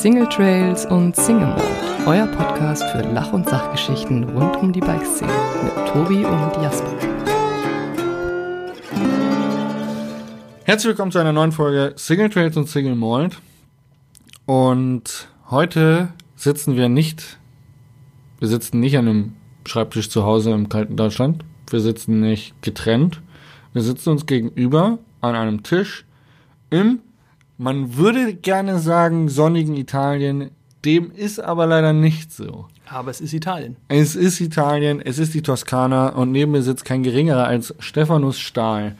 Single 0.00 0.26
Trails 0.30 0.86
und 0.86 1.14
Single 1.14 1.48
Mode, 1.48 1.62
euer 2.06 2.26
Podcast 2.28 2.82
für 2.84 3.02
Lach- 3.02 3.34
und 3.34 3.46
Sachgeschichten 3.46 4.24
rund 4.30 4.56
um 4.56 4.72
die 4.72 4.80
Bikeszene 4.80 5.30
mit 5.62 5.74
Tobi 5.88 6.24
und 6.24 6.62
Jasper. 6.62 6.90
Herzlich 10.64 10.88
willkommen 10.88 11.12
zu 11.12 11.18
einer 11.18 11.34
neuen 11.34 11.52
Folge 11.52 11.92
Single 11.96 12.30
Trails 12.30 12.56
und 12.56 12.66
Single 12.66 12.94
Mold. 12.94 13.42
Und 14.46 15.28
heute 15.50 16.08
sitzen 16.34 16.76
wir 16.76 16.88
nicht, 16.88 17.38
wir 18.38 18.48
sitzen 18.48 18.80
nicht 18.80 18.96
an 18.96 19.06
einem 19.06 19.32
Schreibtisch 19.66 20.08
zu 20.08 20.24
Hause 20.24 20.52
im 20.52 20.70
kalten 20.70 20.96
Deutschland. 20.96 21.44
Wir 21.68 21.80
sitzen 21.80 22.20
nicht 22.20 22.54
getrennt. 22.62 23.20
Wir 23.74 23.82
sitzen 23.82 24.08
uns 24.08 24.24
gegenüber 24.24 24.98
an 25.20 25.34
einem 25.34 25.62
Tisch 25.62 26.06
im 26.70 27.00
man 27.60 27.96
würde 27.96 28.34
gerne 28.34 28.78
sagen 28.78 29.28
sonnigen 29.28 29.76
Italien, 29.76 30.50
dem 30.84 31.10
ist 31.10 31.38
aber 31.38 31.66
leider 31.66 31.92
nicht 31.92 32.32
so. 32.32 32.66
Aber 32.88 33.10
es 33.10 33.20
ist 33.20 33.34
Italien. 33.34 33.76
Es 33.88 34.16
ist 34.16 34.40
Italien, 34.40 35.00
es 35.00 35.18
ist 35.18 35.34
die 35.34 35.42
Toskana 35.42 36.08
und 36.08 36.32
neben 36.32 36.52
mir 36.52 36.62
sitzt 36.62 36.84
kein 36.86 37.02
geringerer 37.02 37.44
als 37.46 37.74
Stephanus 37.78 38.38
Stahl. 38.40 38.96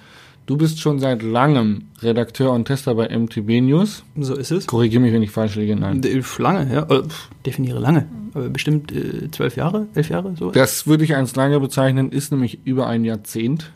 Du 0.46 0.56
bist 0.56 0.80
schon 0.80 0.98
seit 0.98 1.22
langem 1.22 1.84
Redakteur 2.02 2.52
und 2.52 2.66
Tester 2.66 2.94
bei 2.94 3.08
MTB 3.16 3.60
News. 3.62 4.02
So 4.16 4.34
ist 4.34 4.50
es. 4.50 4.66
Korrigiere 4.66 5.00
mich, 5.00 5.12
wenn 5.12 5.22
ich 5.22 5.30
falsch 5.30 5.54
liege. 5.56 5.74
Nein. 5.76 6.02
D- 6.02 6.22
Lange, 6.38 6.72
ja. 6.74 6.82
Äh, 6.82 7.02
pf, 7.04 7.28
definiere 7.46 7.78
lange. 7.78 8.06
Aber 8.34 8.48
bestimmt 8.48 8.92
äh, 8.92 9.30
zwölf 9.30 9.56
Jahre, 9.56 9.86
elf 9.94 10.08
Jahre, 10.10 10.34
so. 10.36 10.50
Das 10.50 10.86
würde 10.86 11.04
ich 11.04 11.16
als 11.16 11.34
lange 11.36 11.58
bezeichnen, 11.60 12.10
ist 12.12 12.30
nämlich 12.30 12.58
über 12.64 12.86
ein 12.88 13.04
Jahrzehnt. 13.04 13.70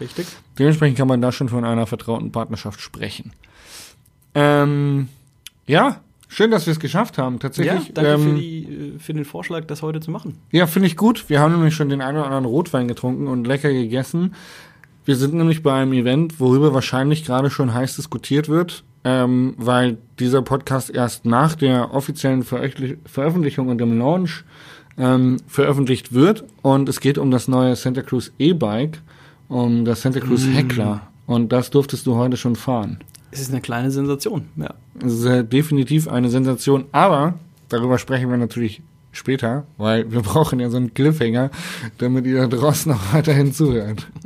Richtig. 0.00 0.26
Dementsprechend 0.58 0.96
kann 0.98 1.08
man 1.08 1.20
da 1.20 1.30
schon 1.30 1.48
von 1.48 1.64
einer 1.64 1.86
vertrauten 1.86 2.32
Partnerschaft 2.32 2.80
sprechen. 2.80 3.32
Ähm, 4.34 5.08
ja, 5.66 6.00
schön, 6.28 6.50
dass 6.50 6.66
wir 6.66 6.72
es 6.72 6.80
geschafft 6.80 7.18
haben. 7.18 7.34
Ja, 7.34 7.40
Tatsächlich. 7.40 7.92
danke 7.94 8.10
ähm, 8.12 8.22
für, 8.22 8.34
die, 8.34 8.62
äh, 8.62 8.98
für 8.98 9.14
den 9.14 9.24
Vorschlag, 9.24 9.64
das 9.66 9.82
heute 9.82 10.00
zu 10.00 10.10
machen. 10.10 10.36
Ja, 10.50 10.66
finde 10.66 10.86
ich 10.86 10.96
gut. 10.96 11.28
Wir 11.28 11.40
haben 11.40 11.52
nämlich 11.52 11.74
schon 11.74 11.88
den 11.88 12.00
einen 12.00 12.18
oder 12.18 12.26
anderen 12.26 12.44
Rotwein 12.44 12.88
getrunken 12.88 13.26
und 13.26 13.46
lecker 13.46 13.72
gegessen. 13.72 14.34
Wir 15.04 15.16
sind 15.16 15.34
nämlich 15.34 15.62
bei 15.62 15.80
einem 15.80 15.92
Event, 15.92 16.40
worüber 16.40 16.74
wahrscheinlich 16.74 17.24
gerade 17.24 17.50
schon 17.50 17.74
heiß 17.74 17.96
diskutiert 17.96 18.48
wird, 18.48 18.84
ähm, 19.02 19.54
weil 19.56 19.98
dieser 20.18 20.42
Podcast 20.42 20.90
erst 20.90 21.24
nach 21.24 21.54
der 21.54 21.94
offiziellen 21.94 22.42
Veröffentlich 22.42 22.98
Veröffentlichung 23.06 23.68
und 23.68 23.78
dem 23.78 23.98
Launch 23.98 24.44
ähm, 24.98 25.38
veröffentlicht 25.46 26.12
wird. 26.12 26.44
Und 26.62 26.88
es 26.88 27.00
geht 27.00 27.18
um 27.18 27.30
das 27.30 27.48
neue 27.48 27.74
Santa 27.76 28.02
Cruz 28.02 28.30
E-Bike, 28.38 29.00
um 29.48 29.84
das 29.84 30.02
Santa 30.02 30.20
Cruz 30.20 30.46
Heckler. 30.46 31.02
Und 31.26 31.50
das 31.50 31.70
durftest 31.70 32.06
du 32.06 32.16
heute 32.16 32.36
schon 32.36 32.56
fahren. 32.56 32.98
Es 33.30 33.40
ist 33.40 33.50
eine 33.50 33.60
kleine 33.60 33.90
Sensation, 33.90 34.48
ja. 34.56 34.74
Es 35.04 35.14
ist 35.14 35.24
äh, 35.24 35.44
definitiv 35.44 36.08
eine 36.08 36.28
Sensation, 36.28 36.86
aber 36.92 37.34
darüber 37.68 37.98
sprechen 37.98 38.30
wir 38.30 38.36
natürlich 38.36 38.82
später, 39.12 39.64
weil 39.76 40.10
wir 40.10 40.20
brauchen 40.22 40.60
ja 40.60 40.70
so 40.70 40.76
einen 40.76 40.94
Cliffhanger, 40.94 41.50
damit 41.98 42.26
ihr 42.26 42.40
da 42.40 42.46
draußen 42.46 42.92
noch 42.92 43.12
weiterhin 43.12 43.52
zuhört. 43.52 44.06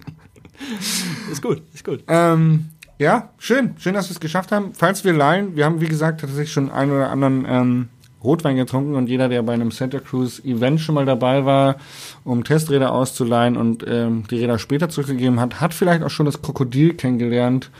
Ist 1.30 1.42
gut, 1.42 1.62
ist 1.74 1.84
gut. 1.84 2.04
Ähm, 2.06 2.66
ja, 2.98 3.30
schön, 3.38 3.74
schön, 3.78 3.94
dass 3.94 4.08
wir 4.08 4.12
es 4.12 4.20
geschafft 4.20 4.52
haben. 4.52 4.70
Falls 4.72 5.04
wir 5.04 5.12
leihen, 5.12 5.56
wir 5.56 5.64
haben 5.64 5.80
wie 5.80 5.88
gesagt 5.88 6.20
tatsächlich 6.20 6.52
schon 6.52 6.70
einen 6.70 6.92
oder 6.92 7.10
anderen 7.10 7.44
ähm, 7.48 7.88
Rotwein 8.22 8.56
getrunken 8.56 8.94
und 8.94 9.08
jeder, 9.08 9.28
der 9.28 9.42
bei 9.42 9.52
einem 9.52 9.70
Santa 9.70 9.98
Cruz 9.98 10.40
Event 10.44 10.80
schon 10.80 10.94
mal 10.94 11.04
dabei 11.04 11.44
war, 11.44 11.76
um 12.24 12.44
Testräder 12.44 12.92
auszuleihen 12.92 13.56
und 13.56 13.84
ähm, 13.86 14.24
die 14.30 14.38
Räder 14.38 14.58
später 14.58 14.88
zurückgegeben 14.88 15.40
hat, 15.40 15.60
hat 15.60 15.74
vielleicht 15.74 16.02
auch 16.02 16.10
schon 16.10 16.26
das 16.26 16.40
Krokodil 16.40 16.94
kennengelernt. 16.94 17.70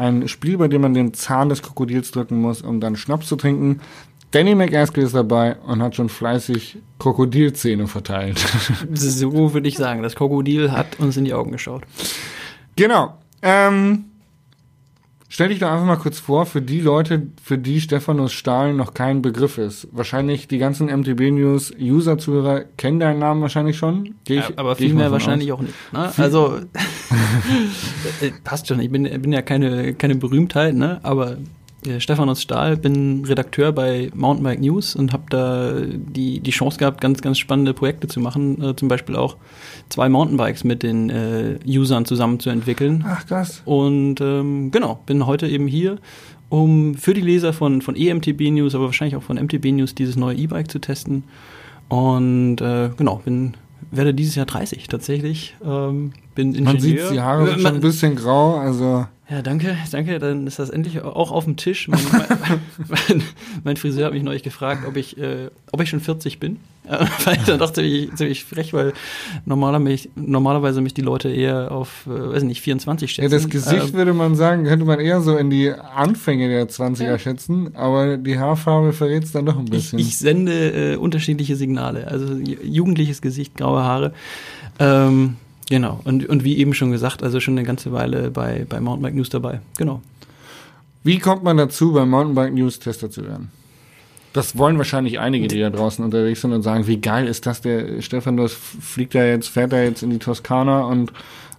Ein 0.00 0.28
Spiel, 0.28 0.56
bei 0.56 0.66
dem 0.66 0.80
man 0.80 0.94
den 0.94 1.12
Zahn 1.12 1.50
des 1.50 1.60
Krokodils 1.60 2.10
drücken 2.10 2.40
muss, 2.40 2.62
um 2.62 2.80
dann 2.80 2.96
Schnaps 2.96 3.26
zu 3.26 3.36
trinken. 3.36 3.80
Danny 4.30 4.54
McAskill 4.54 5.04
ist 5.04 5.14
dabei 5.14 5.56
und 5.56 5.82
hat 5.82 5.94
schon 5.94 6.08
fleißig 6.08 6.78
Krokodilzähne 6.98 7.86
verteilt. 7.86 8.42
So 8.94 9.52
würde 9.52 9.68
ich 9.68 9.76
sagen. 9.76 10.02
Das 10.02 10.16
Krokodil 10.16 10.72
hat 10.72 10.98
uns 11.00 11.18
in 11.18 11.26
die 11.26 11.34
Augen 11.34 11.52
geschaut. 11.52 11.82
Genau. 12.76 13.18
Ähm, 13.42 14.06
stell 15.30 15.48
dich 15.48 15.60
doch 15.60 15.70
einfach 15.70 15.86
mal 15.86 15.96
kurz 15.96 16.18
vor, 16.18 16.44
für 16.44 16.60
die 16.60 16.80
Leute, 16.80 17.28
für 17.42 17.56
die 17.56 17.80
Stephanus 17.80 18.32
Stahl 18.32 18.74
noch 18.74 18.92
kein 18.92 19.22
Begriff 19.22 19.56
ist. 19.56 19.88
Wahrscheinlich 19.92 20.48
die 20.48 20.58
ganzen 20.58 20.88
MTB 20.88 21.30
News 21.30 21.72
User-Zuhörer 21.80 22.64
kennen 22.76 23.00
deinen 23.00 23.20
Namen 23.20 23.40
wahrscheinlich 23.40 23.78
schon. 23.78 24.16
Geh 24.24 24.40
ich, 24.40 24.58
aber 24.58 24.76
viel 24.76 24.92
mehr 24.92 25.10
wahrscheinlich 25.10 25.50
aus. 25.52 25.58
auch 25.58 25.62
nicht. 25.62 25.74
Ne? 25.92 26.12
Also, 26.18 26.56
äh, 28.20 28.30
passt 28.44 28.66
schon. 28.66 28.80
Ich 28.80 28.90
bin, 28.90 29.04
bin 29.22 29.32
ja 29.32 29.40
keine, 29.40 29.94
keine 29.94 30.16
Berühmtheit, 30.16 30.74
ne? 30.74 31.00
aber 31.04 31.38
äh, 31.86 32.00
Stephanus 32.00 32.42
Stahl, 32.42 32.76
bin 32.76 33.24
Redakteur 33.24 33.72
bei 33.72 34.10
Mountainbike 34.14 34.60
News 34.60 34.94
und 34.94 35.12
habe 35.12 35.24
da 35.30 35.72
die, 35.80 36.40
die 36.40 36.50
Chance 36.50 36.78
gehabt, 36.78 37.00
ganz, 37.00 37.22
ganz 37.22 37.38
spannende 37.38 37.74
Projekte 37.74 38.08
zu 38.08 38.20
machen. 38.20 38.62
Äh, 38.62 38.76
zum 38.76 38.88
Beispiel 38.88 39.16
auch 39.16 39.36
zwei 39.88 40.08
Mountainbikes 40.08 40.64
mit 40.64 40.82
den 40.82 41.10
äh, 41.10 41.58
Usern 41.66 42.04
zusammen 42.04 42.40
zu 42.40 42.50
entwickeln. 42.50 43.04
Ach, 43.06 43.26
krass. 43.26 43.62
Und 43.64 44.20
ähm, 44.20 44.70
genau, 44.70 45.00
bin 45.06 45.26
heute 45.26 45.48
eben 45.48 45.66
hier, 45.66 45.98
um 46.48 46.94
für 46.94 47.14
die 47.14 47.20
Leser 47.20 47.52
von, 47.52 47.80
von 47.80 47.96
EMTB 47.96 48.50
News, 48.50 48.74
aber 48.74 48.86
wahrscheinlich 48.86 49.16
auch 49.16 49.22
von 49.22 49.36
MTB 49.36 49.66
News 49.72 49.94
dieses 49.94 50.16
neue 50.16 50.36
E-Bike 50.36 50.70
zu 50.70 50.80
testen. 50.80 51.24
Und 51.88 52.60
äh, 52.60 52.90
genau, 52.96 53.16
bin 53.24 53.54
werde 53.90 54.14
dieses 54.14 54.34
Jahr 54.34 54.46
30 54.46 54.88
tatsächlich. 54.88 55.56
Ähm, 55.64 56.12
bin 56.34 56.54
Ingenieur. 56.54 56.72
Man 56.72 56.80
sieht, 56.80 57.10
die 57.10 57.20
Haare 57.20 57.46
sind 57.48 57.60
schon 57.60 57.74
ein 57.74 57.80
bisschen 57.80 58.16
grau, 58.16 58.56
also 58.56 59.06
ja, 59.30 59.42
danke, 59.42 59.76
danke. 59.92 60.18
Dann 60.18 60.46
ist 60.46 60.58
das 60.58 60.70
endlich 60.70 61.02
auch 61.02 61.30
auf 61.30 61.44
dem 61.44 61.56
Tisch. 61.56 61.88
Mein, 61.88 62.00
mein, 62.88 63.22
mein, 63.64 63.76
Friseur 63.76 64.06
hat 64.06 64.12
mich 64.12 64.22
neulich 64.22 64.42
gefragt, 64.42 64.84
ob 64.86 64.96
ich, 64.96 65.16
äh, 65.18 65.50
ob 65.72 65.80
ich 65.80 65.88
schon 65.88 66.00
40 66.00 66.40
bin. 66.40 66.56
Äh, 66.88 67.04
weil 67.24 67.36
ich 67.36 67.44
dann 67.44 67.58
dachte, 67.58 67.82
ich 67.82 68.12
ziemlich 68.16 68.42
frech, 68.44 68.72
weil 68.72 68.92
normaler 69.44 69.78
mich, 69.78 70.08
normalerweise 70.16 70.80
mich 70.80 70.94
die 70.94 71.02
Leute 71.02 71.28
eher 71.28 71.70
auf, 71.70 72.06
äh, 72.06 72.32
weiß 72.32 72.42
nicht, 72.42 72.62
24 72.62 73.10
ja, 73.18 73.22
schätzen. 73.24 73.30
das 73.30 73.48
Gesicht 73.48 73.88
Ähm, 73.88 73.92
würde 73.92 74.14
man 74.14 74.34
sagen, 74.34 74.64
könnte 74.64 74.84
man 74.86 74.98
eher 74.98 75.20
so 75.20 75.36
in 75.36 75.50
die 75.50 75.70
Anfänge 75.72 76.48
der 76.48 76.68
20er 76.68 77.04
Ja. 77.04 77.18
schätzen, 77.18 77.76
aber 77.76 78.16
die 78.16 78.38
Haarfarbe 78.38 78.92
verrät 78.92 79.22
es 79.24 79.32
dann 79.32 79.46
doch 79.46 79.56
ein 79.58 79.66
ich, 79.66 79.70
bisschen. 79.70 79.98
ich 80.00 80.16
sende 80.18 80.94
äh, 80.94 80.96
unterschiedliche 80.96 81.54
Signale. 81.54 82.08
Also 82.08 82.34
ju- 82.34 82.62
jugendliches 82.64 83.20
Gesicht, 83.22 83.54
graue 83.56 83.84
Haare. 83.84 84.12
Ähm, 84.78 85.36
genau. 85.70 86.00
Und, 86.04 86.28
und 86.28 86.44
wie 86.44 86.58
eben 86.58 86.74
schon 86.74 86.90
gesagt, 86.92 87.22
also 87.22 87.40
schon 87.40 87.56
eine 87.56 87.66
ganze 87.66 87.92
Weile 87.92 88.30
bei, 88.30 88.66
bei 88.68 88.78
Mountainbike 88.80 89.14
News 89.14 89.30
dabei. 89.30 89.60
Genau. 89.78 90.02
Wie 91.02 91.18
kommt 91.18 91.42
man 91.42 91.56
dazu, 91.56 91.94
beim 91.94 92.10
Mountainbike 92.10 92.52
News 92.52 92.78
Tester 92.78 93.10
zu 93.10 93.24
werden? 93.24 93.50
Das 94.34 94.56
wollen 94.58 94.78
wahrscheinlich 94.78 95.18
einige, 95.18 95.48
die 95.48 95.58
da 95.58 95.70
draußen 95.70 96.04
unterwegs 96.04 96.42
sind 96.42 96.52
und 96.52 96.62
sagen, 96.62 96.86
wie 96.86 96.98
geil 96.98 97.26
ist 97.26 97.46
das, 97.46 97.62
der 97.62 98.00
Stefan, 98.00 98.36
das 98.36 98.52
fliegt 98.52 99.14
da 99.14 99.24
jetzt, 99.24 99.48
fährt 99.48 99.72
da 99.72 99.82
jetzt 99.82 100.02
in 100.02 100.10
die 100.10 100.18
Toskana 100.18 100.82
und 100.82 101.10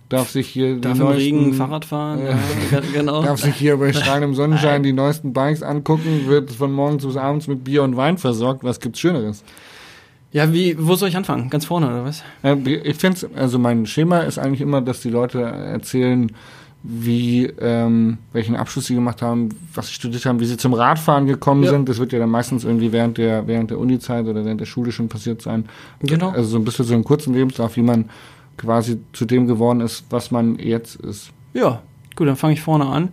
darf 0.08 0.30
sich 0.30 0.48
hier 0.48 0.78
Darf 0.78 0.94
die 0.94 1.00
im 1.00 1.06
neuesten, 1.06 1.20
Regen 1.22 1.54
Fahrrad 1.54 1.86
fahren. 1.86 2.20
äh, 2.22 2.36
ja, 2.72 2.82
genau. 2.94 3.24
darf 3.26 3.42
sich 3.42 3.56
hier 3.56 3.76
bei 3.78 3.92
strahlendem 3.92 4.36
Sonnenschein 4.36 4.84
die 4.84 4.94
neuesten 4.94 5.34
Bikes 5.34 5.64
angucken, 5.64 6.28
wird 6.28 6.52
von 6.52 6.72
morgens 6.72 7.06
bis 7.06 7.18
abends 7.18 7.48
mit 7.48 7.64
Bier 7.64 7.84
und 7.84 7.98
Wein 7.98 8.18
versorgt. 8.18 8.64
Was 8.64 8.80
gibt's 8.80 9.00
Schöneres? 9.00 9.44
Ja, 10.32 10.54
wie, 10.54 10.76
wo 10.80 10.96
soll 10.96 11.10
ich 11.10 11.18
anfangen? 11.18 11.50
Ganz 11.50 11.66
vorne, 11.66 11.88
oder 11.88 12.06
was? 12.06 12.24
Ich 12.66 12.96
finde 12.96 13.30
also 13.36 13.60
mein 13.60 13.86
Schema 13.86 14.20
ist 14.20 14.38
eigentlich 14.40 14.62
immer, 14.62 14.82
dass 14.82 15.02
die 15.02 15.10
Leute 15.10 15.42
erzählen, 15.42 16.32
wie, 16.84 17.46
ähm, 17.60 18.18
welchen 18.34 18.56
Abschluss 18.56 18.86
sie 18.88 18.96
gemacht 18.96 19.22
haben, 19.22 19.50
was 19.74 19.88
sie 19.88 19.94
studiert 19.94 20.26
haben, 20.26 20.40
wie 20.40 20.46
sie 20.46 20.58
zum 20.58 20.74
Radfahren 20.74 21.28
gekommen 21.28 21.64
Ja. 21.64 21.70
sind. 21.72 21.88
Das 21.90 22.00
wird 22.00 22.12
ja 22.12 22.20
dann 22.20 22.30
meistens 22.32 22.64
irgendwie 22.64 22.92
während 22.92 23.18
der, 23.18 23.46
während 23.46 23.70
der 23.70 23.78
Uni-Zeit 23.78 24.26
oder 24.26 24.44
während 24.46 24.62
der 24.62 24.66
Schule 24.66 24.92
schon 24.92 25.08
passiert 25.08 25.42
sein. 25.42 25.66
Genau. 26.02 26.30
Also 26.30 26.50
so 26.50 26.58
ein 26.58 26.64
bisschen 26.64 26.86
so 26.86 26.94
einen 26.96 27.04
kurzen 27.04 27.34
Lebenslauf, 27.34 27.76
wie 27.76 27.84
man 27.84 28.10
quasi 28.58 29.00
zu 29.14 29.26
dem 29.26 29.46
geworden 29.48 29.82
ist, 29.82 30.06
was 30.10 30.32
man 30.32 30.58
jetzt 30.58 30.96
ist. 30.96 31.32
Ja, 31.54 31.82
gut, 32.16 32.28
dann 32.28 32.36
fange 32.36 32.54
ich 32.54 32.62
vorne 32.62 32.86
an. 32.88 33.10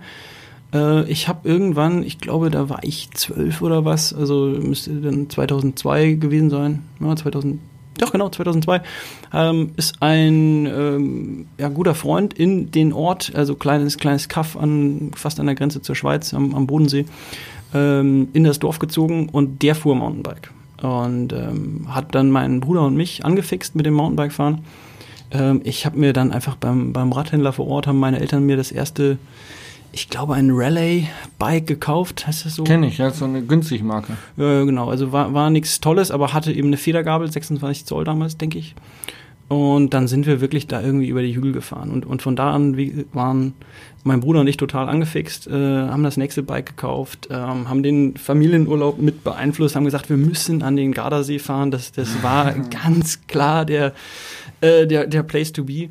Äh, 0.73 1.11
ich 1.11 1.29
habe 1.29 1.49
irgendwann, 1.49 2.03
ich 2.03 2.19
glaube, 2.19 2.50
da 2.50 2.69
war 2.69 2.81
ich 2.82 3.11
zwölf 3.12 3.62
oder 3.62 3.85
was, 3.85 4.12
also 4.12 4.47
müsste 4.47 4.93
dann 5.00 5.31
2002 5.31 6.15
gewesen 6.15 6.50
sein, 6.50 6.82
ja, 7.00 7.15
2000, 7.15 7.61
doch 7.99 8.12
genau, 8.12 8.29
2002, 8.29 8.81
ähm, 9.35 9.73
ist 9.76 9.97
ein 10.00 10.67
ähm, 10.67 11.47
ja, 11.59 11.69
guter 11.69 11.94
Freund 11.94 12.35
in 12.35 12.70
den 12.70 12.93
Ort, 12.93 13.32
also 13.35 13.55
kleines, 13.55 13.99
kleines 13.99 14.29
Kaff 14.29 14.56
an, 14.56 15.11
fast 15.15 15.41
an 15.41 15.47
der 15.47 15.55
Grenze 15.55 15.82
zur 15.82 15.97
Schweiz, 15.97 16.32
am, 16.32 16.55
am 16.55 16.67
Bodensee, 16.67 17.06
ähm, 17.75 18.29
in 18.32 18.44
das 18.44 18.59
Dorf 18.59 18.79
gezogen 18.79 19.29
und 19.31 19.62
der 19.62 19.75
fuhr 19.75 19.94
Mountainbike. 19.94 20.53
Und 20.81 21.32
ähm, 21.32 21.87
hat 21.88 22.15
dann 22.15 22.31
meinen 22.31 22.61
Bruder 22.61 22.82
und 22.82 22.94
mich 22.94 23.25
angefixt 23.25 23.75
mit 23.75 23.85
dem 23.85 23.94
Mountainbike-Fahren. 23.94 24.61
Ähm, 25.32 25.61
ich 25.65 25.85
habe 25.85 25.99
mir 25.99 26.12
dann 26.12 26.31
einfach 26.31 26.55
beim, 26.56 26.93
beim 26.93 27.12
Radhändler 27.12 27.53
vor 27.53 27.67
Ort, 27.67 27.87
haben 27.87 27.99
meine 27.99 28.20
Eltern 28.20 28.47
mir 28.47 28.56
das 28.56 28.70
erste, 28.70 29.19
ich 29.93 30.11
glaube, 30.11 30.35
ein 30.35 30.50
Raleigh-Bike 30.50 31.67
gekauft, 31.67 32.26
heißt 32.26 32.44
das 32.44 32.55
so? 32.55 32.64
Kenne 32.64 32.88
ich, 32.88 32.99
ja, 32.99 33.11
so 33.11 33.25
eine 33.25 33.43
günstig 33.43 33.82
Marke. 33.82 34.14
Ja, 34.37 34.64
genau, 34.64 34.88
also 34.88 35.12
war, 35.12 35.32
war 35.35 35.50
nichts 35.50 35.81
Tolles, 35.81 36.11
aber 36.11 36.32
hatte 36.32 36.52
eben 36.52 36.69
eine 36.69 36.76
Federgabel, 36.76 37.31
26 37.31 37.87
Zoll 37.87 38.05
damals, 38.05 38.37
denke 38.37 38.58
ich. 38.58 38.75
Und 39.49 39.94
dann 39.94 40.08
sind 40.08 40.26
wir 40.26 40.43
wirklich 40.43 40.67
da 40.67 40.82
irgendwie 40.82 41.08
über 41.08 41.23
die 41.23 41.35
Hügel 41.35 41.52
gefahren. 41.52 41.90
Und, 41.90 42.05
und 42.05 42.20
von 42.20 42.37
da 42.37 42.52
an 42.52 42.76
wie, 42.76 43.06
waren 43.14 43.55
mein 44.05 44.20
Bruder 44.20 44.40
und 44.40 44.46
ich 44.46 44.58
total 44.58 44.90
angefixt, 44.90 45.46
äh, 45.46 45.52
haben 45.52 46.02
das 46.02 46.19
nächste 46.19 46.43
Bike 46.43 46.67
gekauft, 46.67 47.29
ähm, 47.31 47.69
haben 47.69 47.82
den 47.82 48.17
Familienurlaub 48.19 48.99
mit 48.99 49.25
beeinflusst, 49.25 49.75
haben 49.75 49.87
gesagt, 49.87 50.11
wir 50.11 50.19
müssen 50.19 50.62
an 50.62 50.76
den 50.76 50.93
Gardasee 50.93 51.38
fahren. 51.38 51.70
Das, 51.70 51.93
das 51.93 52.23
war 52.23 52.52
ganz 52.84 53.26
klar 53.26 53.64
der, 53.64 53.94
äh, 54.61 54.87
der, 54.87 55.06
der 55.06 55.23
Place 55.23 55.52
to 55.52 55.64
be. 55.64 55.88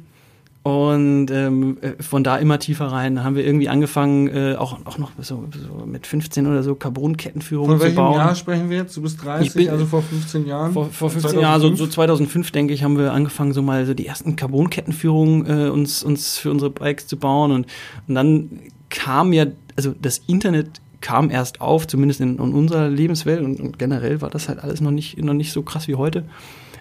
Und 0.68 1.32
ähm, 1.32 1.78
äh, 1.80 2.02
von 2.04 2.26
da 2.26 2.36
immer 2.38 2.60
tiefer 2.60 2.88
rein. 2.88 3.16
Da 3.16 3.24
haben 3.24 3.36
wir 3.36 3.46
irgendwie 3.46 3.70
angefangen, 3.70 4.28
äh, 4.28 4.56
auch, 4.58 4.80
auch 4.86 4.98
noch 4.98 5.12
so, 5.22 5.46
so 5.52 5.86
mit 5.86 6.06
15 6.06 6.46
oder 6.46 6.62
so 6.62 6.76
Carbon-Kettenführungen 6.76 7.80
Von 7.80 7.90
zu 7.90 7.96
bauen. 7.96 8.10
welchem 8.16 8.20
Jahr 8.28 8.36
sprechen 8.36 8.70
wir 8.70 8.78
jetzt? 8.78 8.98
Du 8.98 9.02
bist 9.02 9.24
30, 9.24 9.48
Ich 9.48 9.54
bin- 9.54 9.70
also 9.70 9.86
vor 9.86 10.02
15 10.02 10.46
Jahren? 10.46 10.74
Vor, 10.74 10.88
vor 10.90 11.10
15 11.10 11.40
Jahren, 11.40 11.62
so, 11.62 11.74
so 11.76 11.88
2005, 11.88 12.52
denke 12.52 12.74
ich, 12.74 12.84
haben 12.84 12.98
wir 12.98 13.14
angefangen, 13.14 13.54
so 13.54 13.62
mal 13.62 13.86
so 13.86 13.94
die 13.94 14.08
ersten 14.08 14.36
Carbon-Kettenführungen 14.36 15.46
äh, 15.68 15.70
uns, 15.70 16.04
uns 16.04 16.38
für 16.38 16.52
unsere 16.52 16.70
Bikes 16.70 17.08
zu 17.08 17.16
bauen. 17.16 17.52
Und, 17.52 17.68
und 18.10 18.16
dann 18.16 18.50
kam 18.90 19.32
ja, 19.32 19.46
also 19.78 19.96
das 20.02 20.18
Internet 20.28 20.82
kam 21.00 21.30
erst 21.30 21.62
auf, 21.62 21.88
zumindest 21.88 22.20
in, 22.20 22.34
in 22.40 22.54
unserer 22.54 22.90
Lebenswelt. 22.90 23.42
Und, 23.42 23.62
und 23.62 23.80
generell 23.80 24.20
war 24.22 24.30
das 24.30 24.50
halt 24.50 24.60
alles 24.60 24.82
noch 24.82 24.92
nicht, 24.92 25.18
noch 25.24 25.34
nicht 25.34 25.54
so 25.54 25.62
krass 25.62 25.88
wie 25.88 25.96
heute. 25.96 26.26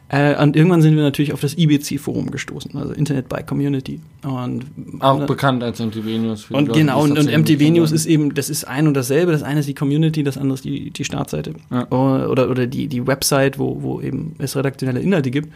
Äh, 0.09 0.41
und 0.41 0.55
irgendwann 0.55 0.83
sind 0.83 0.95
wir 0.95 1.03
natürlich 1.03 1.33
auf 1.33 1.41
das 1.41 1.59
IBC-Forum 1.59 2.31
gestoßen, 2.31 2.77
also 2.77 2.93
Internet 2.93 3.29
Bike 3.29 3.47
Community. 3.47 4.01
Und 4.23 4.67
Auch 5.01 5.27
bekannt 5.27 5.65
als 5.65 5.81
MTV 5.81 6.07
News. 6.19 6.45
für 6.45 6.55
und 6.55 6.69
Leute, 6.69 6.79
genau, 6.79 7.03
und, 7.03 7.19
und 7.19 7.27
MTV 7.27 7.71
News 7.71 7.91
ist 7.91 8.07
eben, 8.07 8.33
das 8.35 8.49
ist 8.49 8.65
ein 8.69 8.87
und 8.87 8.95
dasselbe. 8.95 9.33
Das 9.33 9.43
eine 9.43 9.61
ist 9.61 9.69
die 9.69 9.75
Community, 9.75 10.23
das 10.23 10.39
andere 10.39 10.55
ist 10.55 10.65
die, 10.65 10.91
die 10.91 11.05
Startseite. 11.05 11.55
Ja. 11.73 11.89
Oder, 11.91 12.51
oder 12.51 12.69
die, 12.69 12.87
die 12.87 13.05
Website, 13.07 13.59
wo, 13.59 13.83
wo 13.83 14.01
eben 14.01 14.37
es 14.39 14.55
redaktionelle 14.57 15.01
Inhalte 15.01 15.33
gibt. 15.33 15.53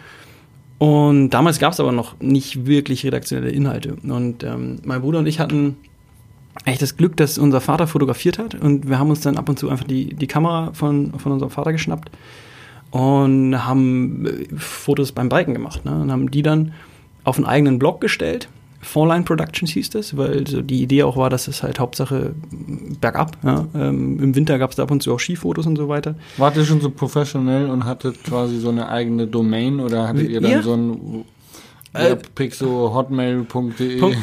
Und 0.78 1.30
damals 1.30 1.60
gab 1.60 1.72
es 1.72 1.78
aber 1.78 1.92
noch 1.92 2.18
nicht 2.20 2.66
wirklich 2.66 3.04
redaktionelle 3.04 3.50
Inhalte. 3.50 3.98
Und 4.02 4.42
ähm, 4.42 4.78
mein 4.84 5.00
Bruder 5.00 5.20
und 5.20 5.26
ich 5.26 5.38
hatten 5.38 5.76
echt 6.64 6.82
das 6.82 6.96
Glück, 6.96 7.16
dass 7.16 7.38
unser 7.38 7.60
Vater 7.60 7.86
fotografiert 7.86 8.38
hat. 8.38 8.56
Und 8.56 8.88
wir 8.88 8.98
haben 8.98 9.10
uns 9.10 9.20
dann 9.20 9.36
ab 9.36 9.48
und 9.48 9.60
zu 9.60 9.68
einfach 9.68 9.86
die, 9.86 10.14
die 10.14 10.26
Kamera 10.26 10.72
von, 10.72 11.12
von 11.18 11.30
unserem 11.32 11.50
Vater 11.50 11.70
geschnappt 11.70 12.10
und 12.90 13.66
haben 13.66 14.26
äh, 14.26 14.56
Fotos 14.56 15.12
beim 15.12 15.28
Biken 15.28 15.54
gemacht. 15.54 15.84
Ne? 15.84 15.92
Und 16.00 16.10
haben 16.12 16.30
die 16.30 16.42
dann 16.42 16.72
auf 17.24 17.36
einen 17.36 17.46
eigenen 17.46 17.78
Blog 17.78 18.00
gestellt. 18.00 18.48
Fourline 18.82 19.24
Productions 19.24 19.70
hieß 19.72 19.90
das, 19.90 20.16
weil 20.16 20.46
so 20.46 20.62
die 20.62 20.82
Idee 20.82 21.02
auch 21.02 21.18
war, 21.18 21.28
dass 21.28 21.48
es 21.48 21.62
halt 21.62 21.78
Hauptsache 21.78 22.34
bergab. 23.00 23.36
Ja? 23.44 23.66
Ähm, 23.74 24.18
Im 24.22 24.34
Winter 24.34 24.58
gab 24.58 24.70
es 24.70 24.76
da 24.76 24.84
ab 24.84 24.90
und 24.90 25.02
zu 25.02 25.12
auch 25.12 25.20
Skifotos 25.20 25.66
und 25.66 25.76
so 25.76 25.88
weiter. 25.88 26.14
Wart 26.38 26.56
ihr 26.56 26.64
schon 26.64 26.80
so 26.80 26.88
professionell 26.90 27.68
und 27.68 27.84
hattet 27.84 28.24
quasi 28.24 28.58
so 28.58 28.70
eine 28.70 28.88
eigene 28.88 29.26
Domain 29.26 29.80
oder 29.80 30.08
hattet 30.08 30.30
ihr 30.30 30.40
dann 30.40 30.50
Ja. 30.50 30.62
so 30.62 30.74
ein 30.74 31.24
Äh, 31.92 32.16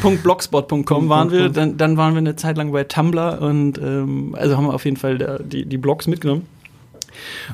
Punkt 0.02 0.24
blogspot.com 0.24 1.10
waren 1.10 1.32
wir, 1.32 1.50
dann, 1.50 1.78
dann 1.78 1.98
waren 1.98 2.14
wir 2.14 2.20
eine 2.20 2.36
Zeit 2.36 2.58
lang 2.58 2.72
bei 2.72 2.84
Tumblr 2.86 3.42
und 3.42 3.78
ähm, 3.78 4.36
also 4.40 4.56
haben 4.58 4.66
wir 4.68 4.74
auf 4.74 4.86
jeden 4.86 4.98
Fall 4.98 5.18
da, 5.18 5.38
die, 5.40 5.66
die 5.66 5.78
Blogs 5.78 6.08
mitgenommen. 6.08 6.44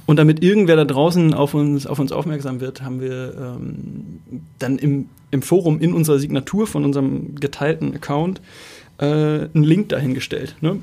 Und 0.06 0.18
damit 0.18 0.44
irgendwer 0.44 0.76
da 0.76 0.86
draußen 0.86 1.34
auf 1.34 1.54
uns, 1.54 1.86
auf 1.88 2.00
uns 2.00 2.12
aufmerksam 2.12 2.60
wird, 2.60 2.82
haben 2.82 3.02
wir 3.02 3.34
ähm, 3.38 4.20
dann 4.60 4.78
im, 4.78 5.08
im 5.32 5.42
Forum 5.42 5.80
in 5.80 5.94
unserer 5.94 6.20
Signatur 6.20 6.68
von 6.68 6.86
unserem 6.86 7.36
geteilten 7.36 7.96
Account 7.96 8.42
äh, 9.00 9.06
einen 9.06 9.64
Link 9.64 9.90
dahingestellt. 9.90 10.56
Ne? 10.62 10.80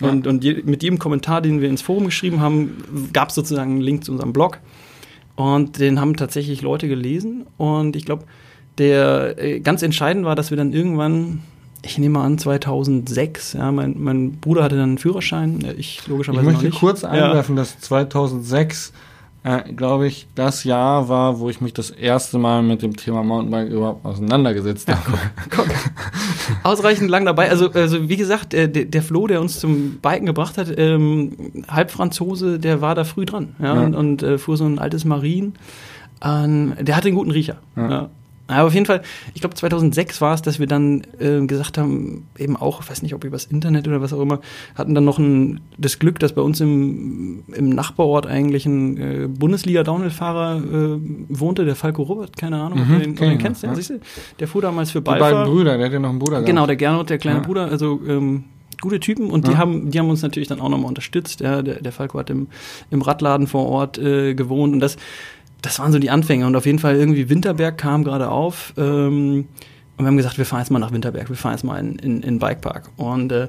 Ja. 0.00 0.08
Und, 0.08 0.26
und 0.26 0.44
je, 0.44 0.62
mit 0.64 0.82
jedem 0.82 0.98
Kommentar, 0.98 1.40
den 1.40 1.60
wir 1.60 1.68
ins 1.68 1.82
Forum 1.82 2.06
geschrieben 2.06 2.40
haben, 2.40 3.10
gab 3.12 3.28
es 3.28 3.34
sozusagen 3.34 3.72
einen 3.72 3.80
Link 3.80 4.04
zu 4.04 4.12
unserem 4.12 4.32
Blog. 4.32 4.58
Und 5.36 5.80
den 5.80 6.00
haben 6.00 6.16
tatsächlich 6.16 6.62
Leute 6.62 6.88
gelesen. 6.88 7.46
Und 7.56 7.96
ich 7.96 8.04
glaube, 8.04 8.24
der 8.78 9.36
äh, 9.38 9.60
ganz 9.60 9.82
entscheidend 9.82 10.24
war, 10.24 10.34
dass 10.34 10.50
wir 10.50 10.56
dann 10.56 10.72
irgendwann, 10.72 11.40
ich 11.84 11.98
nehme 11.98 12.18
mal 12.18 12.24
an, 12.24 12.38
2006, 12.38 13.52
ja, 13.54 13.70
mein, 13.70 13.94
mein 13.98 14.32
Bruder 14.40 14.64
hatte 14.64 14.76
dann 14.76 14.90
einen 14.90 14.98
Führerschein, 14.98 15.62
äh, 15.64 15.72
ich 15.74 15.98
Ich 16.00 16.06
logischerweise 16.08 16.44
noch 16.44 16.62
möchte 16.62 16.70
kurz 16.78 17.02
Ja. 17.02 17.10
einwerfen, 17.10 17.56
dass 17.56 17.78
2006, 17.80 18.92
äh, 19.44 19.72
glaube 19.74 20.06
ich, 20.06 20.26
das 20.34 20.64
Jahr 20.64 21.08
war, 21.10 21.38
wo 21.40 21.50
ich 21.50 21.60
mich 21.60 21.74
das 21.74 21.90
erste 21.90 22.38
Mal 22.38 22.62
mit 22.62 22.80
dem 22.82 22.96
Thema 22.96 23.22
Mountainbike 23.22 23.68
überhaupt 23.70 24.04
auseinandergesetzt 24.04 24.88
habe. 24.88 25.18
Ausreichend 26.62 27.10
lang 27.10 27.24
dabei. 27.24 27.50
Also, 27.50 27.70
also 27.70 28.08
wie 28.08 28.16
gesagt, 28.16 28.52
der, 28.52 28.68
der 28.68 28.84
der 28.86 29.02
Flo, 29.02 29.26
der 29.26 29.40
uns 29.40 29.60
zum 29.60 29.98
Biken 30.00 30.26
gebracht 30.26 30.56
hat, 30.58 30.72
ähm, 30.76 31.32
Halbfranzose, 31.68 32.58
der 32.58 32.80
war 32.80 32.94
da 32.94 33.04
früh 33.04 33.24
dran 33.26 33.54
ja, 33.58 33.74
Ja. 33.74 33.82
und, 33.82 33.94
und 33.94 34.22
äh, 34.22 34.38
fuhr 34.38 34.56
so 34.56 34.64
ein 34.64 34.78
altes 34.78 35.04
Marin. 35.04 35.54
Ähm, 36.22 36.74
der 36.80 36.96
hatte 36.96 37.08
einen 37.08 37.16
guten 37.16 37.30
Riecher. 37.30 37.56
Ja. 37.76 38.08
Aber 38.46 38.66
auf 38.66 38.74
jeden 38.74 38.84
Fall, 38.84 39.00
ich 39.32 39.40
glaube 39.40 39.54
2006 39.54 40.20
war 40.20 40.34
es, 40.34 40.42
dass 40.42 40.58
wir 40.58 40.66
dann 40.66 41.02
äh, 41.18 41.46
gesagt 41.46 41.78
haben, 41.78 42.26
eben 42.38 42.56
auch, 42.56 42.82
ich 42.82 42.90
weiß 42.90 43.00
nicht, 43.02 43.14
ob 43.14 43.24
übers 43.24 43.46
Internet 43.46 43.88
oder 43.88 44.02
was 44.02 44.12
auch 44.12 44.20
immer, 44.20 44.40
hatten 44.74 44.94
dann 44.94 45.04
noch 45.06 45.18
ein, 45.18 45.60
das 45.78 45.98
Glück, 45.98 46.18
dass 46.18 46.34
bei 46.34 46.42
uns 46.42 46.60
im, 46.60 47.42
im 47.54 47.70
Nachbarort 47.70 48.26
eigentlich 48.26 48.66
ein 48.66 48.96
äh, 48.98 49.28
Bundesliga-Downhill-Fahrer 49.28 50.58
äh, 50.62 50.98
wohnte, 51.28 51.64
der 51.64 51.74
Falco 51.76 52.02
Robert, 52.02 52.36
keine 52.36 52.60
Ahnung, 52.60 52.80
ob 52.82 52.88
Mhm, 52.88 52.92
du 52.92 52.98
den, 52.98 53.10
ob 53.12 53.16
du 53.16 53.24
den 53.24 53.32
ich 53.32 53.38
kennst, 53.38 53.62
noch, 53.62 53.70
ja, 53.70 53.76
siehst 53.76 53.90
du? 53.90 54.00
Der 54.40 54.48
fuhr 54.48 54.62
damals 54.62 54.90
für 54.90 54.98
Die 55.00 55.04
Balfa. 55.04 55.30
beiden 55.30 55.44
Brüder, 55.52 55.76
der 55.78 55.86
hat 55.86 55.92
ja 55.92 55.98
noch 55.98 56.10
einen 56.10 56.18
Bruder 56.18 56.32
gehabt. 56.32 56.46
Genau, 56.46 56.66
der 56.66 56.76
Gernot, 56.76 57.10
der 57.10 57.18
kleine 57.18 57.38
Ja. 57.38 57.44
Bruder, 57.44 57.68
also 57.70 58.00
ähm, 58.06 58.44
gute 58.80 59.00
Typen 59.00 59.30
und 59.30 59.46
die 59.46 59.52
Ja. 59.52 59.58
haben, 59.58 59.90
die 59.90 59.98
haben 59.98 60.10
uns 60.10 60.20
natürlich 60.22 60.48
dann 60.48 60.60
auch 60.60 60.68
nochmal 60.68 60.88
unterstützt. 60.88 61.40
Ja, 61.40 61.62
der, 61.62 61.80
der 61.80 61.92
Falco 61.92 62.18
hat 62.18 62.28
im, 62.28 62.48
im 62.90 63.00
Radladen 63.00 63.46
vor 63.46 63.66
Ort 63.68 63.96
äh, 63.98 64.34
gewohnt 64.34 64.74
und 64.74 64.80
das, 64.80 64.96
das 65.64 65.78
waren 65.78 65.92
so 65.92 65.98
die 65.98 66.10
Anfänge. 66.10 66.46
Und 66.46 66.56
auf 66.56 66.66
jeden 66.66 66.78
Fall 66.78 66.96
irgendwie 66.96 67.28
Winterberg 67.30 67.78
kam 67.78 68.04
gerade 68.04 68.28
auf. 68.28 68.74
Ähm, 68.76 69.46
und 69.96 70.04
wir 70.04 70.06
haben 70.06 70.16
gesagt, 70.16 70.38
wir 70.38 70.44
fahren 70.44 70.60
jetzt 70.60 70.70
mal 70.70 70.78
nach 70.78 70.92
Winterberg, 70.92 71.28
wir 71.28 71.36
fahren 71.36 71.52
jetzt 71.52 71.62
mal 71.62 71.78
in, 71.78 72.20
den 72.20 72.38
Bikepark. 72.38 72.90
Und 72.96 73.32
äh, 73.32 73.48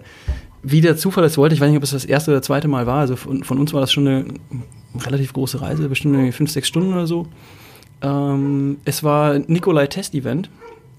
wie 0.63 0.81
der 0.81 0.95
Zufall 0.95 1.23
es 1.23 1.37
wollte, 1.37 1.55
ich 1.55 1.61
weiß 1.61 1.69
nicht, 1.69 1.77
ob 1.77 1.83
es 1.83 1.91
das 1.91 2.05
erste 2.05 2.31
oder 2.31 2.41
zweite 2.41 2.67
Mal 2.67 2.85
war, 2.85 2.99
also 2.99 3.15
von, 3.15 3.43
von 3.43 3.57
uns 3.57 3.73
war 3.73 3.81
das 3.81 3.91
schon 3.91 4.07
eine 4.07 4.25
relativ 5.05 5.33
große 5.33 5.61
Reise, 5.61 5.89
bestimmt 5.89 6.13
irgendwie 6.13 6.31
fünf, 6.31 6.51
sechs 6.51 6.67
Stunden 6.67 6.93
oder 6.93 7.07
so. 7.07 7.27
Ähm, 8.01 8.77
es 8.85 9.03
war 9.03 9.33
ein 9.33 9.45
Nikolai-Test-Event. 9.47 10.49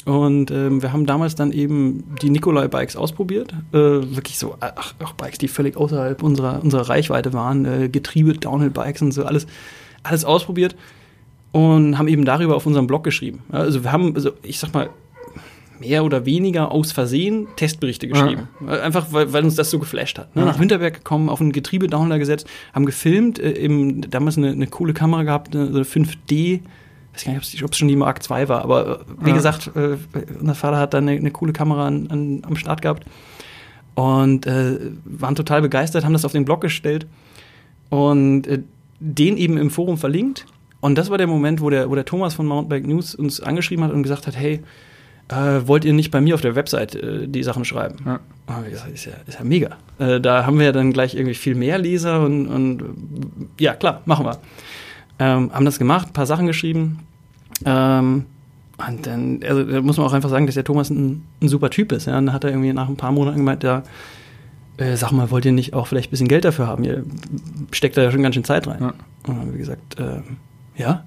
Und 0.05 0.53
ähm, 0.53 0.83
wir 0.83 0.93
haben 0.93 1.05
damals 1.05 1.35
dann 1.35 1.51
eben 1.51 2.05
die 2.23 2.31
Nikolai-Bikes 2.31 2.95
ausprobiert. 2.97 3.53
Äh, 3.73 3.77
wirklich 3.79 4.39
so, 4.39 4.57
ach, 4.61 4.95
auch 5.03 5.13
Bikes, 5.15 5.39
die 5.39 5.49
völlig 5.49 5.77
außerhalb 5.77 6.23
unserer, 6.23 6.63
unserer 6.63 6.89
Reichweite 6.89 7.33
waren. 7.33 7.65
Äh, 7.65 7.89
Getriebe, 7.89 8.35
Downhill-Bikes 8.35 9.03
und 9.03 9.13
so, 9.13 9.25
alles, 9.25 9.49
alles 10.05 10.25
ausprobiert. 10.25 10.77
Und 11.57 11.97
haben 11.97 12.09
eben 12.09 12.25
darüber 12.25 12.55
auf 12.57 12.67
unserem 12.67 12.87
Blog 12.87 13.03
geschrieben. 13.05 13.43
Ja, 13.53 13.61
Also 13.61 13.83
wir 13.83 13.93
haben, 13.93 14.15
also 14.15 14.33
ich 14.43 14.59
sag 14.59 14.75
mal, 14.75 14.91
mehr 15.81 16.05
oder 16.05 16.27
weniger 16.27 16.71
aus 16.73 16.93
Versehen 16.93 17.49
Testberichte 17.57 18.09
geschrieben. 18.09 18.49
Äh, 18.67 18.79
Einfach, 18.81 19.07
weil, 19.11 19.33
weil 19.33 19.45
uns 19.45 19.55
das 19.57 19.71
so 19.71 19.79
geflasht 19.79 20.19
hat. 20.19 20.35
Ne? 20.37 20.43
Ja. 20.43 20.49
Nach 20.49 20.59
Winterberg 20.59 20.95
gekommen, 20.95 21.29
auf 21.29 21.41
einen 21.41 21.53
Getriebe-Downhiller 21.53 22.19
gesetzt, 22.19 22.47
haben 22.75 22.85
gefilmt, 22.87 23.39
äh, 23.39 23.53
eben 23.59 24.03
damals 24.11 24.37
eine, 24.37 24.51
eine 24.51 24.67
coole 24.67 24.93
Kamera 24.93 25.23
gehabt, 25.23 25.55
eine, 25.55 25.67
so 25.69 25.77
eine 25.77 25.85
5D, 25.85 26.61
weiß 27.15 27.25
gar 27.25 27.33
nicht, 27.33 27.63
ob 27.65 27.71
es 27.73 27.79
schon 27.79 27.89
die 27.89 27.97
Mark 27.97 28.21
II 28.31 28.49
war, 28.49 28.63
aber 28.63 29.01
äh, 29.01 29.05
wie 29.25 29.31
Ja. 29.31 29.35
gesagt, 29.37 29.71
äh, 29.77 29.97
unser 30.41 30.55
Vater 30.55 30.77
hat 30.79 30.93
da 30.95 30.99
eine, 30.99 31.13
eine 31.13 31.31
coole 31.31 31.53
Kamera 31.55 31.87
an, 31.87 32.07
an, 32.11 32.43
am 32.47 32.57
Start 32.57 32.83
gehabt 32.83 33.05
und 33.95 34.47
äh, 34.47 34.79
waren 35.05 35.35
total 35.35 35.63
begeistert, 35.63 36.05
haben 36.05 36.13
das 36.13 36.25
auf 36.27 36.33
den 36.33 36.45
Blog 36.45 36.61
gestellt 36.61 37.07
und 37.91 38.47
äh, 38.47 38.61
den 39.01 39.37
eben 39.39 39.57
im 39.59 39.71
Forum 39.71 39.97
verlinkt. 39.99 40.47
Und 40.81 40.97
das 40.97 41.11
war 41.11 41.19
der 41.19 41.27
Moment, 41.27 41.61
wo 41.61 41.71
der, 41.71 41.91
wo 41.91 41.95
der 41.95 42.05
Thomas 42.05 42.35
von 42.35 42.47
Mountainbike 42.47 42.87
News 42.87 43.15
uns 43.15 43.41
angeschrieben 43.41 43.85
hat 43.85 43.93
und 43.93 44.03
gesagt 44.03 44.27
hat, 44.27 44.37
hey, 44.37 44.63
äh, 45.29 45.67
wollt 45.67 45.85
ihr 45.85 45.93
nicht 45.93 46.11
bei 46.11 46.21
mir 46.21 46.35
auf 46.35 46.41
der 46.41 46.55
Website 46.55 46.95
äh, 46.95 47.27
die 47.27 47.43
Sachen 47.43 47.65
schreiben? 47.65 47.97
Ja. 48.05 48.21
Und 48.47 48.55
haben 48.55 48.65
wir 48.65 48.71
gesagt, 48.71 48.93
ist 48.93 49.07
ja, 49.07 49.13
ist 49.27 49.39
ja 49.39 49.45
mega. 49.45 49.77
Äh, 49.99 50.21
da 50.21 50.47
haben 50.47 50.59
wir 50.59 50.67
ja 50.67 50.73
dann 50.73 50.93
gleich 50.93 51.15
irgendwie 51.15 51.35
viel 51.35 51.55
mehr 51.55 51.79
Leser 51.79 52.25
und, 52.25 52.47
und 52.47 52.83
ja, 53.59 53.75
klar, 53.75 54.03
machen 54.05 54.27
wir. 54.27 54.39
Ähm, 55.19 55.51
haben 55.53 55.65
das 55.65 55.79
gemacht, 55.79 56.09
ein 56.09 56.13
paar 56.13 56.27
Sachen 56.27 56.47
geschrieben. 56.47 57.01
Ähm, 57.65 58.27
und 58.79 59.07
dann, 59.07 59.41
also 59.43 59.65
da 59.65 59.81
muss 59.81 59.97
man 59.97 60.07
auch 60.07 60.13
einfach 60.13 60.29
sagen, 60.29 60.47
dass 60.47 60.55
der 60.55 60.65
Thomas 60.65 60.91
ein, 60.91 61.25
ein 61.41 61.49
super 61.49 61.71
Typ 61.71 61.93
ist. 61.93 62.07
Ja? 62.07 62.19
Und 62.19 62.27
dann 62.27 62.35
hat 62.35 62.45
er 62.45 62.51
irgendwie 62.51 62.73
nach 62.73 62.89
ein 62.89 62.97
paar 62.97 63.13
Monaten 63.13 63.39
gemeint, 63.39 63.65
ja, 63.65 63.83
äh, 64.77 64.97
sag 64.97 65.13
mal, 65.13 65.31
wollt 65.31 65.47
ihr 65.47 65.53
nicht 65.53 65.73
auch 65.73 65.87
vielleicht 65.87 66.09
ein 66.09 66.11
bisschen 66.11 66.29
Geld 66.29 66.45
dafür 66.45 66.67
haben? 66.67 66.85
Ihr 66.85 67.05
steckt 67.73 67.97
da 67.97 68.03
ja 68.03 68.11
schon 68.11 68.23
ganz 68.23 68.35
schön 68.35 68.45
Zeit 68.45 68.67
rein. 68.67 68.79
Ja. 68.81 68.89
Und 68.89 68.97
dann 69.27 69.41
haben 69.41 69.53
wir 69.53 69.59
gesagt, 69.59 69.99
äh, 69.99 70.21
ja. 70.77 71.05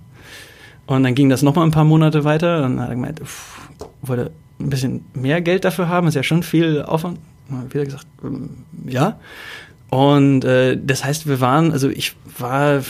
Und 0.86 1.04
dann 1.04 1.16
ging 1.16 1.30
das 1.30 1.44
nochmal 1.44 1.66
ein 1.66 1.72
paar 1.72 1.84
Monate 1.84 2.24
weiter. 2.24 2.62
Dann 2.62 2.80
hat 2.80 2.90
er 2.90 2.96
gemeint, 2.96 3.20
pff, 3.20 3.70
wollte 4.02 4.32
ein 4.60 4.70
bisschen 4.70 5.06
mehr 5.14 5.42
Geld 5.42 5.66
dafür 5.66 5.88
haben, 5.88 6.08
ist 6.08 6.16
ja 6.16 6.24
schon 6.24 6.44
viel 6.44 6.82
Aufwand. 6.82 7.20
Dann 7.50 7.74
wieder 7.74 7.86
gesagt, 7.86 8.08
ähm, 8.24 8.50
ja. 8.86 9.20
Und 9.90 10.44
äh, 10.46 10.78
das 10.82 11.04
heißt, 11.04 11.28
wir 11.28 11.42
waren, 11.42 11.72
also 11.72 11.90
ich 11.90 12.16
war 12.38 12.84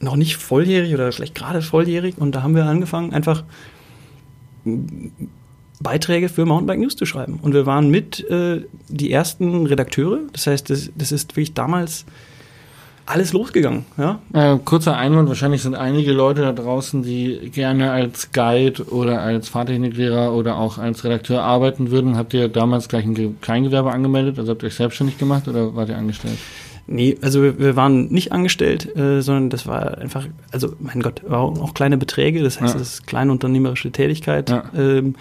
noch 0.00 0.16
nicht 0.16 0.36
volljährig 0.36 0.94
oder 0.94 1.12
vielleicht 1.12 1.34
gerade 1.34 1.62
volljährig 1.62 2.18
und 2.18 2.34
da 2.34 2.42
haben 2.42 2.54
wir 2.54 2.64
angefangen, 2.64 3.12
einfach 3.12 3.44
Beiträge 5.80 6.28
für 6.28 6.44
Mountainbike 6.44 6.80
News 6.80 6.96
zu 6.96 7.06
schreiben. 7.06 7.38
Und 7.40 7.54
wir 7.54 7.66
waren 7.66 7.90
mit 7.90 8.28
äh, 8.30 8.62
die 8.88 9.12
ersten 9.12 9.66
Redakteure. 9.66 10.20
Das 10.32 10.46
heißt, 10.46 10.70
das, 10.70 10.90
das 10.94 11.12
ist 11.12 11.32
wirklich 11.32 11.54
damals 11.54 12.04
alles 13.06 13.32
losgegangen. 13.32 13.84
Ja? 13.98 14.20
Äh, 14.32 14.58
kurzer 14.64 14.96
Einwand, 14.96 15.28
wahrscheinlich 15.28 15.62
sind 15.62 15.74
einige 15.74 16.12
Leute 16.12 16.42
da 16.42 16.52
draußen, 16.52 17.02
die 17.02 17.50
gerne 17.52 17.90
als 17.90 18.30
Guide 18.32 18.84
oder 18.90 19.20
als 19.22 19.48
Fahrtechniklehrer 19.48 20.32
oder 20.34 20.56
auch 20.56 20.78
als 20.78 21.04
Redakteur 21.04 21.42
arbeiten 21.42 21.90
würden. 21.90 22.16
Habt 22.16 22.34
ihr 22.34 22.48
damals 22.48 22.88
gleich 22.88 23.04
ein 23.04 23.14
Ge 23.14 23.30
Kleingewerbe 23.40 23.90
angemeldet? 23.90 24.38
Also 24.38 24.52
habt 24.52 24.62
ihr 24.62 24.66
euch 24.68 24.74
selbstständig 24.74 25.18
gemacht 25.18 25.48
oder 25.48 25.74
wart 25.74 25.88
ihr 25.88 25.98
angestellt? 25.98 26.38
Nee, 26.92 27.16
also 27.22 27.40
wir, 27.42 27.58
wir 27.60 27.76
waren 27.76 28.08
nicht 28.08 28.32
angestellt, 28.32 28.96
äh, 28.96 29.20
sondern 29.22 29.48
das 29.48 29.64
war 29.66 29.98
einfach, 29.98 30.26
also 30.50 30.74
mein 30.80 31.00
Gott, 31.02 31.22
war 31.24 31.38
auch 31.40 31.72
kleine 31.72 31.96
Beträge, 31.96 32.42
das 32.42 32.60
heißt, 32.60 32.74
Ja. 32.74 32.80
das 32.80 32.94
ist 32.94 33.06
kleine 33.06 33.30
unternehmerische 33.30 33.92
Tätigkeit. 33.92 34.50
Ja. 34.50 34.64
Ähm, 34.76 35.14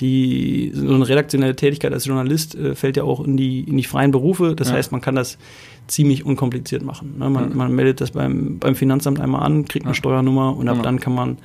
die, 0.00 0.72
so 0.74 0.92
eine 0.92 1.08
redaktionelle 1.08 1.54
Tätigkeit 1.54 1.92
als 1.92 2.06
Journalist 2.06 2.56
äh, 2.56 2.74
fällt 2.74 2.96
ja 2.96 3.04
auch 3.04 3.24
in 3.24 3.36
die, 3.36 3.60
in 3.60 3.76
die 3.76 3.84
freien 3.84 4.10
Berufe. 4.10 4.56
Das 4.56 4.70
Ja. 4.70 4.74
heißt, 4.74 4.90
man 4.90 5.00
kann 5.00 5.14
das 5.14 5.38
ziemlich 5.92 6.24
unkompliziert 6.24 6.82
machen. 6.82 7.14
Ne? 7.18 7.28
Man, 7.30 7.50
Ja. 7.50 7.56
man 7.56 7.72
meldet 7.74 8.00
das 8.00 8.12
beim, 8.12 8.58
beim 8.58 8.74
Finanzamt 8.74 9.20
einmal 9.20 9.42
an, 9.42 9.66
kriegt 9.66 9.84
eine 9.84 9.90
Ja. 9.92 9.94
Steuernummer 9.94 10.56
und 10.56 10.68
ab 10.68 10.76
Ja. 10.78 10.82
dann 10.82 10.98
kann 11.00 11.14
man 11.14 11.38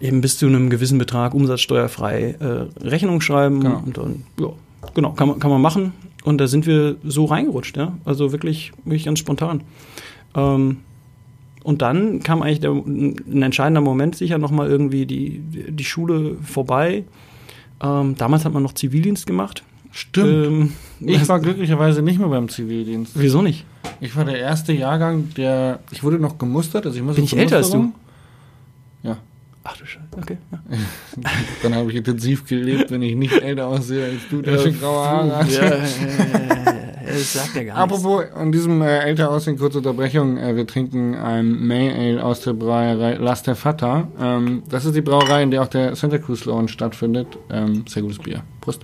eben 0.00 0.20
bis 0.20 0.38
zu 0.38 0.46
einem 0.46 0.70
gewissen 0.70 0.98
Betrag 0.98 1.34
umsatzsteuerfrei 1.34 2.34
äh, 2.40 2.84
Rechnung 2.86 3.20
schreiben 3.20 3.60
Genau. 3.60 3.82
und 3.84 3.96
dann, 3.98 4.24
ja, 4.40 4.48
genau, 4.94 5.12
kann 5.12 5.28
man, 5.28 5.38
kann 5.38 5.50
man 5.50 5.60
machen. 5.60 5.92
Und 6.24 6.38
da 6.38 6.46
sind 6.46 6.66
wir 6.66 6.96
so 7.04 7.24
reingerutscht, 7.26 7.76
ja. 7.76 7.96
Also 8.04 8.32
wirklich, 8.32 8.72
wirklich 8.84 9.04
ganz 9.04 9.18
spontan. 9.18 9.62
Ähm, 10.34 10.78
und 11.64 11.82
dann 11.82 12.20
kam 12.20 12.42
eigentlich 12.42 12.60
der, 12.60 12.70
ein 12.72 13.42
entscheidender 13.42 13.80
Moment 13.80 14.16
sicher 14.16 14.38
nochmal 14.38 14.68
irgendwie 14.68 15.04
die, 15.06 15.40
die 15.68 15.84
Schule 15.84 16.36
vorbei. 16.42 17.04
Ähm, 17.82 18.14
damals 18.16 18.44
hat 18.44 18.52
man 18.52 18.62
noch 18.62 18.72
Zivildienst 18.74 19.26
gemacht. 19.26 19.62
Stimmt. 19.92 20.46
Ähm, 20.46 20.72
ich 21.00 21.28
war 21.28 21.38
glücklicherweise 21.38 22.02
nicht 22.02 22.18
mehr 22.18 22.28
beim 22.28 22.48
Zivildienst. 22.48 23.12
Wieso 23.14 23.42
nicht? 23.42 23.66
Ich 24.00 24.16
war 24.16 24.24
der 24.24 24.38
erste 24.38 24.72
Jahrgang, 24.72 25.28
der. 25.36 25.80
Ich 25.90 26.02
wurde 26.02 26.18
noch 26.18 26.38
gemustert, 26.38 26.86
also 26.86 26.96
ich 26.96 27.04
musste 27.04 27.20
Bin 27.20 27.24
ich 27.26 27.36
älter 27.36 27.58
als 27.58 27.70
du? 27.70 27.92
Ja. 29.02 29.18
Ach 29.64 29.76
du 29.76 29.86
Scheiße, 29.86 30.06
okay. 30.16 30.38
Ja. 30.50 30.58
Dann 31.62 31.74
habe 31.74 31.90
ich 31.90 31.96
intensiv 31.96 32.46
gelebt, 32.46 32.90
wenn 32.90 33.02
ich 33.02 33.14
nicht 33.14 33.40
älter 33.40 33.68
aussehe 33.68 34.04
als 34.06 34.20
du, 34.28 34.42
der 34.42 34.58
schon 34.58 34.78
graue 34.80 35.06
Haare 35.06 35.36
hast. 35.36 35.52
Ja, 35.52 35.64
ja, 35.64 35.70
ja, 35.70 35.76
ja, 35.76 36.92
das 37.06 37.32
sagt 37.32 37.54
ja 37.54 37.64
gar 37.64 37.86
nichts. 37.86 38.04
Apropos, 38.04 38.24
an 38.34 38.50
diesem 38.50 38.82
äh, 38.82 38.98
älter 39.00 39.30
aussehen, 39.30 39.58
kurze 39.58 39.78
Unterbrechung. 39.78 40.38
Äh, 40.38 40.56
wir 40.56 40.66
trinken 40.66 41.14
ein 41.14 41.64
May 41.64 41.90
Ale 41.90 42.24
aus 42.24 42.40
der 42.40 42.54
Brauerei 42.54 43.14
Las 43.14 43.42
der 43.42 43.54
Vater. 43.54 44.08
Ähm, 44.18 44.62
das 44.68 44.84
ist 44.84 44.96
die 44.96 45.02
Brauerei, 45.02 45.42
in 45.42 45.50
der 45.50 45.62
auch 45.62 45.68
der 45.68 45.94
Santa 45.94 46.18
Cruz 46.18 46.44
Launch 46.44 46.72
stattfindet. 46.72 47.28
Ähm, 47.50 47.84
sehr 47.86 48.02
gutes 48.02 48.18
Bier. 48.18 48.42
Prost. 48.60 48.80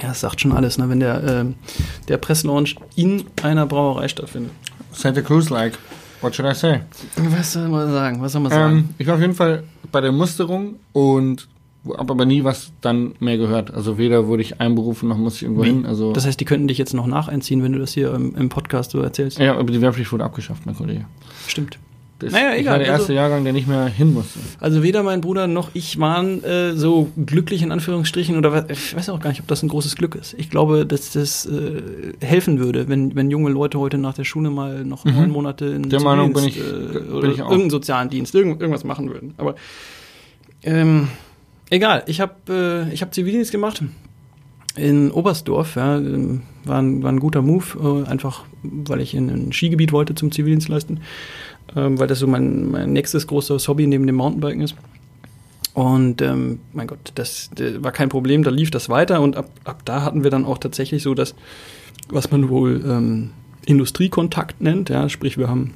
Ja, 0.00 0.08
das 0.08 0.20
sagt 0.20 0.40
schon 0.40 0.52
alles, 0.52 0.78
ne? 0.78 0.88
wenn 0.88 1.00
der, 1.00 1.22
ähm, 1.24 1.54
der 2.08 2.18
Presslaunch 2.18 2.76
in 2.96 3.24
einer 3.42 3.66
Brauerei 3.66 4.08
stattfindet. 4.08 4.52
Santa 4.92 5.20
Cruz-like. 5.20 5.78
What 6.20 6.34
should 6.34 6.50
I 6.50 6.54
say? 6.54 6.80
Was 7.16 7.52
soll 7.52 7.68
man 7.68 7.90
sagen? 7.92 8.20
Was 8.20 8.32
soll 8.32 8.40
man 8.40 8.50
sagen? 8.52 8.76
Ähm, 8.76 8.88
ich 8.98 9.06
war 9.06 9.14
auf 9.14 9.20
jeden 9.20 9.34
Fall 9.34 9.62
bei 9.92 10.00
der 10.00 10.10
Musterung 10.10 10.76
und 10.92 11.48
habe 11.96 12.12
aber 12.12 12.24
nie 12.24 12.42
was 12.44 12.72
dann 12.80 13.14
mehr 13.20 13.38
gehört. 13.38 13.72
Also 13.72 13.98
weder 13.98 14.26
wurde 14.26 14.42
ich 14.42 14.60
einberufen, 14.60 15.08
noch 15.08 15.16
muss 15.16 15.36
ich 15.36 15.42
irgendwo 15.44 15.62
Wie? 15.62 15.68
hin. 15.68 15.86
Also, 15.86 16.12
das 16.12 16.26
heißt, 16.26 16.40
die 16.40 16.44
könnten 16.44 16.68
dich 16.68 16.78
jetzt 16.78 16.92
noch 16.92 17.06
nacheinziehen, 17.06 17.62
wenn 17.62 17.72
du 17.72 17.78
das 17.78 17.92
hier 17.92 18.12
im, 18.14 18.34
im 18.34 18.48
Podcast 18.48 18.90
so 18.90 19.00
erzählst. 19.00 19.38
ja, 19.38 19.56
aber 19.56 19.70
die 19.70 19.80
Wehrpflicht 19.80 20.10
wurde 20.12 20.24
abgeschafft, 20.24 20.66
mein 20.66 20.76
Kollege. 20.76 21.04
Stimmt. 21.46 21.78
Das, 22.20 22.32
Naja, 22.32 22.52
ich 22.54 22.60
egal, 22.62 22.72
war 22.72 22.78
der 22.78 22.86
erste 22.88 23.02
also- 23.02 23.12
Jahrgang, 23.12 23.44
der 23.44 23.52
nicht 23.52 23.68
mehr 23.68 23.86
hin 23.86 24.12
musste. 24.12 24.40
Also 24.58 24.82
weder 24.82 25.04
mein 25.04 25.20
Bruder 25.20 25.46
noch 25.46 25.70
ich 25.74 26.00
waren 26.00 26.42
äh, 26.42 26.74
so 26.74 27.10
glücklich 27.24 27.62
in 27.62 27.70
Anführungsstrichen 27.70 28.36
oder 28.36 28.68
ich 28.68 28.96
weiß 28.96 29.08
auch 29.10 29.20
gar 29.20 29.30
nicht, 29.30 29.40
ob 29.40 29.46
das 29.46 29.62
ein 29.62 29.68
großes 29.68 29.94
Glück 29.94 30.16
ist. 30.16 30.34
Ich 30.36 30.50
glaube, 30.50 30.84
dass 30.84 31.12
das 31.12 31.46
äh, 31.46 31.80
helfen 32.20 32.58
würde, 32.58 32.88
wenn, 32.88 33.14
wenn 33.14 33.30
junge 33.30 33.50
Leute 33.50 33.78
heute 33.78 33.98
nach 33.98 34.14
der 34.14 34.24
Schule 34.24 34.50
mal 34.50 34.84
noch 34.84 35.04
Mhm. 35.04 35.12
neun 35.14 35.30
Monate 35.30 35.66
in 35.66 35.88
Der 35.90 36.00
Meinung 36.02 36.32
bin 36.32 36.44
ich- 36.48 36.58
äh, 36.58 36.62
bin 36.62 37.12
oder 37.12 37.28
ich 37.28 37.40
auch. 37.40 37.46
irgendeinen 37.50 37.70
sozialen 37.70 38.10
Dienst, 38.10 38.34
irgend, 38.34 38.60
irgendwas 38.60 38.82
machen 38.82 39.10
würden. 39.10 39.34
Aber 39.36 39.54
ähm, 40.64 41.08
egal, 41.70 42.02
ich 42.06 42.20
habe 42.20 42.88
äh, 42.90 42.92
ich 42.92 43.02
hab 43.02 43.14
Zivildienst 43.14 43.52
gemacht 43.52 43.82
in 44.76 45.10
Oberstdorf, 45.10 45.76
ja, 45.76 45.98
ähm, 45.98 46.42
war, 46.64 46.80
ein, 46.82 47.02
war 47.02 47.10
ein 47.12 47.20
guter 47.20 47.42
Move, 47.42 48.04
äh, 48.06 48.08
einfach 48.10 48.44
weil 48.62 49.00
ich 49.00 49.14
in 49.14 49.28
ein 49.30 49.52
Skigebiet 49.52 49.92
wollte 49.92 50.14
zum 50.14 50.30
Zivildienst 50.32 50.68
leisten, 50.68 51.00
ähm, 51.76 51.98
weil 51.98 52.06
das 52.06 52.18
so 52.18 52.26
mein, 52.26 52.70
mein 52.70 52.92
nächstes 52.92 53.26
großes 53.26 53.68
Hobby 53.68 53.86
neben 53.86 54.06
dem 54.06 54.16
Mountainbiken 54.16 54.62
ist. 54.62 54.74
Und 55.74 56.22
ähm, 56.22 56.60
mein 56.72 56.88
Gott, 56.88 57.12
das, 57.14 57.50
äh, 57.58 57.82
war 57.82 57.92
kein 57.92 58.08
Problem, 58.08 58.42
da 58.42 58.50
lief 58.50 58.70
das 58.70 58.88
weiter 58.88 59.20
und 59.20 59.36
ab, 59.36 59.50
ab 59.64 59.82
da 59.84 60.02
hatten 60.02 60.24
wir 60.24 60.30
dann 60.30 60.44
auch 60.44 60.58
tatsächlich 60.58 61.02
so 61.02 61.14
das, 61.14 61.34
was 62.08 62.30
man 62.30 62.48
wohl 62.48 62.82
ähm, 62.84 63.30
Industriekontakt 63.64 64.60
nennt, 64.60 64.88
ja, 64.88 65.08
sprich 65.08 65.38
wir 65.38 65.48
haben 65.48 65.74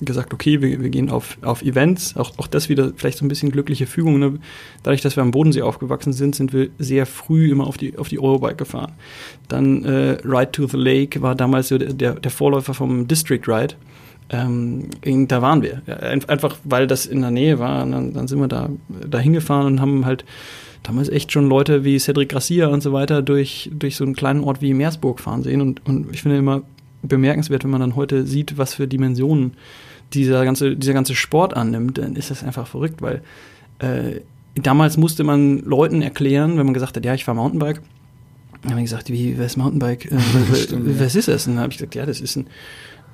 gesagt, 0.00 0.34
okay, 0.34 0.60
wir, 0.60 0.82
wir 0.82 0.90
gehen 0.90 1.10
auf, 1.10 1.38
auf 1.42 1.62
Events, 1.62 2.16
auch, 2.16 2.32
auch 2.38 2.46
das 2.46 2.68
wieder 2.68 2.92
vielleicht 2.96 3.18
so 3.18 3.24
ein 3.24 3.28
bisschen 3.28 3.50
glückliche 3.50 3.86
Fügung. 3.86 4.18
Ne? 4.18 4.38
Dadurch, 4.82 5.02
dass 5.02 5.16
wir 5.16 5.22
am 5.22 5.30
Bodensee 5.30 5.62
aufgewachsen 5.62 6.12
sind, 6.12 6.34
sind 6.34 6.52
wir 6.52 6.70
sehr 6.78 7.06
früh 7.06 7.50
immer 7.50 7.66
auf 7.66 7.76
die, 7.76 7.96
auf 7.96 8.08
die 8.08 8.18
Eurobike 8.18 8.56
gefahren. 8.56 8.92
Dann 9.48 9.84
äh, 9.84 10.18
Ride 10.24 10.52
to 10.52 10.66
the 10.66 10.76
Lake 10.76 11.22
war 11.22 11.34
damals 11.34 11.68
so 11.68 11.78
der, 11.78 12.14
der 12.14 12.30
Vorläufer 12.30 12.74
vom 12.74 13.06
District 13.06 13.42
Ride. 13.46 13.76
Ähm, 14.30 14.88
da 15.28 15.42
waren 15.42 15.62
wir. 15.62 15.82
Ja, 15.86 15.96
ein- 15.96 16.28
einfach 16.28 16.56
weil 16.64 16.86
das 16.86 17.06
in 17.06 17.20
der 17.20 17.30
Nähe 17.30 17.58
war. 17.58 17.82
Und 17.84 17.92
dann, 17.92 18.12
dann 18.14 18.28
sind 18.28 18.40
wir 18.40 18.48
da, 18.48 18.70
da 18.88 19.18
hingefahren 19.18 19.66
und 19.66 19.80
haben 19.80 20.06
halt 20.06 20.24
damals 20.82 21.08
echt 21.08 21.32
schon 21.32 21.48
Leute 21.48 21.84
wie 21.84 21.98
Cedric 21.98 22.30
Gracia 22.30 22.68
und 22.68 22.82
so 22.82 22.92
weiter 22.92 23.22
durch, 23.22 23.70
durch 23.72 23.96
so 23.96 24.04
einen 24.04 24.14
kleinen 24.14 24.42
Ort 24.44 24.60
wie 24.62 24.74
Meersburg 24.74 25.20
fahren 25.20 25.42
sehen. 25.42 25.60
Und, 25.60 25.86
und 25.86 26.12
ich 26.14 26.22
finde 26.22 26.38
immer 26.38 26.62
bemerkenswert, 27.02 27.64
wenn 27.64 27.70
man 27.70 27.80
dann 27.80 27.96
heute 27.96 28.26
sieht, 28.26 28.56
was 28.58 28.74
für 28.74 28.86
Dimensionen 28.88 29.52
dieser 30.14 30.44
ganze, 30.44 30.76
dieser 30.76 30.92
ganze 30.94 31.14
Sport 31.14 31.54
annimmt, 31.56 31.98
dann 31.98 32.16
ist 32.16 32.30
das 32.30 32.42
einfach 32.44 32.66
verrückt, 32.66 33.02
weil 33.02 33.22
äh, 33.80 34.20
damals 34.54 34.96
musste 34.96 35.24
man 35.24 35.58
Leuten 35.60 36.02
erklären, 36.02 36.56
wenn 36.56 36.64
man 36.66 36.74
gesagt 36.74 36.96
hat, 36.96 37.04
ja, 37.04 37.14
ich 37.14 37.24
fahre 37.24 37.36
Mountainbike, 37.36 37.80
dann 38.62 38.70
haben 38.70 38.78
wir 38.78 38.84
gesagt, 38.84 39.10
wie, 39.10 39.38
was 39.38 39.46
ist 39.46 39.56
Mountainbike? 39.56 40.10
Äh, 40.12 40.16
was, 40.48 40.62
Stimmt, 40.64 40.88
ja. 40.88 41.04
was 41.04 41.14
ist 41.14 41.28
das? 41.28 41.46
Und 41.46 41.54
dann 41.54 41.62
habe 41.64 41.72
ich 41.72 41.78
gesagt, 41.78 41.94
ja, 41.94 42.06
das 42.06 42.20
ist 42.20 42.36
ein, 42.36 42.46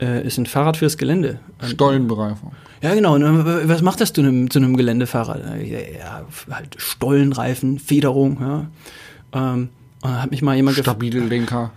äh, 0.00 0.26
ist 0.26 0.38
ein 0.38 0.47
Fahrrad 0.47 0.76
fürs 0.76 0.97
Gelände. 0.97 1.38
Stollenbereifung. 1.62 2.52
ja, 2.83 2.95
genau. 2.95 3.16
Dann, 3.19 3.69
was 3.69 3.83
macht 3.83 4.00
das 4.00 4.12
zu 4.12 4.21
einem, 4.23 4.50
zu 4.50 4.59
einem 4.59 4.76
Geländefahrrad? 4.76 5.42
Ja, 5.62 5.78
ja, 5.78 6.23
halt 6.50 6.75
Stollenreifen, 6.78 7.78
Federung, 7.78 8.38
ja. 8.40 8.66
Ähm, 9.33 9.69
und 10.02 10.11
dann 10.12 10.23
hat 10.23 10.30
mich 10.30 10.40
mal 10.40 10.57
jemand 10.57 10.76
gefragt, 10.76 10.97
Stabile 10.97 11.21
Lenker. 11.21 11.73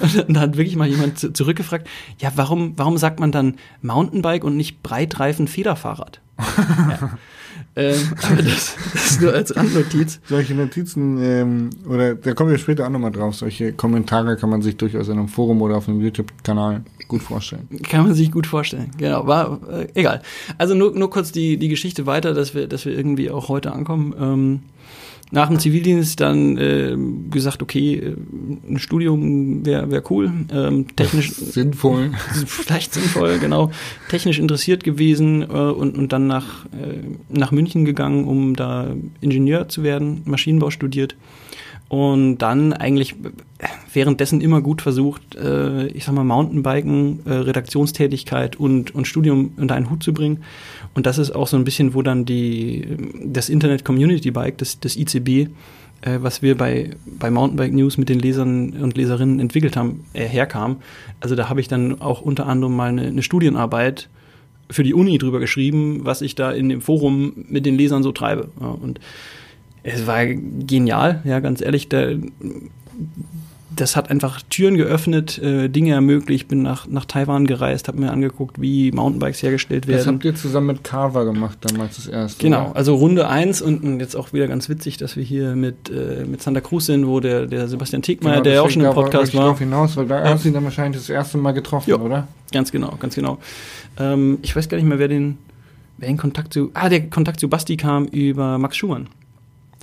und 0.26 0.34
da 0.34 0.40
hat 0.40 0.56
wirklich 0.56 0.74
mal 0.74 0.88
jemand 0.88 1.18
zu- 1.18 1.32
zurückgefragt, 1.32 1.86
ja, 2.18 2.32
warum, 2.34 2.72
warum 2.76 2.98
sagt 2.98 3.20
man 3.20 3.30
dann 3.30 3.54
Mountainbike 3.82 4.42
und 4.42 4.56
nicht 4.56 4.82
Breitreifen 4.82 5.46
Federfahrrad? 5.46 6.20
ja. 6.38 7.10
Ähm, 7.76 7.96
aber 8.22 8.42
das, 8.42 8.76
das 8.92 9.10
ist 9.12 9.20
nur 9.22 9.32
als 9.32 9.54
Randnotiz. 9.54 10.20
Solche 10.28 10.54
Notizen, 10.54 11.22
ähm, 11.22 11.70
oder 11.88 12.14
da 12.14 12.34
kommen 12.34 12.50
wir 12.50 12.58
später 12.58 12.86
auch 12.86 12.90
nochmal 12.90 13.12
drauf, 13.12 13.34
solche 13.34 13.72
Kommentare 13.72 14.36
kann 14.36 14.50
man 14.50 14.62
sich 14.62 14.76
durchaus 14.76 15.08
in 15.08 15.18
einem 15.18 15.28
Forum 15.28 15.62
oder 15.62 15.76
auf 15.76 15.88
einem 15.88 16.00
YouTube-Kanal 16.00 16.82
gut 17.06 17.22
vorstellen. 17.22 17.68
Kann 17.88 18.04
man 18.04 18.14
sich 18.14 18.30
gut 18.30 18.46
vorstellen. 18.46 18.90
Genau, 18.98 19.26
war 19.26 19.60
äh, 19.70 19.88
egal. 19.94 20.22
Also 20.58 20.74
nur, 20.74 20.92
nur 20.92 21.10
kurz 21.10 21.32
die, 21.32 21.56
die 21.56 21.68
Geschichte 21.68 22.06
weiter, 22.06 22.34
dass 22.34 22.54
wir, 22.54 22.66
dass 22.66 22.84
wir 22.84 22.96
irgendwie 22.96 23.30
auch 23.30 23.48
heute 23.48 23.72
ankommen. 23.72 24.14
Ähm, 24.18 24.60
nach 25.30 25.48
dem 25.48 25.58
Zivildienst 25.58 26.20
dann 26.20 26.56
äh, 26.56 26.96
gesagt, 27.30 27.62
okay, 27.62 27.94
äh, 27.96 28.16
ein 28.68 28.78
Studium 28.78 29.64
wäre 29.64 29.90
wär 29.90 30.02
cool. 30.10 30.32
Ähm, 30.52 30.86
technisch 30.96 31.30
Sinnvoll. 31.34 32.12
vielleicht 32.46 32.94
sinnvoll, 32.94 33.38
genau. 33.38 33.70
Technisch 34.08 34.38
interessiert 34.38 34.84
gewesen 34.84 35.42
äh, 35.42 35.46
und, 35.46 35.98
und 35.98 36.12
dann 36.12 36.26
nach, 36.26 36.64
äh, 36.66 37.00
nach 37.28 37.52
München 37.52 37.84
gegangen, 37.84 38.24
um 38.24 38.56
da 38.56 38.88
Ingenieur 39.20 39.68
zu 39.68 39.82
werden, 39.82 40.22
Maschinenbau 40.24 40.70
studiert. 40.70 41.14
Und 41.88 42.38
dann 42.38 42.74
eigentlich 42.74 43.14
währenddessen 43.92 44.42
immer 44.42 44.60
gut 44.60 44.82
versucht, 44.82 45.36
äh, 45.36 45.86
ich 45.88 46.04
sag 46.04 46.14
mal, 46.14 46.24
Mountainbiken, 46.24 47.20
äh, 47.24 47.32
Redaktionstätigkeit 47.32 48.56
und, 48.56 48.94
und 48.94 49.06
Studium 49.06 49.52
unter 49.56 49.74
einen 49.74 49.88
Hut 49.88 50.02
zu 50.02 50.12
bringen. 50.12 50.44
Und 50.98 51.06
das 51.06 51.16
ist 51.16 51.30
auch 51.30 51.46
so 51.46 51.56
ein 51.56 51.62
bisschen, 51.62 51.94
wo 51.94 52.02
dann 52.02 52.24
die, 52.24 52.84
das 53.24 53.48
Internet 53.48 53.84
Community 53.84 54.32
Bike, 54.32 54.58
das, 54.58 54.80
das 54.80 54.96
ICB, 54.96 55.28
äh, 56.00 56.18
was 56.18 56.42
wir 56.42 56.56
bei, 56.56 56.90
bei 57.20 57.30
Mountainbike 57.30 57.72
News 57.72 57.98
mit 57.98 58.08
den 58.08 58.18
Lesern 58.18 58.72
und 58.72 58.96
Leserinnen 58.96 59.38
entwickelt 59.38 59.76
haben, 59.76 60.02
äh, 60.12 60.24
herkam. 60.24 60.78
Also 61.20 61.36
da 61.36 61.48
habe 61.48 61.60
ich 61.60 61.68
dann 61.68 62.00
auch 62.00 62.20
unter 62.20 62.48
anderem 62.48 62.74
mal 62.74 62.88
eine, 62.88 63.02
eine 63.02 63.22
Studienarbeit 63.22 64.08
für 64.70 64.82
die 64.82 64.92
Uni 64.92 65.18
drüber 65.18 65.38
geschrieben, 65.38 66.00
was 66.02 66.20
ich 66.20 66.34
da 66.34 66.50
in 66.50 66.68
dem 66.68 66.80
Forum 66.80 67.44
mit 67.48 67.64
den 67.64 67.76
Lesern 67.76 68.02
so 68.02 68.10
treibe. 68.10 68.48
Ja, 68.60 68.66
und 68.66 68.98
es 69.84 70.04
war 70.08 70.26
genial, 70.26 71.22
ja, 71.24 71.38
ganz 71.38 71.60
ehrlich. 71.60 71.88
Da, 71.88 72.08
das 73.80 73.96
hat 73.96 74.10
einfach 74.10 74.42
Türen 74.50 74.76
geöffnet, 74.76 75.38
äh, 75.38 75.68
Dinge 75.68 75.92
ermöglicht. 75.92 76.48
Bin 76.48 76.62
nach, 76.62 76.86
nach 76.86 77.04
Taiwan 77.04 77.46
gereist, 77.46 77.88
habe 77.88 77.98
mir 78.00 78.10
angeguckt, 78.12 78.60
wie 78.60 78.90
Mountainbikes 78.92 79.42
hergestellt 79.42 79.86
werden. 79.86 79.98
Das 79.98 80.06
habt 80.06 80.24
ihr 80.24 80.34
zusammen 80.34 80.66
mit 80.68 80.84
Carver 80.84 81.24
gemacht, 81.24 81.58
damals 81.62 81.96
das 81.96 82.06
erste. 82.06 82.42
Genau, 82.42 82.66
oder? 82.66 82.76
also 82.76 82.94
Runde 82.94 83.28
1 83.28 83.62
und, 83.62 83.82
und 83.84 84.00
jetzt 84.00 84.16
auch 84.16 84.32
wieder 84.32 84.46
ganz 84.48 84.68
witzig, 84.68 84.96
dass 84.96 85.16
wir 85.16 85.22
hier 85.24 85.54
mit, 85.56 85.90
äh, 85.90 86.24
mit 86.26 86.42
Santa 86.42 86.60
Cruz 86.60 86.86
sind, 86.86 87.06
wo 87.06 87.20
der, 87.20 87.46
der 87.46 87.68
Sebastian 87.68 88.02
Tegmeier, 88.02 88.34
Genau, 88.34 88.42
der 88.44 88.52
ja 88.54 88.62
auch 88.62 88.70
schon 88.70 88.82
im 88.84 88.92
Podcast 88.92 89.34
war. 89.34 89.46
drauf 89.48 89.58
hinaus, 89.58 89.96
weil 89.96 90.06
da 90.06 90.24
Ja. 90.24 90.34
du 90.34 90.48
ihn 90.48 90.54
dann 90.54 90.64
wahrscheinlich 90.64 91.00
das 91.00 91.08
erste 91.10 91.38
Mal 91.38 91.52
getroffen, 91.52 91.90
Ja. 91.90 91.96
oder? 91.98 92.28
Ganz 92.52 92.72
genau, 92.72 92.94
ganz 92.98 93.14
genau. 93.14 93.38
Ähm, 93.98 94.38
ich 94.42 94.54
weiß 94.56 94.68
gar 94.68 94.76
nicht 94.78 94.86
mehr, 94.86 94.98
wer 94.98 95.08
den, 95.08 95.38
wer 95.98 96.08
in 96.08 96.16
Kontakt 96.16 96.52
zu. 96.52 96.70
Ah, 96.74 96.88
der 96.88 97.08
Kontakt 97.10 97.40
zu 97.40 97.48
Basti 97.48 97.76
kam 97.76 98.06
über 98.06 98.58
Max 98.58 98.76
Schumann. 98.76 99.08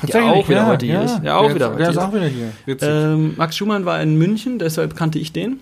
Der 0.04 0.25
auch 0.25 0.50
wieder 0.50 0.68
heute 0.68 0.86
hier 0.86 1.02
ist. 1.02 1.20
Der 1.24 1.38
auch 1.38 1.46
der 1.48 1.56
wieder 1.56 1.66
ist, 1.68 1.72
heute 1.72 1.78
der 1.80 1.90
ist 1.90 1.98
hier 1.98 2.08
auch 2.08 2.14
wieder 2.14 2.28
hier. 2.28 2.82
Ähm, 2.82 3.34
Max 3.38 3.56
Schumann 3.56 3.86
war 3.86 4.02
in 4.02 4.18
München, 4.18 4.60
deshalb 4.60 4.96
kannte 4.96 5.20
ich 5.20 5.32
den. 5.32 5.60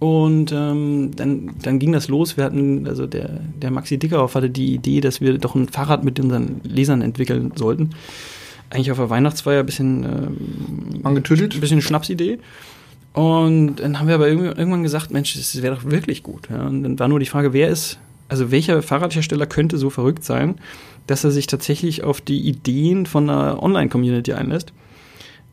Und 0.00 0.52
ähm, 0.52 1.10
dann, 1.16 1.50
dann 1.62 1.78
ging 1.78 1.92
das 1.92 2.08
los. 2.08 2.36
Wir 2.36 2.44
hatten, 2.44 2.86
also 2.86 3.06
der, 3.06 3.40
der 3.60 3.70
Maxi 3.70 3.98
Dickerhoff 3.98 4.34
hatte 4.34 4.50
die 4.50 4.74
Idee, 4.74 5.00
dass 5.00 5.20
wir 5.20 5.38
doch 5.38 5.54
ein 5.54 5.68
Fahrrad 5.68 6.04
mit 6.04 6.20
unseren 6.20 6.60
Lesern 6.62 7.02
entwickeln 7.02 7.52
sollten. 7.56 7.90
Eigentlich 8.70 8.92
auf 8.92 8.98
der 8.98 9.10
Weihnachtsfeier 9.10 9.60
ein 9.60 9.66
bisschen, 9.66 10.04
ähm, 10.04 11.00
Angetüdelt? 11.02 11.54
ein 11.54 11.60
bisschen 11.60 11.82
Schnapsidee. 11.82 12.38
Und 13.12 13.76
dann 13.76 13.98
haben 13.98 14.06
wir 14.06 14.14
aber 14.14 14.28
irgendwann 14.28 14.84
gesagt, 14.84 15.10
Mensch, 15.10 15.34
das 15.34 15.60
wäre 15.62 15.74
doch 15.74 15.84
wirklich 15.84 16.22
gut. 16.22 16.48
Ja. 16.50 16.66
Und 16.66 16.84
dann 16.84 16.98
war 16.98 17.08
nur 17.08 17.18
die 17.18 17.26
Frage, 17.26 17.52
wer 17.52 17.68
ist, 17.68 17.98
also 18.28 18.52
welcher 18.52 18.82
Fahrradhersteller 18.82 19.46
könnte 19.46 19.78
so 19.78 19.90
verrückt 19.90 20.24
sein, 20.24 20.56
dass 21.08 21.24
er 21.24 21.32
sich 21.32 21.46
tatsächlich 21.46 22.04
auf 22.04 22.20
die 22.20 22.40
Ideen 22.40 23.06
von 23.06 23.28
einer 23.28 23.60
Online-Community 23.62 24.34
einlässt. 24.34 24.72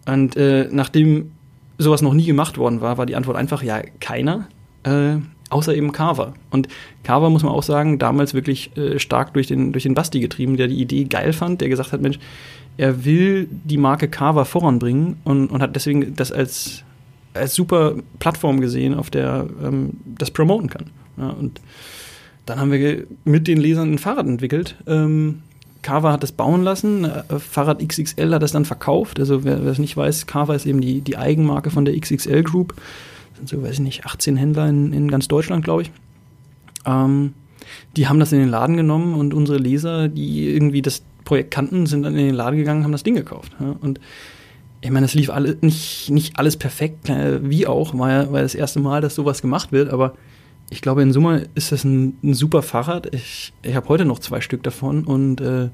Und 0.06 0.36
äh, 0.36 0.68
nachdem 0.70 1.32
sowas 1.78 2.02
noch 2.02 2.14
nie 2.14 2.26
gemacht 2.26 2.58
worden 2.58 2.82
war, 2.82 2.98
war 2.98 3.06
die 3.06 3.16
Antwort 3.16 3.38
einfach, 3.38 3.64
ja, 3.64 3.82
keiner, 4.00 4.48
äh, 4.84 5.16
außer 5.50 5.74
eben 5.74 5.92
Carver. 5.94 6.34
Und 6.52 6.68
Carver, 7.04 7.30
muss 7.30 7.44
man 7.44 7.54
auch 7.54 7.64
sagen, 7.64 7.98
damals 8.00 8.34
wirklich 8.34 8.76
äh, 8.78 9.00
stark 9.00 9.34
durch 9.34 9.48
den, 9.48 9.72
durch 9.72 9.84
den 9.84 9.96
Basti 9.96 10.20
getrieben, 10.20 10.58
der 10.58 10.68
die 10.68 10.82
Idee 10.82 11.06
geil 11.06 11.34
fand, 11.34 11.62
der 11.62 11.70
gesagt 11.70 11.94
hat, 11.94 12.02
Mensch, 12.02 12.20
er 12.78 13.06
will 13.06 13.48
die 13.52 13.78
Marke 13.78 14.10
Carver 14.10 14.44
voranbringen 14.44 15.18
und, 15.24 15.48
und 15.48 15.62
hat 15.62 15.76
deswegen 15.76 16.16
das 16.16 16.34
als, 16.34 16.84
als 17.34 17.56
super 17.56 17.96
Plattform 18.20 18.60
gesehen, 18.60 18.94
auf 18.94 19.10
der 19.10 19.48
ähm, 19.64 19.92
das 20.06 20.32
promoten 20.32 20.70
kann. 20.70 20.88
Ja, 21.18 21.30
und 21.30 21.62
dann 22.46 22.60
haben 22.60 22.72
wir 22.72 23.06
mit 23.24 23.48
den 23.48 23.58
Lesern 23.58 23.94
ein 23.94 23.98
Fahrrad 23.98 24.28
entwickelt. 24.28 24.76
Ähm, 24.88 25.42
Carver 25.82 26.12
hat 26.12 26.24
das 26.24 26.32
bauen 26.32 26.64
lassen, 26.64 27.06
äh, 27.06 27.40
Fahrrad 27.40 27.88
XXL 27.88 28.34
hat 28.34 28.42
das 28.42 28.52
dann 28.52 28.66
verkauft. 28.66 29.20
Also 29.20 29.44
wer, 29.44 29.64
es 29.66 29.78
nicht 29.80 29.96
weiß, 29.96 30.26
Carver 30.26 30.56
ist 30.56 30.66
eben 30.66 30.82
die, 30.82 31.02
die 31.02 31.18
Eigenmarke 31.18 31.70
von 31.70 31.86
der 31.86 32.00
XXL 32.00 32.44
Group. 32.44 32.76
Das 33.30 33.38
sind 33.38 33.50
so, 33.50 33.62
weiß 33.62 33.74
ich 33.74 33.80
nicht, 33.80 34.06
18 34.06 34.36
Händler 34.36 34.68
in, 34.68 34.94
in 34.94 35.12
ganz 35.12 35.28
Deutschland, 35.28 35.64
glaube 35.64 35.84
ich. 35.84 35.92
Ähm, 36.86 37.34
die 37.96 38.08
haben 38.08 38.20
das 38.20 38.32
in 38.32 38.40
den 38.40 38.50
Laden 38.50 38.78
genommen 38.78 39.16
und 39.16 39.34
unsere 39.34 39.58
Leser, 39.58 40.08
die 40.08 40.50
irgendwie 40.50 40.82
das 40.82 41.04
Projekt 41.24 41.52
kannten, 41.52 41.86
sind 41.86 42.04
dann 42.04 42.16
in 42.16 42.28
den 42.28 42.36
Laden 42.36 42.58
gegangen, 42.58 42.84
haben 42.84 42.92
das 42.92 43.04
Ding 43.04 43.16
gekauft. 43.16 43.56
Ja? 43.60 43.76
Und 43.82 44.00
ich 44.82 44.92
meine, 44.92 45.06
es 45.06 45.14
lief 45.14 45.30
alle, 45.30 45.58
nicht, 45.62 46.10
nicht 46.12 46.38
alles 46.38 46.58
perfekt, 46.58 47.10
äh, 47.10 47.48
wie 47.50 47.68
auch, 47.68 47.98
war 47.98 48.12
ja 48.12 48.32
war 48.32 48.42
das 48.42 48.56
erste 48.56 48.80
Mal, 48.80 49.02
dass 49.02 49.16
sowas 49.16 49.42
gemacht 49.42 49.72
wird, 49.72 49.90
aber 49.90 50.14
ich 50.70 50.82
glaube, 50.82 51.02
in 51.02 51.14
Summe 51.14 51.48
ist 51.56 51.72
das 51.72 51.84
ein, 51.84 52.18
ein 52.24 52.34
super 52.34 52.62
Fahrrad. 52.62 53.14
Ich, 53.14 53.54
ich 53.62 53.76
habe 53.76 53.88
heute 53.90 54.06
noch 54.06 54.20
zwei 54.20 54.42
Stück 54.42 54.64
davon 54.64 55.04
und 55.04 55.42
äh, 55.42 55.70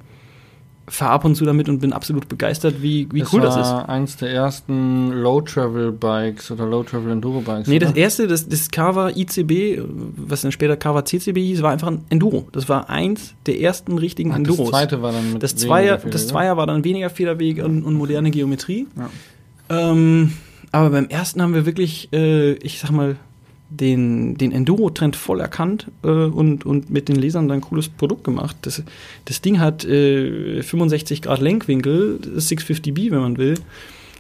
fahre 0.88 1.12
ab 1.14 1.26
und 1.26 1.36
zu 1.36 1.46
damit 1.46 1.70
und 1.70 1.80
bin 1.80 1.94
absolut 1.94 2.28
begeistert, 2.28 2.82
wie, 2.82 3.08
wie 3.14 3.24
cool 3.32 3.40
das 3.40 3.56
ist. 3.56 3.64
war 3.64 3.88
eins 3.88 4.18
der 4.18 4.32
ersten 4.32 5.12
Low-Travel-Bikes 5.12 6.52
oder 6.52 6.66
Low-Travel-Enduro-Bikes. 6.66 7.68
Nee, 7.68 7.80
das 7.80 7.92
oder? 7.92 8.00
erste, 8.00 8.28
das, 8.28 8.50
das 8.50 8.70
Carver 8.70 9.16
ICB, 9.16 9.82
was 10.18 10.42
dann 10.42 10.52
später 10.52 10.76
Carver 10.76 11.06
CCB 11.06 11.38
hieß, 11.38 11.62
war 11.62 11.72
einfach 11.72 11.88
ein 11.88 12.04
Enduro. 12.10 12.48
Das 12.52 12.68
war 12.68 12.90
eins 12.90 13.36
der 13.46 13.62
ersten 13.62 13.98
richtigen 13.98 14.32
Ach, 14.34 14.38
Enduros. 14.38 14.72
Das 14.72 14.80
zweite 14.80 15.02
war 15.02 15.14
dann 15.14 15.34
mit 15.34 15.44
Das 15.44 15.56
Zweier, 15.56 15.98
das? 15.98 16.28
Zweier 16.28 16.58
war 16.58 16.68
dann 16.68 16.84
weniger 16.84 17.10
Federweg 17.10 17.64
und, 17.64 17.84
und 17.84 17.94
moderne 17.94 18.32
Geometrie. 18.32 18.88
Ja. 18.98 19.92
Ähm, 19.92 20.34
aber 20.74 20.90
beim 20.90 21.08
ersten 21.08 21.42
haben 21.42 21.54
wir 21.54 21.66
wirklich, 21.66 22.10
äh, 22.12 22.54
ich 22.54 22.80
sag 22.80 22.92
mal, 22.92 23.16
den, 23.72 24.38
den 24.38 24.52
Enduro-Trend 24.52 25.16
voll 25.16 25.40
erkannt 25.40 25.88
äh, 26.04 26.08
und, 26.08 26.66
und 26.66 26.90
mit 26.90 27.10
den 27.10 27.16
Lesern 27.16 27.48
dann 27.48 27.60
ein 27.60 27.62
cooles 27.62 27.90
Produkt 27.90 28.24
gemacht. 28.24 28.56
Das, 28.64 28.84
das 29.26 29.42
Ding 29.42 29.60
hat 29.60 29.86
äh, 29.86 30.62
65 30.62 31.22
Grad 31.22 31.40
Lenkwinkel, 31.40 32.20
650B, 32.38 33.12
wenn 33.12 33.22
man 33.22 33.38
will, 33.38 33.56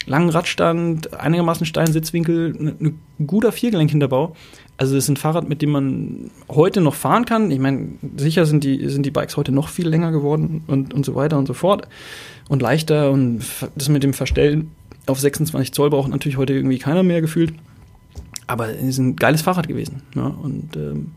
langen 0.05 0.29
Radstand, 0.29 1.13
einigermaßen 1.13 1.65
steilen 1.65 1.91
Sitzwinkel, 1.91 2.55
ein 2.57 2.75
ne, 2.79 2.93
guter 3.25 3.51
Viergelenk-Hinterbau. 3.51 4.35
Also 4.77 4.95
das 4.95 5.03
ist 5.03 5.09
ein 5.09 5.17
Fahrrad, 5.17 5.47
mit 5.47 5.61
dem 5.61 5.71
man 5.71 6.31
heute 6.49 6.81
noch 6.81 6.95
fahren 6.95 7.25
kann. 7.25 7.51
Ich 7.51 7.59
meine, 7.59 7.89
sicher 8.17 8.45
sind 8.45 8.63
die, 8.63 8.89
sind 8.89 9.05
die 9.05 9.11
Bikes 9.11 9.37
heute 9.37 9.51
noch 9.51 9.67
viel 9.67 9.87
länger 9.87 10.11
geworden 10.11 10.63
und, 10.65 10.93
und 10.93 11.05
so 11.05 11.13
weiter 11.13 11.37
und 11.37 11.45
so 11.45 11.53
fort. 11.53 11.87
Und 12.49 12.61
leichter 12.61 13.11
und 13.11 13.41
das 13.75 13.89
mit 13.89 14.01
dem 14.01 14.13
Verstellen 14.13 14.71
auf 15.05 15.19
26 15.19 15.73
Zoll 15.73 15.89
braucht 15.89 16.09
natürlich 16.09 16.37
heute 16.37 16.53
irgendwie 16.53 16.79
keiner 16.79 17.03
mehr 17.03 17.21
gefühlt. 17.21 17.53
Aber 18.47 18.69
es 18.69 18.81
ist 18.81 18.97
ein 18.97 19.15
geiles 19.15 19.41
Fahrrad 19.41 19.67
gewesen. 19.67 20.01
Ja, 20.15 20.27
und 20.27 20.75
ähm, 20.75 21.11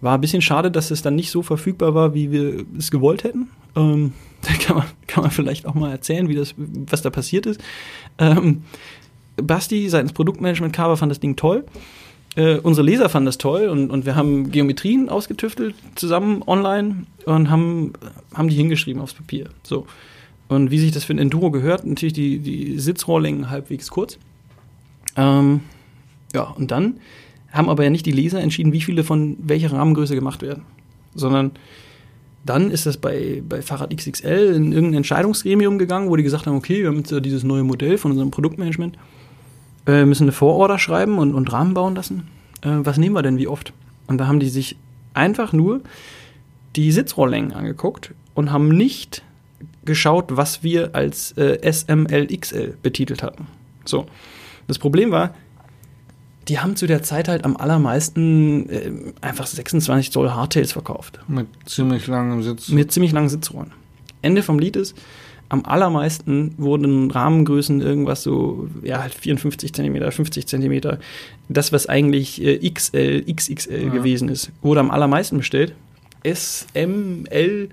war 0.00 0.14
ein 0.14 0.20
bisschen 0.20 0.42
schade, 0.42 0.70
dass 0.70 0.90
es 0.90 1.02
dann 1.02 1.16
nicht 1.16 1.30
so 1.30 1.42
verfügbar 1.42 1.94
war, 1.94 2.14
wie 2.14 2.30
wir 2.30 2.64
es 2.78 2.90
gewollt 2.90 3.24
hätten. 3.24 3.48
Ähm, 3.76 4.12
da 4.42 4.52
kann 4.54 4.76
man, 4.76 4.86
kann 5.06 5.22
man 5.22 5.30
vielleicht 5.30 5.66
auch 5.66 5.74
mal 5.74 5.90
erzählen, 5.90 6.28
wie 6.28 6.34
das, 6.34 6.54
was 6.56 7.02
da 7.02 7.10
passiert 7.10 7.46
ist. 7.46 7.60
Ähm, 8.18 8.62
Basti 9.36 9.88
seitens 9.88 10.12
Produktmanagement 10.12 10.74
Cover 10.74 10.96
fand 10.96 11.10
das 11.10 11.20
Ding 11.20 11.36
toll. 11.36 11.64
Äh, 12.36 12.58
unsere 12.58 12.84
Leser 12.84 13.08
fanden 13.08 13.26
das 13.26 13.38
toll 13.38 13.68
und, 13.68 13.90
und 13.90 14.06
wir 14.06 14.16
haben 14.16 14.50
Geometrien 14.50 15.08
ausgetüftelt 15.08 15.74
zusammen 15.94 16.42
online 16.46 17.06
und 17.26 17.48
haben, 17.48 17.92
haben 18.32 18.48
die 18.48 18.56
hingeschrieben 18.56 19.00
aufs 19.00 19.14
Papier. 19.14 19.50
So. 19.62 19.86
Und 20.48 20.70
wie 20.70 20.78
sich 20.78 20.90
das 20.90 21.04
für 21.04 21.14
ein 21.14 21.18
Enduro 21.18 21.50
gehört, 21.50 21.86
natürlich 21.86 22.12
die, 22.12 22.38
die 22.40 22.78
Sitzrohrlängen 22.78 23.50
halbwegs 23.50 23.88
kurz. 23.88 24.18
Ähm, 25.16 25.60
ja, 26.34 26.42
und 26.42 26.70
dann 26.70 26.98
haben 27.52 27.68
aber 27.68 27.84
ja 27.84 27.90
nicht 27.90 28.04
die 28.04 28.12
Leser 28.12 28.40
entschieden, 28.40 28.72
wie 28.72 28.80
viele 28.80 29.04
von 29.04 29.36
welcher 29.40 29.72
Rahmengröße 29.72 30.14
gemacht 30.14 30.42
werden, 30.42 30.64
sondern 31.14 31.52
dann 32.44 32.70
ist 32.70 32.84
das 32.84 32.98
bei, 32.98 33.42
bei 33.48 33.62
Fahrrad 33.62 33.96
XXL 33.96 34.52
in 34.54 34.72
irgendein 34.72 34.98
Entscheidungsgremium 34.98 35.78
gegangen, 35.78 36.10
wo 36.10 36.16
die 36.16 36.22
gesagt 36.22 36.46
haben, 36.46 36.56
okay, 36.56 36.82
wir 36.82 36.88
haben 36.88 36.98
jetzt 36.98 37.14
dieses 37.24 37.42
neue 37.42 37.62
Modell 37.62 37.96
von 37.96 38.10
unserem 38.10 38.30
Produktmanagement, 38.30 38.98
äh, 39.86 40.04
müssen 40.04 40.24
eine 40.24 40.32
Vororder 40.32 40.78
schreiben 40.78 41.18
und, 41.18 41.34
und 41.34 41.52
Rahmen 41.52 41.72
bauen 41.72 41.94
lassen. 41.94 42.28
Äh, 42.62 42.80
was 42.80 42.98
nehmen 42.98 43.14
wir 43.14 43.22
denn, 43.22 43.38
wie 43.38 43.48
oft? 43.48 43.72
Und 44.06 44.18
da 44.18 44.26
haben 44.26 44.40
die 44.40 44.48
sich 44.48 44.76
einfach 45.14 45.52
nur 45.52 45.80
die 46.76 46.92
Sitzrohrlängen 46.92 47.52
angeguckt 47.52 48.12
und 48.34 48.50
haben 48.50 48.68
nicht 48.68 49.22
geschaut, 49.84 50.36
was 50.36 50.62
wir 50.62 50.94
als 50.94 51.32
äh, 51.32 51.72
SMLXL 51.72 52.76
betitelt 52.82 53.22
hatten. 53.22 53.46
So. 53.84 54.06
Das 54.66 54.78
Problem 54.78 55.10
war, 55.10 55.34
die 56.48 56.58
haben 56.58 56.76
zu 56.76 56.86
der 56.86 57.02
Zeit 57.02 57.28
halt 57.28 57.44
am 57.44 57.56
allermeisten 57.56 58.68
äh, 58.68 58.90
einfach 59.20 59.46
26 59.46 60.12
Zoll 60.12 60.30
Hardtails 60.30 60.72
verkauft. 60.72 61.20
Mit 61.28 61.46
ziemlich 61.66 62.06
langem 62.06 62.42
Sitz. 62.42 62.68
Mit 62.68 62.92
ziemlich 62.92 63.12
langen 63.12 63.28
Sitzrohren. 63.28 63.72
Ende 64.22 64.42
vom 64.42 64.58
Lied 64.58 64.76
ist, 64.76 64.96
am 65.50 65.64
allermeisten 65.64 66.54
wurden 66.56 67.10
Rahmengrößen 67.10 67.80
irgendwas 67.80 68.22
so, 68.22 68.68
ja, 68.82 69.00
halt 69.02 69.14
54 69.14 69.72
Zentimeter, 69.72 70.10
50 70.10 70.46
Zentimeter. 70.46 70.98
Das, 71.48 71.72
was 71.72 71.86
eigentlich 71.88 72.42
äh, 72.42 72.58
XL, 72.70 73.24
XXL 73.32 73.84
Ja. 73.84 73.88
gewesen 73.92 74.28
ist, 74.28 74.50
wurde 74.62 74.80
am 74.80 74.90
allermeisten 74.90 75.36
bestellt. 75.38 75.74
S, 76.22 76.66
M, 76.72 77.26
L 77.28 77.68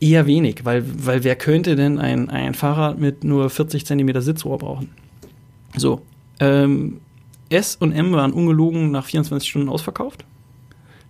eher 0.00 0.26
wenig, 0.26 0.64
weil, 0.64 0.84
weil 1.06 1.24
wer 1.24 1.34
könnte 1.36 1.74
denn 1.74 1.98
ein, 1.98 2.28
ein 2.30 2.54
Fahrrad 2.54 2.98
mit 2.98 3.24
nur 3.24 3.48
40 3.50 3.86
Zentimeter 3.86 4.20
Sitzrohr 4.22 4.58
brauchen? 4.58 4.90
So, 5.76 6.02
ähm, 6.40 7.00
S 7.50 7.76
und 7.76 7.92
M 7.92 8.12
waren 8.12 8.32
ungelogen 8.32 8.90
nach 8.90 9.04
24 9.06 9.48
Stunden 9.48 9.68
ausverkauft. 9.68 10.24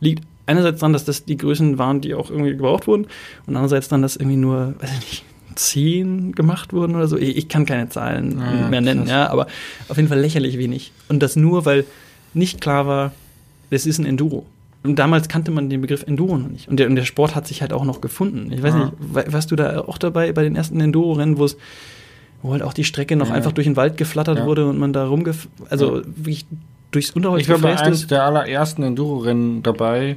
Liegt 0.01 0.25
einerseits 0.47 0.81
daran, 0.81 0.93
dass 0.93 1.05
das 1.05 1.25
die 1.25 1.37
Größen 1.37 1.79
waren, 1.79 2.01
die 2.01 2.15
auch 2.15 2.31
irgendwie 2.31 2.51
gebraucht 2.53 2.87
wurden, 2.87 3.05
und 3.47 3.57
andererseits 3.57 3.89
dann, 3.89 4.03
dass 4.03 4.17
irgendwie 4.17 4.37
nur, 4.37 4.75
weiß 4.81 4.91
ich 4.93 4.99
nicht, 5.01 5.25
10 5.57 6.33
gemacht 6.33 6.73
wurden 6.73 6.95
oder 6.95 7.09
so. 7.09 7.17
Ich, 7.19 7.37
ich 7.37 7.49
kann 7.49 7.67
keine 7.67 7.89
Zahlen 7.89 8.39
Ja, 8.39 8.69
mehr 8.69 8.81
nennen, 8.81 9.01
krass. 9.03 9.11
ja, 9.11 9.29
aber 9.31 9.47
auf 9.89 9.97
jeden 9.97 10.09
Fall 10.09 10.21
lächerlich 10.21 10.57
wenig. 10.59 10.93
Und 11.09 11.21
das 11.23 11.35
nur, 11.37 11.65
weil 11.65 11.85
nicht 12.33 12.61
klar 12.61 12.87
war, 12.87 13.13
das 13.71 13.85
ist 13.85 13.99
ein 13.99 14.07
Enduro. 14.07 14.47
Und 14.85 14.97
damals 15.01 15.29
kannte 15.29 15.51
man 15.51 15.69
den 15.69 15.81
Begriff 15.81 16.05
Enduro 16.05 16.39
noch 16.39 16.49
nicht. 16.49 16.69
Und 16.69 16.79
der, 16.79 16.87
und 16.87 16.95
der 16.95 17.05
Sport 17.05 17.35
hat 17.35 17.49
sich 17.49 17.61
halt 17.61 17.73
auch 17.73 17.85
noch 17.85 18.01
gefunden. 18.01 18.53
Ich 18.53 18.63
weiß 18.63 18.75
Ja. 18.75 18.85
nicht, 18.85 18.93
wa- 19.01 19.25
warst 19.27 19.51
du 19.51 19.57
da 19.57 19.81
auch 19.81 19.99
dabei 19.99 20.31
bei 20.33 20.45
den 20.45 20.55
ersten 20.55 20.81
Enduro-Rennen, 20.81 21.37
wo 21.39 21.45
es 21.47 21.57
wo 22.43 22.53
halt 22.53 22.63
auch 22.63 22.73
die 22.73 22.85
Strecke 22.85 23.17
noch 23.17 23.29
Ja. 23.29 23.35
einfach 23.35 23.53
durch 23.53 23.67
den 23.67 23.77
Wald 23.77 23.97
geflattert 23.97 24.39
Ja. 24.39 24.47
wurde 24.47 24.69
und 24.69 24.79
man 24.79 24.93
da 24.93 25.07
rumgef... 25.07 25.49
Also 25.71 25.99
Ja. 25.99 26.03
wirklich 26.07 26.47
durchs 26.91 27.11
Unterholz 27.11 27.43
Ich 27.43 27.49
war 27.49 27.59
bei 27.59 27.77
eines 27.79 28.07
der 28.07 28.25
allerersten 28.25 28.83
Enduro-Rennen 28.83 29.63
dabei 29.63 30.17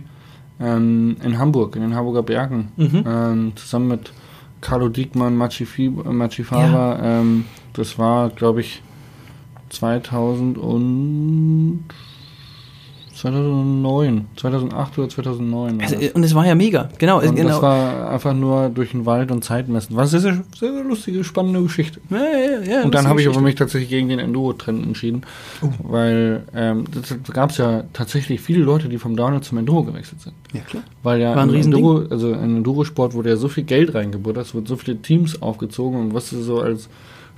ähm, 0.60 1.17
in 1.23 1.38
Hamburg, 1.39 1.75
in 1.75 1.81
den 1.81 1.95
Hamburger 1.95 2.23
Bergen. 2.23 2.71
Mhm. 2.77 3.03
Ähm, 3.07 3.51
zusammen 3.55 3.88
mit 3.88 4.13
Carlo 4.62 4.89
Diekmann, 4.89 5.36
Machi, 5.36 5.65
Fi- 5.65 5.88
äh, 5.88 6.43
Faber. 6.43 6.99
Ähm, 7.01 7.45
das 7.73 7.97
war, 7.97 8.29
glaube 8.29 8.62
ich, 8.62 8.81
2000 9.69 10.57
und 10.57 11.86
2009, 13.21 14.25
2008 14.36 14.97
oder 14.97 15.10
2009. 15.10 15.77
war 15.79 15.84
Also, 15.84 15.95
und 16.13 16.23
es 16.23 16.34
war 16.34 16.45
ja 16.47 16.55
mega, 16.55 16.89
genau. 16.97 17.19
und 17.21 17.36
genau. 17.36 17.49
das 17.49 17.62
war 17.62 18.10
einfach 18.10 18.34
nur 18.34 18.69
durch 18.69 18.91
den 18.91 19.05
Wald 19.05 19.31
und 19.31 19.43
Zeit 19.43 19.69
messen. 19.69 19.95
War 19.95 20.01
eine 20.01 20.10
sehr, 20.10 20.19
sehr, 20.19 20.43
sehr 20.60 20.84
lustige, 20.84 21.23
spannende 21.23 21.62
Geschichte. 21.62 21.99
ja, 22.10 22.17
ja, 22.17 22.71
ja, 22.77 22.84
Und 22.84 22.95
dann 22.95 23.07
habe 23.07 23.21
ich 23.21 23.27
aber 23.27 23.41
mich 23.41 23.55
tatsächlich 23.55 23.89
gegen 23.89 24.10
den 24.10 24.17
Enduro-Trend 24.19 24.86
entschieden, 24.86 25.21
Oh. 25.62 25.67
weil 25.84 26.43
ähm, 26.55 26.86
das 26.91 27.15
gab 27.34 27.51
es 27.51 27.57
ja 27.57 27.84
tatsächlich 27.93 28.41
viele 28.41 28.63
Leute, 28.63 28.89
die 28.89 28.97
vom 28.97 29.15
Downhill 29.15 29.41
zum 29.41 29.60
Enduro 29.60 29.84
gewechselt 29.84 30.21
sind. 30.21 30.34
Ja, 30.53 30.62
klar. 30.62 30.84
Weil 31.03 31.21
ja 31.21 31.36
War 31.36 31.43
ein. 31.43 31.53
Enduro, 31.53 32.03
also 32.10 32.31
in 32.31 32.57
Enduro-Sport 32.57 33.13
wurde 33.13 33.29
ja 33.29 33.36
so 33.36 33.47
viel 33.47 33.63
Geld 33.65 33.93
reingebuttert, 33.93 34.47
es 34.47 34.55
wurden 34.55 34.65
so 34.65 34.75
viele 34.75 34.97
Teams 34.97 35.41
aufgezogen 35.41 35.99
und 35.99 36.13
was 36.15 36.31
du 36.31 36.41
so 36.41 36.60
als 36.62 36.89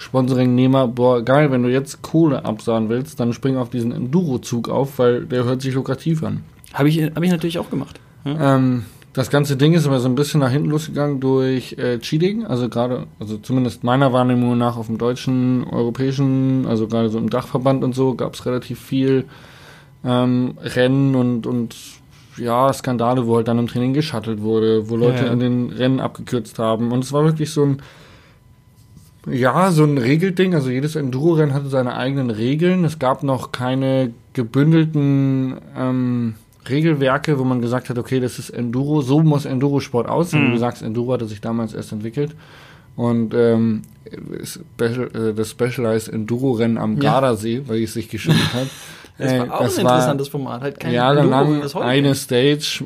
Sponsoring-Nehmer, 0.04 0.88
boah, 0.88 1.24
geil, 1.24 1.52
wenn 1.52 1.64
du 1.64 1.70
jetzt 1.70 2.02
Kohle 2.02 2.46
absahen 2.46 2.90
willst, 2.90 3.20
dann 3.20 3.34
spring 3.34 3.58
auf 3.58 3.70
diesen 3.70 3.92
Enduro-Zug 3.92 4.70
auf, 4.70 5.00
weil 5.00 5.26
der 5.26 5.46
hört 5.46 5.62
sich 5.62 5.74
lukrativ 5.74 6.24
an. 6.24 6.44
Habe 6.74 6.90
ich, 6.90 7.02
hab 7.04 7.24
ich 7.24 7.32
natürlich 7.32 7.60
auch 7.60 7.70
gemacht. 7.70 8.00
Ja. 8.26 8.56
Ähm, 8.56 8.86
das 9.14 9.30
ganze 9.30 9.58
Ding 9.58 9.74
ist 9.74 9.86
aber 9.86 10.00
so 10.00 10.10
ein 10.10 10.16
bisschen 10.16 10.40
nach 10.40 10.50
hinten 10.50 10.70
losgegangen 10.70 11.20
durch 11.20 11.74
äh, 11.74 12.00
Cheating, 12.00 12.46
also 12.46 12.68
gerade, 12.68 13.06
also 13.20 13.38
zumindest 13.38 13.84
meiner 13.84 14.12
Wahrnehmung 14.12 14.58
nach 14.58 14.76
auf 14.76 14.88
dem 14.88 14.98
deutschen, 14.98 15.66
europäischen, 15.66 16.66
also 16.68 16.88
gerade 16.88 17.10
so 17.10 17.20
im 17.20 17.30
Dachverband 17.30 17.84
und 17.84 17.94
so, 17.94 18.16
gab 18.16 18.34
es 18.34 18.46
relativ 18.46 18.80
viel 18.80 19.26
ähm, 20.04 20.56
Rennen 20.62 21.16
und, 21.16 21.46
und 21.46 21.76
ja, 22.38 22.74
Skandale, 22.74 23.28
wo 23.28 23.36
halt 23.36 23.48
dann 23.48 23.60
im 23.60 23.68
Training 23.68 23.94
geschattelt 23.94 24.42
wurde, 24.42 24.90
wo 24.90 24.96
Leute 24.96 25.20
Ja, 25.20 25.26
ja. 25.26 25.34
in 25.34 25.40
den 25.40 25.70
Rennen 25.70 26.00
abgekürzt 26.00 26.58
haben. 26.58 26.92
Und 26.92 27.04
es 27.04 27.14
war 27.14 27.24
wirklich 27.24 27.52
so 27.52 27.64
ein, 27.64 27.82
ja, 29.30 29.72
so 29.72 29.84
ein 29.84 29.98
Regelding. 29.98 30.54
Also 30.56 30.70
jedes 30.70 30.96
Enduro-Rennen 30.96 31.54
hatte 31.54 31.68
seine 31.70 31.96
eigenen 31.96 32.30
Regeln. 32.30 32.84
Es 32.84 33.00
gab 33.00 33.24
noch 33.24 33.52
keine 33.52 34.12
gebündelten 34.34 35.56
ähm, 35.78 36.36
Regelwerke, 36.70 37.40
wo 37.40 37.44
man 37.44 37.62
gesagt 37.62 37.90
hat, 37.90 37.98
okay, 37.98 38.20
das 38.20 38.40
ist 38.40 38.50
Enduro, 38.50 39.02
so 39.02 39.22
muss 39.22 39.46
Enduro-Sport 39.46 40.08
aussehen. 40.08 40.44
Mhm. 40.44 40.48
Wie 40.50 40.52
du 40.54 40.60
sagst, 40.60 40.82
Enduro 40.82 41.14
hatte 41.14 41.26
sich 41.26 41.42
damals 41.42 41.74
erst 41.74 41.92
entwickelt. 41.92 42.36
Und 42.96 43.34
ähm, 43.34 43.82
äh, 44.78 45.34
das 45.34 45.50
Specialized 45.50 46.10
Enduro-Rennen 46.10 46.78
am 46.78 46.96
Ja. 46.98 47.14
Gardasee, 47.14 47.64
weil 47.66 47.82
es 47.84 47.94
sich 47.94 48.10
geschüttet 48.10 48.54
hat. 48.54 48.68
Das 49.16 49.32
Äh, 49.32 49.48
war 49.48 49.54
auch 49.54 49.62
ein 49.62 49.68
interessantes 49.68 50.28
Format. 50.28 50.62
Halt 50.62 50.80
kein 50.80 50.92
Enduro, 50.92 51.14
wie 51.14 51.60
jahrelang 51.60 51.84
eine. 51.84 52.16
Stage 52.16 52.84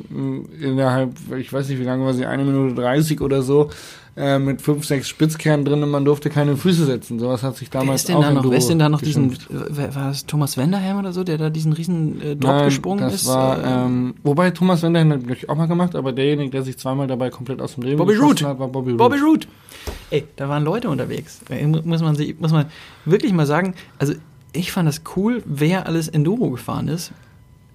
innerhalb, 0.60 1.12
ich 1.38 1.50
weiß 1.50 1.70
nicht 1.70 1.78
wie 1.80 1.84
lange 1.84 2.04
war 2.04 2.12
sie, 2.12 2.26
eine 2.26 2.44
Minute 2.44 2.74
30 2.74 3.22
oder 3.22 3.40
so, 3.40 3.70
äh, 4.18 4.38
mit 4.38 4.60
fünf, 4.60 4.84
sechs 4.84 5.08
Spitzkernen 5.08 5.64
drin 5.64 5.82
und 5.82 5.90
man 5.90 6.04
durfte 6.04 6.28
keine 6.28 6.56
Füße 6.56 6.84
setzen. 6.86 7.18
Sowas 7.18 7.42
hat 7.42 7.56
sich 7.56 7.68
Wer 7.72 7.80
damals 7.80 8.00
ist 8.02 8.08
denn 8.08 8.16
auch 8.16 8.20
da 8.22 8.30
noch, 8.30 8.36
Enduro 8.38 8.50
wer 8.52 8.58
ist 8.58 8.68
denn 8.68 8.78
da 8.78 8.88
noch 8.88 9.00
diesen, 9.00 9.28
geschimpft. 9.30 9.48
wer, 9.70 9.94
war 9.94 10.10
es 10.10 10.26
Thomas 10.26 10.56
Wenderheim 10.56 10.98
oder 10.98 11.12
so, 11.12 11.22
der 11.24 11.38
da 11.38 11.48
diesen 11.50 11.72
riesen 11.72 12.20
äh, 12.20 12.36
Drop 12.36 12.50
Nein, 12.52 12.64
gesprungen 12.64 13.00
das 13.00 13.14
ist? 13.14 13.26
War, 13.28 13.58
Äh, 13.64 13.84
ähm, 13.86 14.14
wobei 14.24 14.50
Thomas 14.50 14.82
Wenderhen 14.82 15.12
hat 15.12 15.20
natürlich 15.22 15.48
auch 15.48 15.56
mal 15.56 15.66
gemacht, 15.68 15.94
aber 15.94 16.12
derjenige, 16.12 16.50
der 16.50 16.62
sich 16.64 16.76
zweimal 16.78 17.06
dabei 17.06 17.30
komplett 17.30 17.60
aus 17.62 17.74
dem 17.76 17.84
Leben 17.84 17.96
Bobby 17.98 18.16
Roode. 18.16 18.46
hat, 18.46 18.58
war 18.58 18.68
Bobby 18.68 18.90
Roode. 18.90 18.96
Bobby 19.04 19.18
Root. 19.18 19.48
Ey, 20.10 20.24
da 20.36 20.48
waren 20.48 20.64
Leute 20.64 20.88
unterwegs. 20.90 21.40
Äh, 21.50 21.66
mu- 21.66 21.82
Muss 21.84 22.02
man, 22.02 22.16
sich, 22.16 22.38
muss 22.40 22.52
man 22.52 22.66
wirklich 23.04 23.32
mal 23.32 23.46
sagen, 23.46 23.74
also 23.98 24.14
ich 24.52 24.72
fand 24.72 24.88
das 24.88 25.02
cool, 25.16 25.42
wer 25.46 25.86
alles 25.86 26.08
Enduro 26.08 26.50
gefahren 26.50 26.88
ist. 26.88 27.12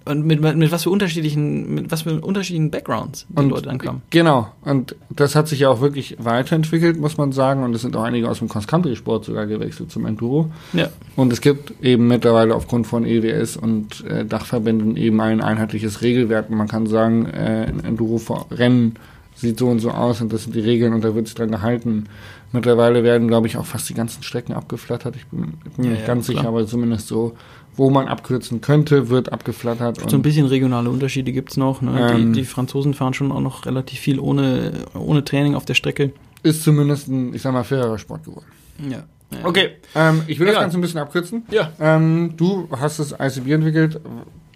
Und 0.06 0.26
mit, 0.26 0.42
mit 0.42 0.72
was 0.72 0.84
für 0.84 0.90
unterschiedlichen, 0.90 1.74
mit 1.76 1.92
was 1.92 2.02
für 2.02 2.20
unterschiedlichen 2.20 2.72
Backgrounds 2.72 3.26
die 3.30 3.38
Und 3.38 3.50
Leute 3.50 3.70
ankamen. 3.70 4.02
Genau. 4.10 4.50
Und 4.62 4.96
das 5.10 5.34
hat 5.36 5.48
sich 5.48 5.60
ja 5.62 5.70
auch 5.70 5.80
wirklich 5.80 6.18
weiterentwickelt, 6.20 7.00
muss 7.00 7.18
man 7.18 7.32
sagen. 7.32 7.64
Und 7.64 7.74
es 7.74 7.84
sind 7.84 7.96
auch 7.96 8.04
einige 8.04 8.30
aus 8.30 8.40
dem 8.40 8.50
Cross-Country-Sport 8.50 9.24
sogar 9.26 9.46
gewechselt 9.46 9.92
zum 9.92 10.06
Enduro. 10.06 10.52
Ja. 10.74 10.90
Und 11.16 11.32
es 11.32 11.40
gibt 11.40 11.74
eben 11.82 12.08
mittlerweile 12.08 12.54
aufgrund 12.54 12.86
von 12.86 13.06
EWS 13.06 13.56
und 13.56 14.04
äh, 14.06 14.26
Dachverbänden 14.26 14.98
eben 14.98 15.22
ein 15.22 15.40
einheitliches 15.40 16.02
Regelwerk. 16.02 16.50
Und 16.50 16.58
man 16.58 16.68
kann 16.68 16.86
sagen, 16.88 17.26
äh, 17.28 17.68
ein 17.70 17.84
Enduro-Rennen 17.86 18.96
sieht 19.36 19.58
so 19.58 19.68
und 19.70 19.80
so 19.80 19.92
aus 19.92 20.22
und 20.22 20.32
das 20.32 20.44
sind 20.44 20.56
die 20.56 20.60
Regeln 20.60 20.94
und 20.94 21.04
da 21.04 21.16
wird 21.16 21.28
sich 21.28 21.36
dran 21.36 21.52
gehalten. 21.52 22.06
Mittlerweile 22.52 23.04
werden, 23.04 23.28
glaube 23.28 23.48
ich, 23.48 23.58
auch 23.58 23.66
fast 23.66 23.90
die 23.90 23.96
ganzen 23.96 24.22
Strecken 24.22 24.54
abgeflattert. 24.54 25.16
Ich 25.16 25.26
bin, 25.28 25.54
ich 25.66 25.72
bin 25.72 25.86
mir 25.86 25.86
Ja, 25.86 25.92
nicht 25.94 26.02
ja, 26.02 26.08
ganz 26.08 26.28
klar. 26.28 26.38
sicher, 26.38 26.48
aber 26.50 26.68
zumindest 26.68 27.08
so, 27.08 27.36
wo 27.76 27.90
man 27.90 28.08
abkürzen 28.08 28.62
könnte, 28.62 29.10
wird 29.10 29.32
abgeflattert. 29.32 30.10
So 30.10 30.16
ein 30.18 30.22
bisschen 30.22 30.46
regionale 30.46 30.90
Unterschiede 30.90 31.32
gibt's 31.32 31.58
noch. 31.58 31.82
Ne? 31.82 32.12
Ähm. 32.12 32.34
die, 32.34 32.42
die 32.42 32.46
Franzosen 32.46 32.94
fahren 32.94 33.14
schon 33.14 33.32
auch 33.32 33.42
noch 33.42 33.66
relativ 33.66 34.00
viel 34.00 34.20
ohne, 34.20 34.74
ohne 34.94 35.24
Training 35.24 35.56
auf 35.56 35.66
der 35.66 35.74
Strecke. 35.74 36.12
ist 36.44 36.64
zumindest 36.64 37.08
ein, 37.08 37.34
ich 37.34 37.42
sag 37.42 37.54
mal, 37.54 37.64
fairer 37.64 37.98
Sport 37.98 38.26
geworden. 38.26 38.46
Ja. 38.90 39.04
Okay, 39.44 39.70
ähm, 39.96 40.22
ich 40.28 40.38
will 40.40 40.46
das 40.46 40.54
Egal. 40.54 40.64
Ganze 40.66 40.78
ein 40.78 40.82
bisschen 40.82 41.00
abkürzen. 41.00 41.44
Ja. 41.50 41.72
Ähm, 41.80 42.34
du 42.38 42.68
hast 42.72 43.00
das 43.00 43.14
ICB 43.20 43.50
entwickelt. 43.52 44.00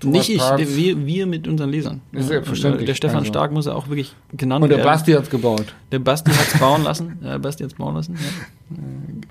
Nicht 0.03 0.30
ich, 0.30 0.39
wir, 0.39 1.08
wir 1.08 1.25
mit 1.25 1.47
unseren 1.47 1.71
Lesern. 1.71 2.01
Ist 2.12 2.27
selbstverständlich. 2.27 2.82
Und, 2.82 2.84
äh, 2.84 2.86
Der 2.86 2.93
Stefan 2.93 3.17
Also. 3.17 3.30
Stark 3.30 3.51
muss 3.51 3.65
ja 3.65 3.73
auch 3.73 3.88
wirklich 3.88 4.13
genannt 4.34 4.62
Und 4.62 4.69
der 4.69 4.77
werden. 4.77 4.88
Basti 4.88 5.13
hat's 5.13 5.32
gebaut. 5.32 5.73
Der 5.91 5.97
Basti 5.97 6.30
hat's 6.30 6.60
bauen 6.60 6.84
lassen. 6.84 7.17
Der 7.23 7.39
Basti 7.39 7.63
hat's 7.63 7.73
bauen 7.73 7.95
lassen. 7.95 8.15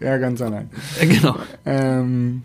Ja. 0.01 0.07
Ja, 0.09 0.16
ganz 0.18 0.42
allein. 0.42 0.68
Äh, 1.01 1.07
genau. 1.07 1.37
Ähm, 1.64 2.42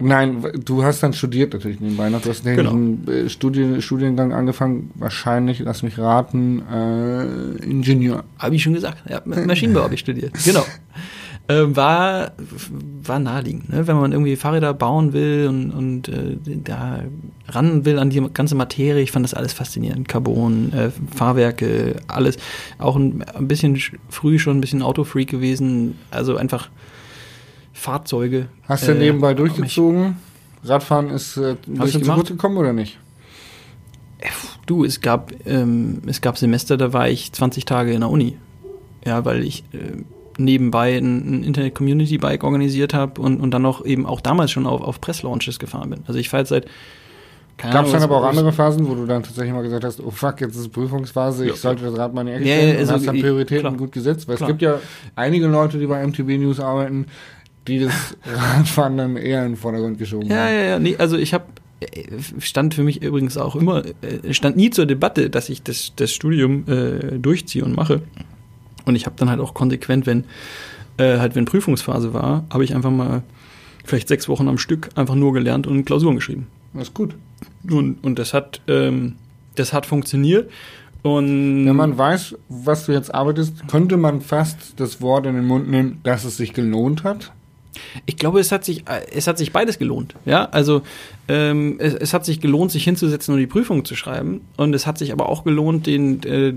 nein, 0.00 0.44
du 0.64 0.82
hast 0.82 1.02
dann 1.02 1.12
studiert 1.12 1.52
natürlich 1.52 1.80
nebenbei 1.80 2.08
noch. 2.10 2.20
Du 2.22 2.30
hast 2.30 2.46
einen 2.46 2.56
Genau. 3.04 3.12
äh, 3.12 3.28
Studien, 3.28 3.80
Studiengang 3.82 4.32
angefangen. 4.32 4.90
Wahrscheinlich, 4.94 5.60
lass 5.60 5.82
mich 5.82 5.98
raten, 5.98 6.62
äh, 6.70 7.64
Ingenieur. 7.64 8.24
Habe 8.38 8.54
ich 8.56 8.62
schon 8.62 8.74
gesagt. 8.74 9.02
Ja, 9.08 9.22
Maschinenbau 9.24 9.82
habe 9.82 9.94
ich 9.94 10.00
studiert. 10.00 10.32
Genau. 10.44 10.64
Ähm, 11.48 11.74
war, 11.74 12.30
war 13.02 13.18
naheliegend, 13.18 13.70
ne? 13.70 13.84
wenn 13.88 13.96
man 13.96 14.12
irgendwie 14.12 14.36
Fahrräder 14.36 14.72
bauen 14.72 15.12
will 15.12 15.48
und, 15.48 15.72
und 15.72 16.08
äh, 16.08 16.36
da 16.62 17.00
ran 17.48 17.84
will 17.84 17.98
an 17.98 18.08
die 18.10 18.22
ganze 18.32 18.54
Materie. 18.54 19.02
Ich 19.02 19.10
fand 19.10 19.24
das 19.24 19.34
alles 19.34 19.52
faszinierend. 19.52 20.06
Carbon, 20.06 20.72
äh, 20.72 20.90
Fahrwerke, 21.12 21.96
alles. 22.06 22.36
Auch 22.78 22.94
ein, 22.94 23.24
ein 23.34 23.48
bisschen 23.48 23.74
sch- 23.76 23.94
früh 24.10 24.38
schon 24.38 24.58
ein 24.58 24.60
bisschen 24.60 24.80
Autofreak 24.80 25.28
gewesen. 25.28 25.96
Also 26.12 26.36
einfach 26.36 26.68
Fahrzeuge. 27.72 28.48
Hast 28.68 28.86
du 28.88 28.92
Äh, 28.92 28.98
nebenbei 28.98 29.34
durchgezogen? 29.34 30.16
Radfahren 30.64 31.10
ist 31.10 31.36
äh, 31.36 31.56
ein 31.66 31.78
bisschen 31.78 32.04
zu 32.04 32.12
gut 32.12 32.26
gekommen 32.28 32.56
oder 32.58 32.72
nicht? 32.72 32.98
Du, 34.66 34.84
es 34.84 35.00
gab, 35.00 35.32
ähm, 35.46 36.02
es 36.06 36.20
gab 36.20 36.36
Semester, 36.38 36.76
da 36.76 36.92
war 36.92 37.08
ich 37.08 37.32
20 37.32 37.64
Tage 37.64 37.92
in 37.92 38.00
der 38.00 38.10
Uni. 38.10 38.36
Ja, 39.04 39.24
weil 39.24 39.42
ich 39.42 39.64
äh, 39.72 40.02
nebenbei 40.36 40.96
ein, 40.98 41.40
ein 41.40 41.44
Internet-Community-Bike 41.44 42.44
organisiert 42.44 42.92
habe 42.92 43.20
und, 43.20 43.40
und 43.40 43.50
dann 43.52 43.62
noch 43.62 43.84
eben 43.84 44.04
auch 44.06 44.20
damals 44.20 44.50
schon 44.50 44.66
auf, 44.66 44.82
auf 44.82 45.00
Presslaunches 45.00 45.58
gefahren 45.58 45.90
bin. 45.90 46.00
Also 46.06 46.20
ich 46.20 46.28
fahre 46.28 46.42
jetzt 46.42 46.50
seit. 46.50 46.66
Gab 47.56 47.84
es 47.84 47.92
dann 47.92 48.02
aber 48.02 48.18
auch 48.18 48.24
andere 48.24 48.52
Phasen, 48.52 48.88
wo 48.88 48.94
du 48.94 49.04
dann 49.04 49.22
tatsächlich 49.22 49.52
mal 49.52 49.62
gesagt 49.62 49.84
hast, 49.84 50.00
oh 50.00 50.10
fuck, 50.10 50.40
jetzt 50.40 50.56
ist 50.56 50.70
Prüfungsphase, 50.72 51.44
ich 51.44 51.50
Ja. 51.50 51.56
sollte 51.56 51.84
das 51.84 51.96
Rad 51.98 52.14
mal 52.14 52.22
in 52.22 52.26
die 52.28 52.32
Ecke 52.34 52.44
Ja, 52.48 52.54
stellen 52.54 52.68
ja, 52.68 52.74
und 52.74 52.80
also 52.80 52.92
hast 52.94 53.06
dann 53.06 53.20
Prioritäten 53.20 53.60
klar. 53.60 53.76
gut 53.76 53.92
gesetzt? 53.92 54.28
Weil 54.28 54.36
Klar. 54.36 54.48
es 54.48 54.52
gibt 54.52 54.62
ja 54.62 54.78
einige 55.14 55.46
Leute, 55.46 55.78
die 55.78 55.86
bei 55.86 56.06
MTB 56.06 56.38
News 56.38 56.58
arbeiten, 56.58 57.06
die 57.70 57.78
das 57.84 58.16
Radfahren 58.26 58.96
dann 58.96 59.16
eher 59.16 59.44
in 59.44 59.52
den 59.52 59.56
Vordergrund 59.56 59.98
geschoben 59.98 60.28
Ja, 60.28 60.36
haben. 60.44 60.54
ja, 60.54 60.60
ja. 60.62 60.78
Nee, 60.78 60.96
also 60.98 61.16
ich 61.16 61.32
habe 61.34 61.44
stand 62.40 62.74
für 62.74 62.82
mich 62.82 63.02
übrigens 63.02 63.38
auch 63.38 63.56
immer, 63.56 63.82
äh, 64.02 64.34
stand 64.34 64.56
nie 64.56 64.68
zur 64.70 64.84
Debatte, 64.84 65.30
dass 65.30 65.48
ich 65.48 65.62
das, 65.62 65.92
das 65.96 66.12
Studium 66.12 66.64
äh, 66.68 67.18
durchziehe 67.18 67.64
und 67.64 67.74
mache. 67.74 68.02
Und 68.84 68.96
ich 68.96 69.06
habe 69.06 69.16
dann 69.18 69.30
halt 69.30 69.40
auch 69.40 69.54
konsequent, 69.54 70.06
wenn 70.06 70.24
äh, 70.98 71.18
halt 71.18 71.34
wenn 71.36 71.46
Prüfungsphase 71.46 72.12
war, 72.12 72.44
habe 72.52 72.64
ich 72.64 72.74
einfach 72.74 72.90
mal 72.90 73.22
vielleicht 73.84 74.08
sechs 74.08 74.28
Wochen 74.28 74.46
am 74.48 74.58
Stück 74.58 74.90
einfach 74.94 75.14
nur 75.14 75.32
gelernt 75.32 75.66
und 75.66 75.84
Klausuren 75.86 76.16
geschrieben. 76.16 76.48
Das 76.74 76.84
ist 76.88 76.94
gut. 76.94 77.14
Und, 77.70 78.04
und 78.04 78.18
das 78.18 78.34
hat 78.34 78.60
ähm, 78.68 79.16
das 79.54 79.72
hat 79.72 79.86
funktioniert. 79.86 80.50
Und 81.02 81.64
Wenn 81.64 81.76
man 81.76 81.96
weiß, 81.96 82.36
was 82.50 82.84
du 82.84 82.92
jetzt 82.92 83.14
arbeitest, 83.14 83.66
könnte 83.68 83.96
man 83.96 84.20
fast 84.20 84.74
das 84.78 85.00
Wort 85.00 85.24
in 85.24 85.34
den 85.34 85.46
Mund 85.46 85.68
nehmen, 85.70 86.00
dass 86.02 86.24
es 86.24 86.36
sich 86.36 86.52
gelohnt 86.52 87.04
hat. 87.04 87.32
Ich 88.06 88.16
glaube, 88.16 88.40
es 88.40 88.52
hat 88.52 88.64
sich, 88.64 88.80
äh, 88.88 89.00
es 89.14 89.26
hat 89.26 89.38
sich 89.38 89.52
beides 89.52 89.78
gelohnt. 89.78 90.14
Ja, 90.24 90.44
also 90.50 90.82
ähm, 91.28 91.76
es, 91.78 91.94
es 91.94 92.12
hat 92.14 92.24
sich 92.24 92.40
gelohnt, 92.40 92.70
sich 92.72 92.84
hinzusetzen 92.84 93.32
und 93.34 93.40
die 93.40 93.46
Prüfung 93.46 93.84
zu 93.84 93.94
schreiben. 93.94 94.40
Und 94.56 94.74
es 94.74 94.86
hat 94.86 94.98
sich 94.98 95.12
aber 95.12 95.28
auch 95.28 95.44
gelohnt, 95.44 95.86
den, 95.86 96.22
äh, 96.24 96.54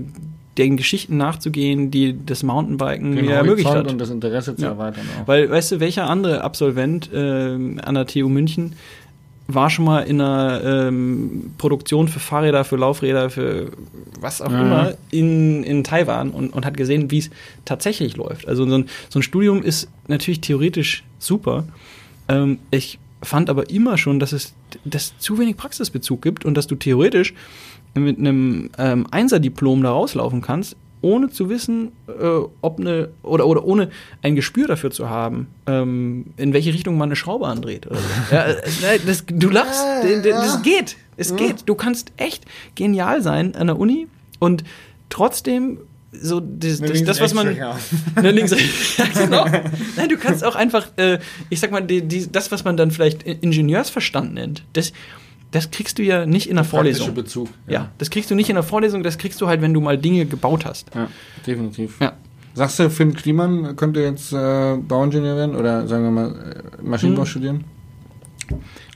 den 0.58 0.76
Geschichten 0.76 1.16
nachzugehen, 1.16 1.90
die 1.90 2.16
das 2.24 2.42
Mountainbiken 2.42 3.16
Den 3.16 3.26
mir 3.26 3.34
ermöglicht 3.34 3.68
hat. 3.70 3.90
und 3.90 4.00
das 4.00 4.10
Interesse 4.10 4.54
zu 4.54 4.62
Ja. 4.62 4.68
erweitern 4.70 5.04
auch. 5.20 5.26
Weil, 5.28 5.50
weißt 5.50 5.72
du, 5.72 5.80
welcher 5.80 6.08
andere 6.08 6.42
Absolvent 6.42 7.10
ähm, 7.14 7.80
an 7.84 7.94
der 7.94 8.06
TU 8.06 8.28
München 8.28 8.74
war 9.46 9.68
schon 9.68 9.84
mal 9.84 10.00
in 10.00 10.20
einer 10.20 10.62
ähm, 10.88 11.52
Produktion 11.58 12.08
für 12.08 12.18
Fahrräder, 12.20 12.64
für 12.64 12.76
Laufräder, 12.76 13.28
für 13.28 13.72
was 14.18 14.40
auch 14.40 14.50
Ja. 14.50 14.60
immer 14.60 14.94
in, 15.10 15.62
in 15.64 15.84
Taiwan 15.84 16.30
und, 16.30 16.50
und 16.52 16.64
hat 16.64 16.76
gesehen, 16.76 17.10
wie 17.10 17.18
es 17.18 17.30
tatsächlich 17.66 18.16
läuft. 18.16 18.48
Also 18.48 18.66
so 18.66 18.78
ein, 18.78 18.86
so 19.10 19.18
ein 19.18 19.22
Studium 19.22 19.62
ist 19.62 19.88
natürlich 20.08 20.40
theoretisch 20.40 21.04
super. 21.18 21.64
Ähm, 22.28 22.58
ich 22.70 22.98
fand 23.22 23.50
aber 23.50 23.68
immer 23.70 23.98
schon, 23.98 24.18
dass 24.18 24.32
es 24.32 24.54
dass 24.84 25.16
zu 25.18 25.38
wenig 25.38 25.56
Praxisbezug 25.56 26.22
gibt 26.22 26.44
und 26.44 26.54
dass 26.54 26.66
du 26.66 26.74
theoretisch 26.74 27.34
mit 27.94 28.18
einem 28.18 28.70
ähm, 28.78 29.06
Einserdiplom 29.10 29.82
da 29.82 29.90
rauslaufen 29.92 30.40
kannst, 30.40 30.74
ohne 31.04 31.28
zu 31.28 31.50
wissen, 31.50 31.92
äh, 32.08 32.40
ob 32.62 32.80
eine, 32.80 33.10
oder, 33.22 33.46
oder 33.46 33.64
ohne 33.64 33.90
ein 34.22 34.34
Gespür 34.34 34.66
dafür 34.66 34.90
zu 34.90 35.10
haben, 35.10 35.48
ähm, 35.66 36.26
in 36.38 36.54
welche 36.54 36.72
Richtung 36.72 36.96
man 36.96 37.08
eine 37.10 37.16
Schraube 37.16 37.46
andreht. 37.46 37.86
Oder 37.86 37.98
so. 37.98 38.04
ja, 38.34 38.46
äh, 38.46 38.98
das, 39.06 39.24
du 39.26 39.50
lachst, 39.50 39.84
das 40.24 40.62
geht. 40.62 40.96
Es 41.16 41.36
geht. 41.36 41.68
Du 41.68 41.74
kannst 41.74 42.12
echt 42.16 42.44
genial 42.74 43.22
sein 43.22 43.54
an 43.54 43.68
der 43.68 43.78
Uni 43.78 44.08
und 44.40 44.64
trotzdem 45.10 45.78
so 46.10 46.40
das, 46.40 46.80
das, 46.80 47.04
das 47.04 47.20
was 47.20 47.34
man 47.34 47.46
ne, 47.48 48.30
links, 48.30 48.52
ja, 48.96 49.04
genau. 49.12 49.46
Nein, 49.96 50.08
du 50.08 50.16
kannst 50.16 50.44
auch 50.44 50.54
einfach 50.54 50.86
äh, 50.96 51.18
ich 51.50 51.60
sag 51.60 51.72
mal 51.72 51.80
die, 51.80 52.02
die, 52.02 52.30
das 52.30 52.52
was 52.52 52.64
man 52.64 52.76
dann 52.76 52.92
vielleicht 52.92 53.24
Ingenieursverstand 53.24 54.32
nennt 54.32 54.62
das 54.74 54.92
das 55.54 55.70
kriegst 55.70 55.98
du 55.98 56.02
ja 56.02 56.26
nicht 56.26 56.48
in 56.48 56.56
der 56.56 56.64
Vorlesung 56.64 57.14
Bezug 57.14 57.48
ja. 57.66 57.72
ja. 57.72 57.92
das 57.98 58.10
kriegst 58.10 58.30
du 58.30 58.34
nicht 58.34 58.48
in 58.48 58.56
der 58.56 58.64
Vorlesung 58.64 59.02
das 59.02 59.18
kriegst 59.18 59.40
du 59.40 59.46
halt 59.46 59.62
wenn 59.62 59.72
du 59.72 59.80
mal 59.80 59.96
Dinge 59.96 60.26
gebaut 60.26 60.64
hast 60.64 60.90
ja 60.94 61.08
definitiv 61.46 61.96
ja 62.00 62.12
sagst 62.54 62.78
du 62.78 62.90
Finn 62.90 63.14
Kliman 63.14 63.76
könnte 63.76 64.00
jetzt 64.00 64.32
äh, 64.32 64.76
Bauingenieur 64.76 65.36
werden 65.36 65.56
oder 65.56 65.86
sagen 65.86 66.04
wir 66.04 66.10
mal 66.10 66.62
äh, 66.80 66.82
Maschinenbau 66.82 67.22
hm. 67.22 67.26
studieren 67.26 67.64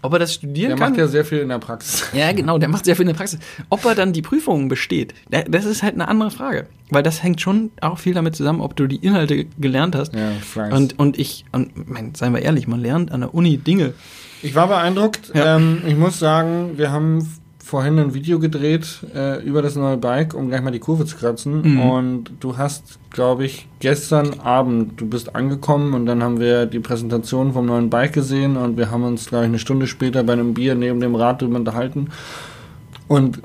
ob 0.03 0.13
er 0.13 0.19
das 0.21 0.35
studieren 0.35 0.71
der 0.71 0.77
kann? 0.77 0.95
Der 0.95 1.05
macht 1.05 1.09
ja 1.09 1.09
sehr 1.09 1.25
viel 1.25 1.39
in 1.39 1.49
der 1.49 1.59
Praxis. 1.59 2.05
Ja, 2.13 2.33
genau, 2.33 2.59
der 2.59 2.69
macht 2.69 2.85
sehr 2.85 2.95
viel 2.95 3.03
in 3.03 3.09
der 3.09 3.15
Praxis. 3.15 3.41
Ob 3.69 3.85
er 3.85 3.95
dann 3.95 4.13
die 4.13 4.23
Prüfungen 4.23 4.69
besteht, 4.69 5.15
das 5.29 5.65
ist 5.65 5.83
halt 5.83 5.95
eine 5.95 6.07
andere 6.07 6.31
Frage. 6.31 6.67
Weil 6.91 7.03
das 7.03 7.23
hängt 7.23 7.41
schon 7.41 7.71
auch 7.81 7.99
viel 7.99 8.15
damit 8.15 8.37
zusammen, 8.37 8.61
ob 8.61 8.77
du 8.77 8.87
die 8.87 8.97
Inhalte 8.97 9.47
gelernt 9.59 9.97
hast. 9.97 10.15
Ja, 10.15 10.31
Fleiß. 10.31 10.73
Und, 10.73 10.99
und 10.99 11.19
ich, 11.19 11.45
und, 11.53 11.89
mein, 11.89 12.15
seien 12.15 12.33
wir 12.33 12.43
ehrlich, 12.43 12.69
man 12.69 12.81
lernt 12.81 13.11
an 13.11 13.21
der 13.21 13.35
Uni 13.35 13.59
Dinge. 13.59 13.95
Ich 14.43 14.55
war 14.55 14.69
beeindruckt. 14.69 15.33
Ja. 15.35 15.57
Ähm, 15.57 15.83
ich 15.87 15.97
muss 15.97 16.19
sagen, 16.19 16.77
wir 16.77 16.93
haben 16.93 17.27
vorhin 17.69 17.99
ein 17.99 18.15
Video 18.15 18.39
gedreht 18.39 19.01
äh, 19.15 19.43
über 19.45 19.61
das 19.61 19.77
neue 19.77 19.99
Bike, 19.99 20.33
um 20.33 20.49
gleich 20.49 20.63
mal 20.63 20.71
die 20.71 20.79
Kurve 20.79 21.05
zu 21.05 21.17
kratzen. 21.17 21.75
Mhm. 21.75 21.81
Und 21.81 22.31
du 22.41 22.57
hast, 22.57 22.99
glaube 23.11 23.45
ich, 23.45 23.69
gestern 23.81 24.41
Abend, 24.41 24.99
du 24.99 25.07
bist 25.07 25.35
angekommen 25.37 25.93
und 25.93 26.07
dann 26.07 26.23
haben 26.23 26.41
wir 26.41 26.65
die 26.65 26.79
Präsentation 26.79 27.53
vom 27.53 27.67
neuen 27.67 27.91
Bike 27.91 28.15
gesehen 28.15 28.57
und 28.57 28.79
wir 28.79 28.91
haben 28.91 29.05
uns, 29.05 29.29
glaube 29.29 29.45
ich, 29.45 29.49
eine 29.51 29.59
Stunde 29.59 29.87
später 29.87 30.25
bei 30.25 30.33
einem 30.33 30.55
Bier 30.55 30.75
neben 30.75 31.01
dem 31.01 31.15
Rad 31.15 31.43
drüber 31.43 31.57
unterhalten. 31.57 32.09
Und 33.07 33.43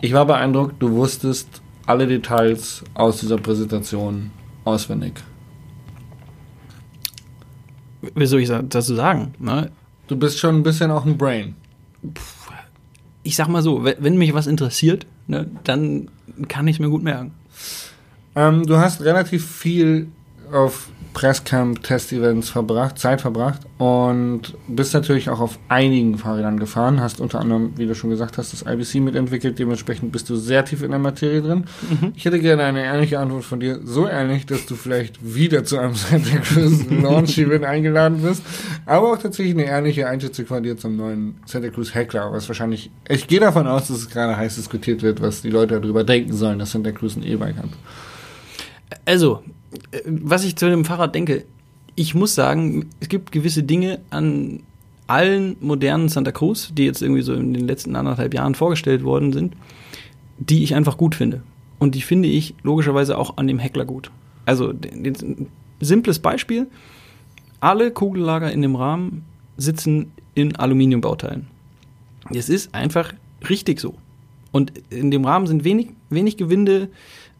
ich 0.00 0.14
war 0.14 0.24
beeindruckt, 0.24 0.76
du 0.78 0.92
wusstest 0.92 1.60
alle 1.84 2.06
Details 2.06 2.82
aus 2.94 3.18
dieser 3.20 3.36
Präsentation 3.36 4.30
auswendig. 4.64 5.14
Wie 8.14 8.26
soll 8.26 8.40
ich 8.40 8.48
dazu 8.48 8.94
sagen? 8.94 9.34
Ne? 9.38 9.70
Du 10.06 10.16
bist 10.16 10.38
schon 10.38 10.56
ein 10.56 10.62
bisschen 10.62 10.90
auch 10.90 11.04
ein 11.04 11.18
Brain. 11.18 11.54
Ich 13.22 13.36
sag 13.36 13.48
mal 13.48 13.62
so, 13.62 13.84
wenn 13.84 14.18
mich 14.18 14.34
was 14.34 14.46
interessiert, 14.46 15.06
ne, 15.26 15.50
dann 15.64 16.08
kann 16.48 16.68
ich 16.68 16.76
es 16.76 16.80
mir 16.80 16.88
gut 16.88 17.02
merken. 17.02 17.32
Ähm, 18.36 18.64
du 18.66 18.76
hast 18.76 19.00
relativ 19.00 19.44
viel 19.44 20.08
auf 20.52 20.88
Presscamp, 21.16 21.82
Test-Events 21.82 22.50
verbracht, 22.50 22.98
Zeit 22.98 23.22
verbracht 23.22 23.62
und 23.78 24.52
bist 24.68 24.92
natürlich 24.92 25.30
auch 25.30 25.40
auf 25.40 25.58
einigen 25.66 26.18
Fahrrädern 26.18 26.60
gefahren, 26.60 27.00
hast 27.00 27.22
unter 27.22 27.40
anderem, 27.40 27.72
wie 27.78 27.86
du 27.86 27.94
schon 27.94 28.10
gesagt 28.10 28.36
hast, 28.36 28.52
das 28.52 28.70
IBC 28.70 28.96
mitentwickelt, 29.02 29.58
dementsprechend 29.58 30.12
bist 30.12 30.28
du 30.28 30.36
sehr 30.36 30.62
tief 30.66 30.82
in 30.82 30.90
der 30.90 31.00
Materie 31.00 31.40
drin. 31.40 31.64
Mhm. 31.88 32.12
Ich 32.14 32.26
hätte 32.26 32.38
gerne 32.38 32.64
eine 32.64 32.84
ehrliche 32.84 33.18
Antwort 33.18 33.44
von 33.44 33.60
dir, 33.60 33.80
so 33.82 34.06
ehrlich, 34.06 34.44
dass 34.44 34.66
du 34.66 34.74
vielleicht 34.74 35.18
wieder 35.24 35.64
zu 35.64 35.78
einem 35.78 35.94
Santa 35.94 36.36
Cruz 36.36 36.84
Launch 36.90 37.38
Event 37.38 37.64
eingeladen 37.64 38.20
bist, 38.20 38.42
aber 38.84 39.14
auch 39.14 39.18
tatsächlich 39.18 39.54
eine 39.54 39.64
ehrliche 39.64 40.06
Einschätzung 40.06 40.44
von 40.44 40.62
dir 40.62 40.76
zum 40.76 40.96
neuen 40.96 41.36
Santa 41.46 41.70
Cruz 41.70 41.94
Heckler, 41.94 42.30
was 42.30 42.46
wahrscheinlich, 42.46 42.90
ich 43.08 43.26
gehe 43.26 43.40
davon 43.40 43.66
aus, 43.66 43.88
dass 43.88 43.96
es 43.96 44.10
gerade 44.10 44.36
heiß 44.36 44.56
diskutiert 44.56 45.00
wird, 45.00 45.22
was 45.22 45.40
die 45.40 45.48
Leute 45.48 45.80
darüber 45.80 46.04
denken 46.04 46.34
sollen, 46.34 46.58
dass 46.58 46.72
Santa 46.72 46.92
Cruz 46.92 47.16
ein 47.16 47.22
E-Bike 47.22 47.56
hat. 47.56 47.70
Also, 49.06 49.42
was 50.06 50.44
ich 50.44 50.56
zu 50.56 50.68
dem 50.68 50.84
Fahrrad 50.84 51.14
denke, 51.14 51.44
ich 51.94 52.14
muss 52.14 52.34
sagen, 52.34 52.90
es 53.00 53.08
gibt 53.08 53.32
gewisse 53.32 53.62
Dinge 53.62 54.00
an 54.10 54.60
allen 55.06 55.56
modernen 55.60 56.08
Santa 56.08 56.32
Cruz, 56.32 56.72
die 56.74 56.84
jetzt 56.84 57.02
irgendwie 57.02 57.22
so 57.22 57.34
in 57.34 57.54
den 57.54 57.66
letzten 57.66 57.96
anderthalb 57.96 58.34
Jahren 58.34 58.54
vorgestellt 58.54 59.04
worden 59.04 59.32
sind, 59.32 59.54
die 60.38 60.62
ich 60.62 60.74
einfach 60.74 60.96
gut 60.96 61.14
finde. 61.14 61.42
Und 61.78 61.94
die 61.94 62.02
finde 62.02 62.28
ich 62.28 62.54
logischerweise 62.62 63.18
auch 63.18 63.36
an 63.36 63.46
dem 63.46 63.58
Heckler 63.58 63.84
gut. 63.84 64.10
Also, 64.44 64.70
ein 64.70 65.48
simples 65.80 66.18
Beispiel. 66.18 66.66
Alle 67.60 67.90
Kugellager 67.90 68.52
in 68.52 68.62
dem 68.62 68.76
Rahmen 68.76 69.24
sitzen 69.56 70.12
in 70.34 70.56
Aluminiumbauteilen. 70.56 71.46
Es 72.34 72.48
ist 72.48 72.74
einfach 72.74 73.12
richtig 73.48 73.80
so. 73.80 73.94
Und 74.52 74.72
in 74.90 75.10
dem 75.10 75.24
Rahmen 75.24 75.46
sind 75.46 75.64
wenig, 75.64 75.88
wenig 76.10 76.36
Gewinde 76.36 76.88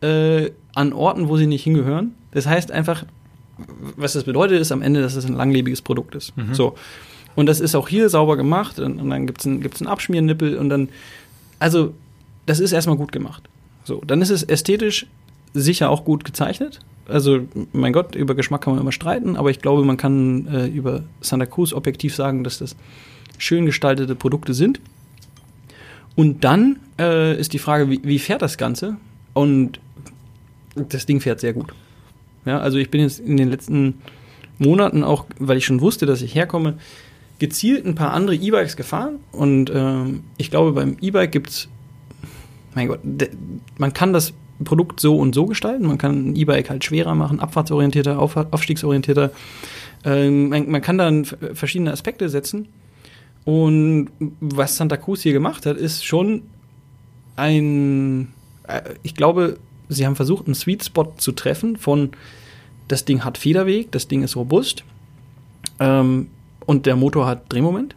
äh, 0.00 0.50
an 0.76 0.92
Orten, 0.92 1.28
wo 1.28 1.36
sie 1.36 1.46
nicht 1.46 1.64
hingehören. 1.64 2.14
Das 2.32 2.46
heißt 2.46 2.70
einfach, 2.70 3.04
was 3.96 4.12
das 4.12 4.24
bedeutet, 4.24 4.60
ist 4.60 4.72
am 4.72 4.82
Ende, 4.82 5.00
dass 5.00 5.16
es 5.16 5.24
ein 5.24 5.34
langlebiges 5.34 5.80
Produkt 5.80 6.14
ist. 6.14 6.36
Mhm. 6.36 6.54
So. 6.54 6.74
Und 7.34 7.46
das 7.46 7.60
ist 7.60 7.74
auch 7.74 7.88
hier 7.88 8.08
sauber 8.08 8.36
gemacht 8.36 8.78
und, 8.78 9.00
und 9.00 9.10
dann 9.10 9.26
gibt 9.26 9.40
es 9.40 9.46
einen, 9.46 9.60
gibt's 9.60 9.80
einen 9.80 9.88
Abschmiernippel 9.88 10.56
und 10.56 10.68
dann, 10.68 10.88
also, 11.58 11.94
das 12.44 12.60
ist 12.60 12.72
erstmal 12.72 12.96
gut 12.96 13.10
gemacht. 13.10 13.42
So, 13.84 14.02
dann 14.06 14.20
ist 14.20 14.30
es 14.30 14.42
ästhetisch 14.42 15.06
sicher 15.54 15.90
auch 15.90 16.04
gut 16.04 16.24
gezeichnet. 16.24 16.80
Also, 17.08 17.40
mein 17.72 17.92
Gott, 17.92 18.14
über 18.14 18.34
Geschmack 18.34 18.62
kann 18.62 18.74
man 18.74 18.82
immer 18.82 18.92
streiten, 18.92 19.36
aber 19.36 19.50
ich 19.50 19.60
glaube, 19.60 19.84
man 19.84 19.96
kann 19.96 20.46
äh, 20.48 20.66
über 20.66 21.04
Santa 21.20 21.46
Cruz 21.46 21.72
objektiv 21.72 22.14
sagen, 22.14 22.44
dass 22.44 22.58
das 22.58 22.76
schön 23.38 23.64
gestaltete 23.64 24.14
Produkte 24.14 24.52
sind. 24.52 24.80
Und 26.16 26.44
dann 26.44 26.80
äh, 26.98 27.38
ist 27.38 27.52
die 27.52 27.58
Frage, 27.58 27.88
wie, 27.90 28.00
wie 28.02 28.18
fährt 28.18 28.42
das 28.42 28.58
Ganze? 28.58 28.96
Und 29.34 29.80
das 30.76 31.06
Ding 31.06 31.20
fährt 31.20 31.40
sehr 31.40 31.52
gut. 31.52 31.72
Ja, 32.44 32.58
also 32.60 32.78
ich 32.78 32.90
bin 32.90 33.00
jetzt 33.00 33.18
in 33.18 33.36
den 33.36 33.50
letzten 33.50 33.94
Monaten 34.58 35.02
auch, 35.02 35.26
weil 35.38 35.56
ich 35.56 35.66
schon 35.66 35.80
wusste, 35.80 36.06
dass 36.06 36.22
ich 36.22 36.34
herkomme, 36.34 36.78
gezielt 37.38 37.84
ein 37.84 37.94
paar 37.94 38.12
andere 38.12 38.36
E-Bikes 38.36 38.76
gefahren 38.76 39.16
und 39.32 39.70
ähm, 39.74 40.24
ich 40.38 40.50
glaube, 40.50 40.72
beim 40.72 40.96
E-Bike 41.00 41.32
gibt 41.32 41.50
es, 41.50 41.68
mein 42.74 42.88
Gott, 42.88 43.00
man 43.78 43.92
kann 43.92 44.12
das 44.12 44.32
Produkt 44.64 45.00
so 45.00 45.18
und 45.18 45.34
so 45.34 45.46
gestalten. 45.46 45.86
Man 45.86 45.98
kann 45.98 46.30
ein 46.30 46.36
E-Bike 46.36 46.70
halt 46.70 46.84
schwerer 46.84 47.14
machen, 47.14 47.40
abfahrtsorientierter, 47.40 48.18
auf, 48.18 48.36
aufstiegsorientierter. 48.36 49.30
Ähm, 50.04 50.48
man, 50.48 50.70
man, 50.70 50.82
kann 50.82 50.98
dann 50.98 51.24
verschiedene 51.24 51.92
Aspekte 51.92 52.28
setzen. 52.28 52.68
Und 53.44 54.08
was 54.40 54.76
Santa 54.76 54.96
Cruz 54.96 55.22
hier 55.22 55.32
gemacht 55.32 55.66
hat, 55.66 55.76
ist 55.76 56.04
schon 56.04 56.42
ein, 57.36 58.28
äh, 58.66 58.82
ich 59.02 59.14
glaube, 59.14 59.58
sie 59.88 60.06
haben 60.06 60.16
versucht, 60.16 60.46
einen 60.46 60.54
Sweet 60.54 60.84
Spot 60.84 61.12
zu 61.16 61.32
treffen 61.32 61.76
von, 61.76 62.10
das 62.88 63.04
Ding 63.04 63.24
hat 63.24 63.38
Federweg, 63.38 63.90
das 63.92 64.08
Ding 64.08 64.22
ist 64.22 64.36
robust 64.36 64.84
ähm, 65.80 66.28
und 66.64 66.86
der 66.86 66.96
Motor 66.96 67.26
hat 67.26 67.52
Drehmoment. 67.52 67.94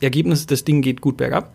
Ergebnis, 0.00 0.46
das 0.46 0.64
Ding 0.64 0.82
geht 0.82 1.00
gut 1.00 1.16
bergab. 1.16 1.54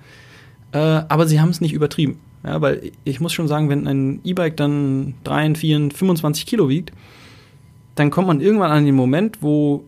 Äh, 0.71 0.77
aber 0.77 1.27
sie 1.27 1.41
haben 1.41 1.49
es 1.49 1.61
nicht 1.61 1.73
übertrieben. 1.73 2.19
Ja, 2.43 2.61
weil 2.61 2.91
ich 3.03 3.19
muss 3.19 3.33
schon 3.33 3.47
sagen, 3.47 3.69
wenn 3.69 3.87
ein 3.87 4.21
E-Bike 4.23 4.55
dann 4.57 5.15
3, 5.23 5.55
4, 5.55 5.89
25 5.91 6.45
Kilo 6.45 6.69
wiegt, 6.69 6.93
dann 7.95 8.09
kommt 8.11 8.27
man 8.27 8.41
irgendwann 8.41 8.71
an 8.71 8.85
den 8.85 8.95
Moment, 8.95 9.41
wo 9.41 9.83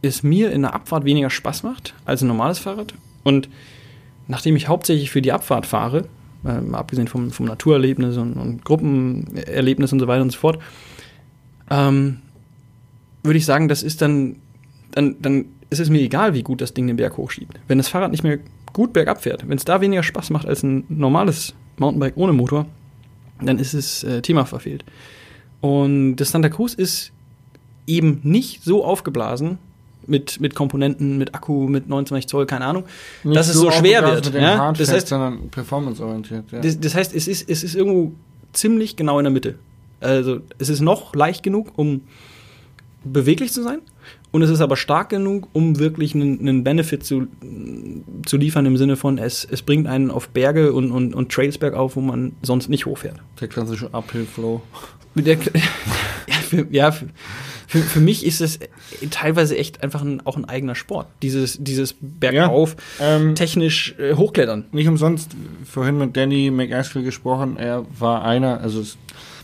es 0.00 0.22
mir 0.22 0.50
in 0.50 0.62
der 0.62 0.74
Abfahrt 0.74 1.04
weniger 1.04 1.30
Spaß 1.30 1.62
macht 1.62 1.94
als 2.04 2.22
ein 2.22 2.28
normales 2.28 2.58
Fahrrad. 2.58 2.94
Und 3.22 3.48
nachdem 4.26 4.56
ich 4.56 4.68
hauptsächlich 4.68 5.10
für 5.10 5.22
die 5.22 5.32
Abfahrt 5.32 5.66
fahre, 5.66 6.08
äh, 6.44 6.74
abgesehen 6.74 7.08
vom, 7.08 7.30
vom 7.30 7.46
Naturerlebnis 7.46 8.16
und, 8.16 8.34
und, 8.34 8.64
Gruppenerlebnis 8.64 9.92
und 9.92 10.00
so 10.00 10.06
weiter 10.06 10.22
und 10.22 10.30
so 10.30 10.38
fort, 10.38 10.58
ähm, 11.70 12.18
würde 13.22 13.38
ich 13.38 13.44
sagen, 13.44 13.68
das 13.68 13.82
ist 13.82 14.02
dann, 14.02 14.36
dann, 14.92 15.16
dann 15.20 15.46
ist 15.70 15.80
es 15.80 15.90
mir 15.90 16.00
egal, 16.00 16.34
wie 16.34 16.42
gut 16.42 16.60
das 16.60 16.74
Ding 16.74 16.86
den 16.86 16.96
Berg 16.96 17.16
hochschiebt. 17.16 17.58
Wenn 17.68 17.78
das 17.78 17.88
Fahrrad 17.88 18.10
nicht 18.10 18.24
mehr 18.24 18.38
gut 18.72 18.92
bergab 18.92 19.22
fährt, 19.22 19.48
wenn 19.48 19.56
es 19.56 19.64
da 19.64 19.80
weniger 19.80 20.02
Spaß 20.02 20.30
macht 20.30 20.46
als 20.46 20.62
ein 20.62 20.84
normales 20.88 21.54
Mountainbike 21.78 22.16
ohne 22.16 22.32
Motor, 22.32 22.66
dann 23.40 23.58
ist 23.58 23.74
es 23.74 24.04
äh, 24.04 24.22
Thema 24.22 24.44
verfehlt. 24.44 24.84
Und 25.60 26.16
das 26.16 26.30
Santa 26.30 26.48
Cruz 26.48 26.74
ist 26.74 27.12
eben 27.86 28.20
nicht 28.22 28.64
so 28.64 28.84
aufgeblasen, 28.84 29.58
mit, 30.06 30.40
mit 30.40 30.54
Komponenten, 30.54 31.18
mit 31.18 31.34
Akku, 31.34 31.68
mit 31.68 31.88
29 31.88 32.28
Zoll, 32.28 32.46
keine 32.46 32.66
Ahnung, 32.66 32.84
Nicht 33.24 33.36
dass 33.36 33.48
es 33.48 33.56
so 33.56 33.70
schwer 33.70 34.04
wird. 34.04 34.34
Ja? 34.34 34.72
das 34.72 34.92
heißt, 34.92 35.08
sondern 35.08 35.48
performanceorientiert. 35.50 36.52
Ja. 36.52 36.60
Das, 36.60 36.78
das, 36.80 36.94
heißt, 36.94 37.14
es 37.14 37.28
ist, 37.28 37.48
es 37.48 37.62
ist 37.62 37.74
irgendwo 37.74 38.12
ziemlich 38.52 38.96
genau 38.96 39.18
in 39.18 39.24
der 39.24 39.32
Mitte. 39.32 39.56
Also 40.00 40.40
es 40.58 40.68
ist 40.68 40.80
noch 40.80 41.14
leicht 41.14 41.42
genug, 41.42 41.72
um 41.76 42.02
beweglich 43.04 43.52
zu 43.52 43.62
sein 43.62 43.80
und 44.32 44.40
es 44.40 44.50
ist 44.50 44.62
aber 44.62 44.76
stark 44.76 45.10
genug, 45.10 45.48
um 45.52 45.78
wirklich 45.78 46.14
einen, 46.14 46.40
einen 46.40 46.64
Benefit 46.64 47.04
zu, 47.04 47.26
zu 48.24 48.36
liefern 48.38 48.64
im 48.64 48.78
Sinne 48.78 48.96
von, 48.96 49.18
es, 49.18 49.46
es 49.48 49.60
bringt 49.62 49.86
einen 49.86 50.10
auf 50.10 50.30
Berge 50.30 50.72
und, 50.72 50.90
und, 50.90 51.14
und 51.14 51.30
Trails 51.30 51.58
bergauf, 51.58 51.96
wo 51.96 52.00
man 52.00 52.32
sonst 52.42 52.68
nicht 52.68 52.86
hochfährt. 52.86 53.16
Der 53.40 53.48
klassische 53.48 53.88
Uphill-Flow. 53.92 54.62
ja, 55.16 55.36
für, 56.48 56.66
ja 56.70 56.90
für, 56.90 57.08
für, 57.72 57.78
für 57.78 58.00
mich 58.00 58.26
ist 58.26 58.42
es 58.42 58.58
teilweise 59.10 59.56
echt 59.56 59.82
einfach 59.82 60.02
ein, 60.02 60.20
auch 60.26 60.36
ein 60.36 60.44
eigener 60.44 60.74
Sport. 60.74 61.06
Dieses, 61.22 61.56
dieses 61.58 61.94
Bergauf, 61.98 62.76
ja, 63.00 63.16
ähm, 63.16 63.34
technisch 63.34 63.94
äh, 63.98 64.14
hochklettern. 64.14 64.66
Nicht 64.72 64.88
umsonst 64.88 65.30
vorhin 65.64 65.96
mit 65.96 66.14
Danny 66.14 66.50
McAskill 66.50 67.02
gesprochen, 67.02 67.56
er 67.56 67.86
war 67.98 68.24
einer, 68.24 68.60
also 68.60 68.82
es, 68.82 68.98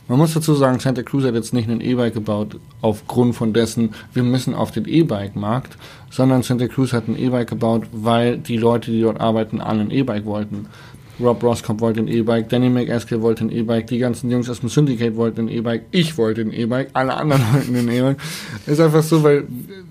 Man 0.08 0.18
muss 0.18 0.34
dazu 0.34 0.52
sagen, 0.54 0.78
Santa 0.78 1.02
Cruz 1.02 1.24
hat 1.24 1.34
jetzt 1.34 1.54
nicht 1.54 1.70
ein 1.70 1.80
E-Bike 1.80 2.12
gebaut 2.12 2.58
aufgrund 2.82 3.34
von 3.34 3.54
dessen, 3.54 3.94
wir 4.12 4.22
müssen 4.22 4.52
auf 4.52 4.72
den 4.72 4.86
E-Bike-Markt, 4.86 5.78
sondern 6.10 6.42
Santa 6.42 6.68
Cruz 6.68 6.92
hat 6.92 7.08
ein 7.08 7.18
E-Bike 7.18 7.48
gebaut, 7.48 7.84
weil 7.92 8.36
die 8.36 8.58
Leute, 8.58 8.90
die 8.90 9.00
dort 9.00 9.20
arbeiten, 9.20 9.62
alle 9.62 9.80
ein 9.80 9.90
E-Bike 9.90 10.26
wollten. 10.26 10.66
Rob 11.20 11.42
Roscoe 11.42 11.80
wollte 11.80 12.00
ein 12.00 12.08
E-Bike, 12.08 12.48
Danny 12.48 12.70
McAskill 12.70 13.20
wollte 13.20 13.44
ein 13.44 13.50
E-Bike, 13.50 13.86
die 13.88 13.98
ganzen 13.98 14.30
Jungs 14.30 14.48
aus 14.48 14.60
dem 14.60 14.68
Syndicate 14.68 15.16
wollten 15.16 15.42
ein 15.42 15.48
E-Bike, 15.48 15.86
ich 15.90 16.16
wollte 16.16 16.42
ein 16.42 16.52
E-Bike, 16.52 16.90
alle 16.92 17.14
anderen 17.16 17.42
wollten 17.52 17.76
ein 17.76 17.88
E-Bike. 17.88 18.18
Ist 18.66 18.80
einfach 18.80 19.02
so, 19.02 19.22
weil 19.22 19.44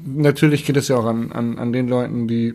natürlich 0.06 0.66
geht 0.66 0.78
es 0.78 0.88
ja 0.88 0.98
auch 0.98 1.06
an, 1.06 1.32
an, 1.32 1.58
an 1.60 1.74
den 1.74 1.88
Leuten, 1.88 2.28
die 2.28 2.54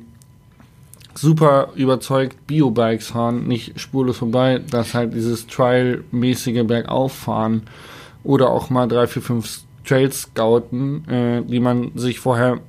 super 1.15 1.69
überzeugt 1.75 2.47
Biobikes 2.47 3.09
fahren, 3.09 3.47
nicht 3.47 3.79
spurlos 3.79 4.19
vorbei, 4.19 4.61
dass 4.71 4.95
halt 4.95 5.15
dieses 5.15 5.47
Trial-mäßige 5.47 6.65
Bergauffahren 6.65 7.63
oder 8.25 8.51
auch 8.51 8.71
mal 8.71 8.87
drei, 8.87 9.07
vier, 9.07 9.23
fünf 9.23 9.61
Trails 9.85 10.23
scouten, 10.23 11.09
äh, 11.09 11.43
die 11.43 11.61
man 11.61 11.91
sich 11.97 12.21
vorher 12.21 12.61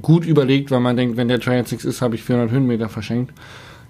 gut 0.00 0.24
überlegt, 0.24 0.70
weil 0.70 0.80
man 0.80 0.96
denkt, 0.96 1.16
wenn 1.16 1.28
der 1.28 1.40
Trail 1.40 1.58
jetzt 1.58 1.72
nichts 1.72 1.84
ist, 1.84 2.02
habe 2.02 2.14
ich 2.14 2.22
400 2.22 2.50
Höhenmeter 2.52 2.88
verschenkt. 2.88 3.32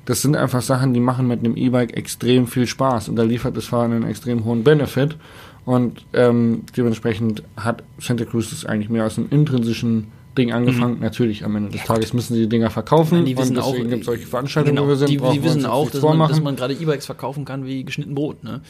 Das 0.04 0.22
sind 0.22 0.36
einfach 0.36 0.62
Sachen, 0.62 0.94
die 0.94 1.00
machen 1.00 1.28
mit 1.28 1.40
einem 1.40 1.56
E-Bike 1.56 1.96
extrem 1.96 2.46
viel 2.46 2.66
Spaß 2.66 3.08
und 3.08 3.16
da 3.16 3.22
liefert 3.22 3.56
das 3.56 3.66
Fahren 3.66 3.92
einen 3.92 4.06
extrem 4.06 4.44
hohen 4.44 4.64
Benefit 4.64 5.16
und 5.64 6.04
ähm, 6.12 6.62
dementsprechend 6.76 7.42
hat 7.56 7.84
Santa 7.98 8.24
Cruz 8.24 8.50
das 8.50 8.66
eigentlich 8.66 8.88
mehr 8.88 9.06
aus 9.06 9.16
einem 9.16 9.28
intrinsischen 9.30 10.08
Ding 10.36 10.52
angefangen. 10.52 10.96
Mhm. 10.96 11.00
Natürlich, 11.00 11.44
am 11.44 11.54
Ende 11.56 11.70
des 11.70 11.84
Tages 11.84 12.12
müssen 12.12 12.34
sie 12.34 12.42
die 12.42 12.48
Dinger 12.48 12.70
verkaufen. 12.70 13.16
Meine, 13.16 13.26
die 13.26 13.36
wissen 13.36 13.56
und 13.56 13.66
deswegen 13.66 13.90
gibt 13.90 14.00
es 14.00 14.06
solche 14.06 14.26
Veranstaltungen, 14.26 14.76
genau, 14.76 14.86
wo 14.86 14.90
wir 14.90 14.96
sind. 14.96 15.10
Die, 15.10 15.18
die 15.18 15.44
wissen 15.44 15.66
auch, 15.66 15.90
dass 15.90 16.02
man, 16.02 16.18
dass 16.18 16.40
man, 16.40 16.56
gerade 16.56 16.74
E-Bikes 16.74 17.06
verkaufen 17.06 17.44
kann 17.44 17.66
wie 17.66 17.84
geschnitten 17.84 18.14
Brot. 18.14 18.42
Ne? 18.42 18.62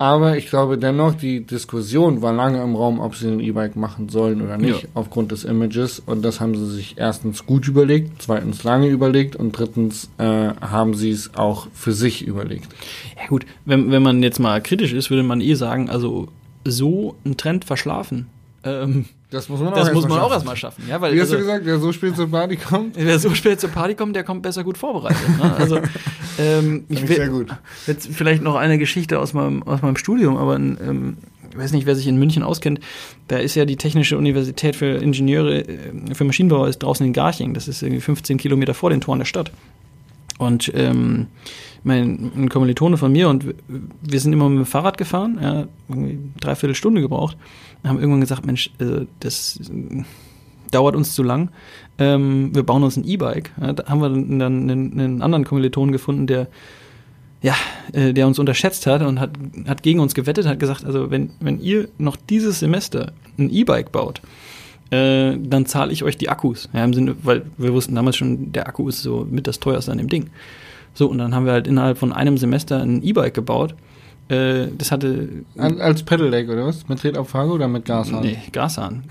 Aber 0.00 0.38
ich 0.38 0.46
glaube 0.46 0.78
dennoch, 0.78 1.12
die 1.12 1.44
Diskussion 1.44 2.22
war 2.22 2.32
lange 2.32 2.62
im 2.62 2.74
Raum, 2.74 3.00
ob 3.00 3.16
sie 3.16 3.28
ein 3.28 3.38
E-Bike 3.38 3.76
machen 3.76 4.08
sollen 4.08 4.40
oder 4.40 4.56
nicht, 4.56 4.84
ja. 4.84 4.88
aufgrund 4.94 5.30
des 5.30 5.44
Images. 5.44 6.00
Und 6.00 6.22
das 6.22 6.40
haben 6.40 6.54
sie 6.56 6.74
sich 6.74 6.94
erstens 6.96 7.44
gut 7.44 7.68
überlegt, 7.68 8.22
zweitens 8.22 8.64
lange 8.64 8.88
überlegt 8.88 9.36
und 9.36 9.52
drittens 9.52 10.08
äh, 10.16 10.24
haben 10.24 10.94
sie 10.94 11.10
es 11.10 11.34
auch 11.34 11.66
für 11.74 11.92
sich 11.92 12.26
überlegt. 12.26 12.66
Ja 13.20 13.28
gut, 13.28 13.44
wenn, 13.66 13.90
wenn 13.90 14.02
man 14.02 14.22
jetzt 14.22 14.38
mal 14.38 14.62
kritisch 14.62 14.94
ist, 14.94 15.10
würde 15.10 15.22
man 15.22 15.42
eh 15.42 15.52
sagen, 15.52 15.90
also 15.90 16.28
so 16.64 17.16
einen 17.26 17.36
Trend 17.36 17.66
verschlafen. 17.66 18.28
Ähm, 18.64 19.04
das 19.30 19.48
muss 19.48 19.60
man 19.60 19.68
auch, 19.68 19.74
das 19.74 19.88
erst 19.88 19.94
muss 19.94 20.08
man 20.08 20.18
mal 20.18 20.24
auch 20.24 20.32
erstmal 20.32 20.56
schaffen. 20.56 20.84
Ja, 20.88 21.00
weil, 21.00 21.14
Wie 21.14 21.20
hast 21.20 21.30
also, 21.30 21.36
du 21.36 21.40
gesagt, 21.40 21.64
wer 21.64 21.78
so 21.78 21.92
spät 21.92 22.16
zur 22.16 22.28
Party 22.28 22.56
kommt? 22.56 22.96
Wer 22.98 23.18
so 23.18 23.32
spät 23.34 23.60
zur 23.60 23.70
Party 23.70 23.94
kommt, 23.94 24.16
der 24.16 24.24
kommt 24.24 24.42
besser 24.42 24.64
gut 24.64 24.76
vorbereitet. 24.76 25.38
Ne? 25.38 25.54
Also, 25.56 25.78
ähm, 26.38 26.84
ich 26.88 27.06
will, 27.08 27.16
sehr 27.16 27.28
gut. 27.28 27.48
Jetzt 27.86 28.08
vielleicht 28.12 28.42
noch 28.42 28.56
eine 28.56 28.76
Geschichte 28.76 29.20
aus 29.20 29.32
meinem, 29.32 29.62
aus 29.62 29.82
meinem 29.82 29.96
Studium, 29.96 30.36
aber 30.36 30.56
ähm, 30.56 31.18
ich 31.50 31.56
weiß 31.58 31.72
nicht, 31.72 31.86
wer 31.86 31.94
sich 31.94 32.08
in 32.08 32.16
München 32.16 32.42
auskennt. 32.42 32.80
Da 33.28 33.38
ist 33.38 33.54
ja 33.54 33.64
die 33.64 33.76
Technische 33.76 34.18
Universität 34.18 34.74
für 34.74 34.96
Ingenieure, 34.96 35.60
äh, 35.60 36.14
für 36.14 36.24
Maschinenbauer 36.24 36.68
ist 36.68 36.78
draußen 36.78 37.06
in 37.06 37.12
Garching. 37.12 37.54
Das 37.54 37.68
ist 37.68 37.82
irgendwie 37.82 38.00
15 38.00 38.36
Kilometer 38.36 38.74
vor 38.74 38.90
den 38.90 39.00
Toren 39.00 39.20
der 39.20 39.26
Stadt. 39.26 39.52
Und 40.38 40.72
ähm, 40.74 41.26
mein 41.82 42.32
ein 42.36 42.48
Kommilitone 42.48 42.96
von 42.96 43.12
mir 43.12 43.28
und 43.28 43.54
wir 44.02 44.20
sind 44.20 44.32
immer 44.32 44.48
mit 44.48 44.58
dem 44.58 44.66
Fahrrad 44.66 44.98
gefahren, 44.98 45.38
ja, 45.40 45.66
irgendwie 45.88 46.18
dreiviertel 46.40 46.74
Stunde 46.74 47.00
gebraucht, 47.00 47.36
haben 47.88 47.98
irgendwann 47.98 48.20
gesagt, 48.20 48.46
Mensch, 48.46 48.70
äh, 48.78 49.06
das 49.20 49.60
äh, 49.70 50.02
dauert 50.70 50.96
uns 50.96 51.14
zu 51.14 51.22
lang, 51.22 51.50
ähm, 51.98 52.54
wir 52.54 52.62
bauen 52.62 52.82
uns 52.82 52.96
ein 52.96 53.04
E-Bike. 53.04 53.50
Ja, 53.60 53.72
da 53.72 53.86
haben 53.86 54.00
wir 54.00 54.08
dann 54.08 54.42
einen, 54.42 54.92
einen 54.92 55.22
anderen 55.22 55.44
Kommilitonen 55.44 55.92
gefunden, 55.92 56.26
der 56.26 56.48
ja, 57.42 57.54
äh, 57.92 58.12
der 58.12 58.26
uns 58.26 58.38
unterschätzt 58.38 58.86
hat 58.86 59.02
und 59.02 59.18
hat, 59.18 59.30
hat 59.66 59.82
gegen 59.82 60.00
uns 60.00 60.14
gewettet, 60.14 60.46
hat 60.46 60.60
gesagt, 60.60 60.84
also 60.84 61.10
wenn, 61.10 61.30
wenn 61.40 61.60
ihr 61.60 61.88
noch 61.98 62.16
dieses 62.16 62.60
Semester 62.60 63.12
ein 63.38 63.50
E-Bike 63.50 63.92
baut, 63.92 64.20
äh, 64.90 65.36
dann 65.38 65.66
zahle 65.66 65.92
ich 65.92 66.04
euch 66.04 66.18
die 66.18 66.28
Akkus. 66.28 66.68
Ja, 66.72 66.84
im 66.84 66.92
Sinne, 66.92 67.16
weil 67.22 67.46
wir 67.56 67.72
wussten 67.72 67.94
damals 67.94 68.16
schon, 68.16 68.52
der 68.52 68.68
Akku 68.68 68.88
ist 68.88 69.02
so 69.02 69.26
mit 69.28 69.46
das 69.46 69.60
teuerste 69.60 69.92
an 69.92 69.98
dem 69.98 70.08
Ding. 70.08 70.30
So, 70.92 71.08
und 71.08 71.18
dann 71.18 71.34
haben 71.34 71.46
wir 71.46 71.52
halt 71.52 71.66
innerhalb 71.66 71.96
von 71.96 72.12
einem 72.12 72.36
Semester 72.36 72.82
ein 72.82 73.02
E-Bike 73.02 73.34
gebaut. 73.34 73.74
Äh, 74.30 74.68
das 74.78 74.92
hatte. 74.92 75.28
Als 75.56 76.04
Pedelec 76.04 76.48
oder 76.48 76.66
was? 76.66 76.88
Mit 76.88 77.00
Tretabfrage 77.00 77.50
oder 77.50 77.66
mit 77.66 77.84
Gashahn? 77.84 78.20
Nee, 78.20 78.38
Gashahn. 78.52 79.02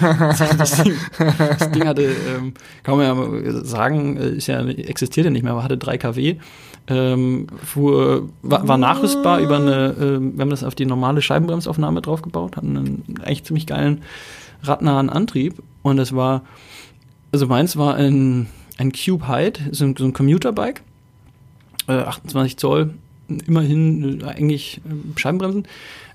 Äh, 0.00 0.56
das, 0.56 0.82
Ding, 0.82 0.94
das 1.18 1.70
Ding 1.72 1.84
hatte, 1.84 2.02
ähm, 2.04 2.54
kann 2.84 2.96
man 2.96 3.42
ja 3.44 3.64
sagen, 3.64 4.16
äh, 4.16 4.28
ist 4.30 4.46
ja, 4.46 4.64
existiert 4.64 5.24
ja 5.24 5.30
nicht 5.30 5.42
mehr, 5.42 5.52
aber 5.52 5.64
hatte 5.64 5.78
3 5.78 5.98
kW. 5.98 6.36
Ähm, 6.86 7.48
fuhr, 7.62 8.28
war, 8.42 8.66
war 8.68 8.78
nachrüstbar 8.78 9.40
über 9.40 9.56
eine, 9.56 9.88
äh, 9.98 10.20
wir 10.20 10.40
haben 10.40 10.50
das 10.50 10.62
auf 10.62 10.76
die 10.76 10.86
normale 10.86 11.22
Scheibenbremsaufnahme 11.22 12.00
draufgebaut, 12.00 12.56
hatten 12.56 12.76
einen 12.76 13.14
eigentlich 13.20 13.44
ziemlich 13.44 13.66
geilen 13.66 14.02
radnahen 14.62 15.10
Antrieb 15.10 15.60
und 15.82 15.98
es 15.98 16.14
war, 16.14 16.42
also 17.32 17.46
meins 17.46 17.76
war 17.76 17.96
ein, 17.96 18.46
ein 18.78 18.92
Cube 18.92 19.26
Height, 19.26 19.60
so 19.72 19.84
ein, 19.84 19.96
so 19.98 20.04
ein 20.04 20.12
Commuterbike 20.12 20.82
28 21.88 22.52
äh, 22.52 22.56
Zoll, 22.56 22.94
immerhin 23.28 24.20
äh, 24.20 24.24
eigentlich 24.24 24.80
äh, 24.84 25.18
Scheibenbremsen. 25.18 25.66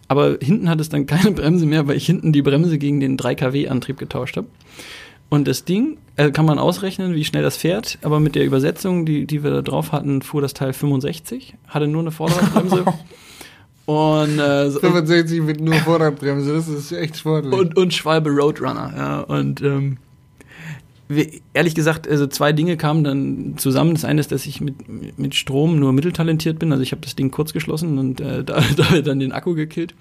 Aber 0.08 0.38
hinten 0.41 0.69
hat 0.69 0.82
es 0.82 0.89
dann 0.89 1.06
keine 1.06 1.32
Bremse 1.36 1.65
mehr, 1.65 1.88
weil 1.88 1.97
ich 1.97 2.06
hinten 2.06 2.34
die 2.34 2.41
Bremse 2.41 2.78
gegen 2.78 2.99
den 2.99 3.17
3 3.17 3.36
kW 3.36 3.67
Antrieb 3.67 3.97
getauscht 3.97 4.38
habe. 4.38 4.47
Und 5.30 5.47
das 5.47 5.65
Ding 5.65 5.97
äh, 6.15 6.30
kann 6.30 6.45
man 6.45 6.60
ausrechnen, 6.60 7.15
wie 7.15 7.26
schnell 7.26 7.41
das 7.41 7.58
fährt, 7.58 7.97
aber 8.04 8.19
mit 8.19 8.36
der 8.36 8.45
Übersetzung, 8.45 9.06
die, 9.06 9.26
die 9.26 9.43
wir 9.43 9.49
da 9.49 9.62
drauf 9.63 9.91
hatten, 9.91 10.21
fuhr 10.21 10.41
das 10.41 10.54
Teil 10.54 10.73
65, 10.73 11.56
hatte 11.67 11.88
nur 11.88 12.02
eine 12.02 12.12
Vorderradbremse. 12.12 12.86
und, 13.88 14.39
äh, 14.39 14.69
so, 14.69 14.80
65 14.80 15.41
mit 15.41 15.60
nur 15.60 15.73
Vorderradbremse, 15.73 16.54
das 16.54 16.67
ist 16.67 16.91
echt 16.91 17.17
sportlich. 17.17 17.52
Und, 17.52 17.76
und 17.76 17.93
Schwalbe 17.95 18.30
Roadrunner, 18.30 18.93
ja. 18.95 19.19
Und 19.21 19.62
ähm, 19.62 19.97
ehrlich 21.53 21.75
gesagt, 21.75 22.07
also 22.07 22.27
zwei 22.27 22.53
Dinge 22.53 22.77
kamen 22.77 23.03
dann 23.03 23.53
zusammen. 23.57 23.93
Das 23.93 24.05
eine 24.05 24.19
ist, 24.19 24.31
dass 24.31 24.45
ich 24.45 24.61
mit, 24.61 25.17
mit 25.17 25.35
Strom 25.35 25.79
nur 25.79 25.93
mitteltalentiert 25.93 26.59
bin. 26.59 26.71
Also 26.71 26.83
ich 26.83 26.91
habe 26.91 27.01
das 27.01 27.15
Ding 27.15 27.31
kurz 27.31 27.53
geschlossen 27.53 27.97
und 27.97 28.21
äh, 28.21 28.43
da, 28.43 28.63
da 28.75 29.01
dann 29.01 29.19
den 29.19 29.31
Akku 29.31 29.53
gekillt. 29.53 29.93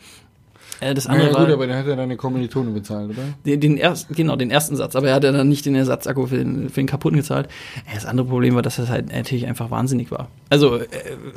Äh, 0.80 0.94
das 0.94 1.06
andere 1.06 1.28
ja, 1.28 1.32
gut, 1.32 1.46
war, 1.48 1.52
aber 1.52 1.66
der 1.66 1.78
hat 1.78 1.86
ja 1.86 1.96
deine 1.96 2.16
Kommilitone 2.16 2.70
bezahlt, 2.70 3.10
oder? 3.10 3.22
Den, 3.46 3.60
den 3.60 3.78
ersten, 3.78 4.14
genau, 4.14 4.36
den 4.36 4.50
ersten 4.50 4.76
Satz. 4.76 4.96
Aber 4.96 5.08
er 5.08 5.14
hat 5.14 5.24
ja 5.24 5.32
dann 5.32 5.48
nicht 5.48 5.64
den 5.64 5.74
Ersatzakku 5.74 6.26
für 6.26 6.38
den, 6.38 6.68
für 6.68 6.80
den 6.80 6.86
kaputten 6.86 7.18
gezahlt. 7.18 7.46
Äh, 7.86 7.94
das 7.94 8.06
andere 8.06 8.26
Problem 8.26 8.54
war, 8.54 8.62
dass 8.62 8.76
das 8.76 8.88
halt 8.88 9.12
natürlich 9.12 9.46
einfach 9.46 9.70
wahnsinnig 9.70 10.10
war. 10.10 10.28
Also 10.50 10.76
äh, 10.76 10.86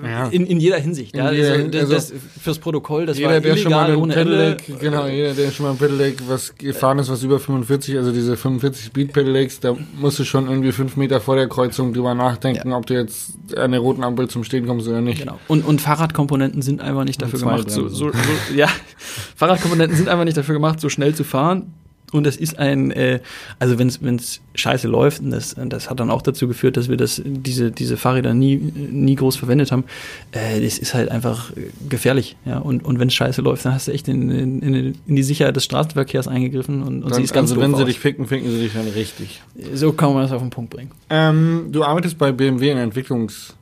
ja. 0.04 0.28
in, 0.28 0.46
in 0.46 0.60
jeder 0.60 0.78
Hinsicht. 0.78 1.16
In 1.16 1.24
ja. 1.24 1.32
Jeder, 1.32 1.52
also, 1.54 1.68
das, 1.68 1.82
also 1.82 1.94
das, 1.94 2.14
fürs 2.42 2.60
Protokoll, 2.60 3.06
das 3.06 3.18
jeder, 3.18 3.34
war 3.34 3.40
der 3.40 3.58
schon 3.58 3.72
mal 3.72 3.96
ohne 3.96 4.14
Pedelec, 4.14 4.68
Ende. 4.68 4.80
Genau, 4.82 5.08
jeder, 5.08 5.34
der 5.34 5.52
schon 5.52 5.66
mal 5.66 5.72
ein 5.74 5.78
Pedelec 5.78 6.18
was 6.28 6.56
gefahren 6.56 7.00
ist, 7.00 7.10
was 7.10 7.24
über 7.24 7.40
45, 7.40 7.98
also 7.98 8.12
diese 8.12 8.38
45 8.38 8.86
Speed 8.86 9.14
Pedelecs, 9.14 9.60
da 9.60 9.76
musst 10.00 10.20
du 10.20 10.24
schon 10.24 10.48
irgendwie 10.48 10.72
fünf 10.72 10.98
Meter 10.98 11.22
vor 11.22 11.36
der 11.36 11.48
Kreuzung 11.48 11.94
drüber 11.94 12.16
nachdenken, 12.16 12.72
ja. 12.72 12.78
ob 12.78 12.86
du 12.86 12.94
jetzt 12.94 13.34
an 13.56 13.72
der 13.72 13.80
roten 13.80 14.04
Ampel 14.04 14.28
zum 14.28 14.44
Stehen 14.44 14.66
kommst 14.66 14.88
oder 14.88 15.02
nicht. 15.02 15.20
Genau. 15.20 15.40
Und, 15.48 15.66
und 15.66 15.82
Fahrradkomponenten 15.82 16.62
sind 16.62 16.82
einfach 16.82 17.04
nicht 17.04 17.22
dafür 17.22 17.40
gemacht. 17.40 17.70
So, 17.70 17.88
so, 17.88 18.12
so, 18.12 18.12
ja, 18.56 18.68
Fahrradkomponenten 19.36 19.98
sind 19.98 20.10
einfach 20.10 20.26
nicht 20.26 20.38
dafür 20.38 20.56
gemacht, 20.56 20.80
so 20.80 20.90
schnell 20.90 21.14
zu 21.14 21.24
fahren. 21.24 21.74
Und 22.12 22.24
das 22.24 22.38
ist 22.38 22.60
ein, 22.60 22.92
äh, 22.92 23.20
also 23.60 23.78
wenn 23.80 23.88
es 24.16 24.40
scheiße 24.54 24.88
läuft, 24.88 25.22
und 25.22 25.32
das, 25.32 25.56
das 25.68 25.90
hat 25.90 26.00
dann 26.00 26.10
auch 26.12 26.22
dazu 26.22 26.48
geführt, 26.48 26.78
dass 26.78 26.88
wir 26.88 26.98
das, 26.98 27.22
diese, 27.26 27.72
diese 27.72 27.98
Fahrräder 27.98 28.34
nie, 28.34 28.56
nie 28.56 29.16
groß 29.16 29.36
verwendet 29.36 29.72
haben, 29.72 29.84
äh, 30.32 30.62
das 30.62 30.78
ist 30.78 30.94
halt 30.94 31.10
einfach 31.10 31.52
gefährlich. 31.90 32.38
Ja? 32.46 32.60
Und, 32.60 32.86
und 32.86 33.00
wenn 33.00 33.10
es 33.10 33.16
scheiße 33.16 33.42
läuft, 33.42 33.66
dann 33.66 33.74
hast 33.74 33.88
du 33.88 33.92
echt 33.92 34.08
in, 34.08 34.30
in, 34.30 34.96
in 35.06 35.16
die 35.16 35.24
Sicherheit 35.24 35.56
des 35.56 35.66
Straßenverkehrs 35.66 36.28
eingegriffen 36.28 36.84
und, 36.84 37.04
und 37.04 37.12
dann, 37.12 37.20
siehst 37.22 37.34
ganz 37.34 37.50
Also 37.52 37.62
wenn 37.62 37.72
sie 37.76 37.82
aus. 37.82 37.88
dich 37.88 38.00
ficken, 38.00 38.28
ficken 38.28 38.50
sie 38.50 38.60
dich 38.62 38.74
dann 38.74 38.88
richtig. 38.88 39.42
So 39.74 39.92
kann 39.92 40.14
man 40.14 40.22
das 40.24 40.32
auf 40.32 40.42
den 40.42 40.52
Punkt 40.52 40.70
bringen. 40.70 40.92
Ähm, 41.10 41.70
du 41.72 41.84
arbeitest 41.84 42.18
bei 42.18 42.32
BMW 42.32 42.70
in 42.70 42.78
Entwicklungs- 42.78 43.56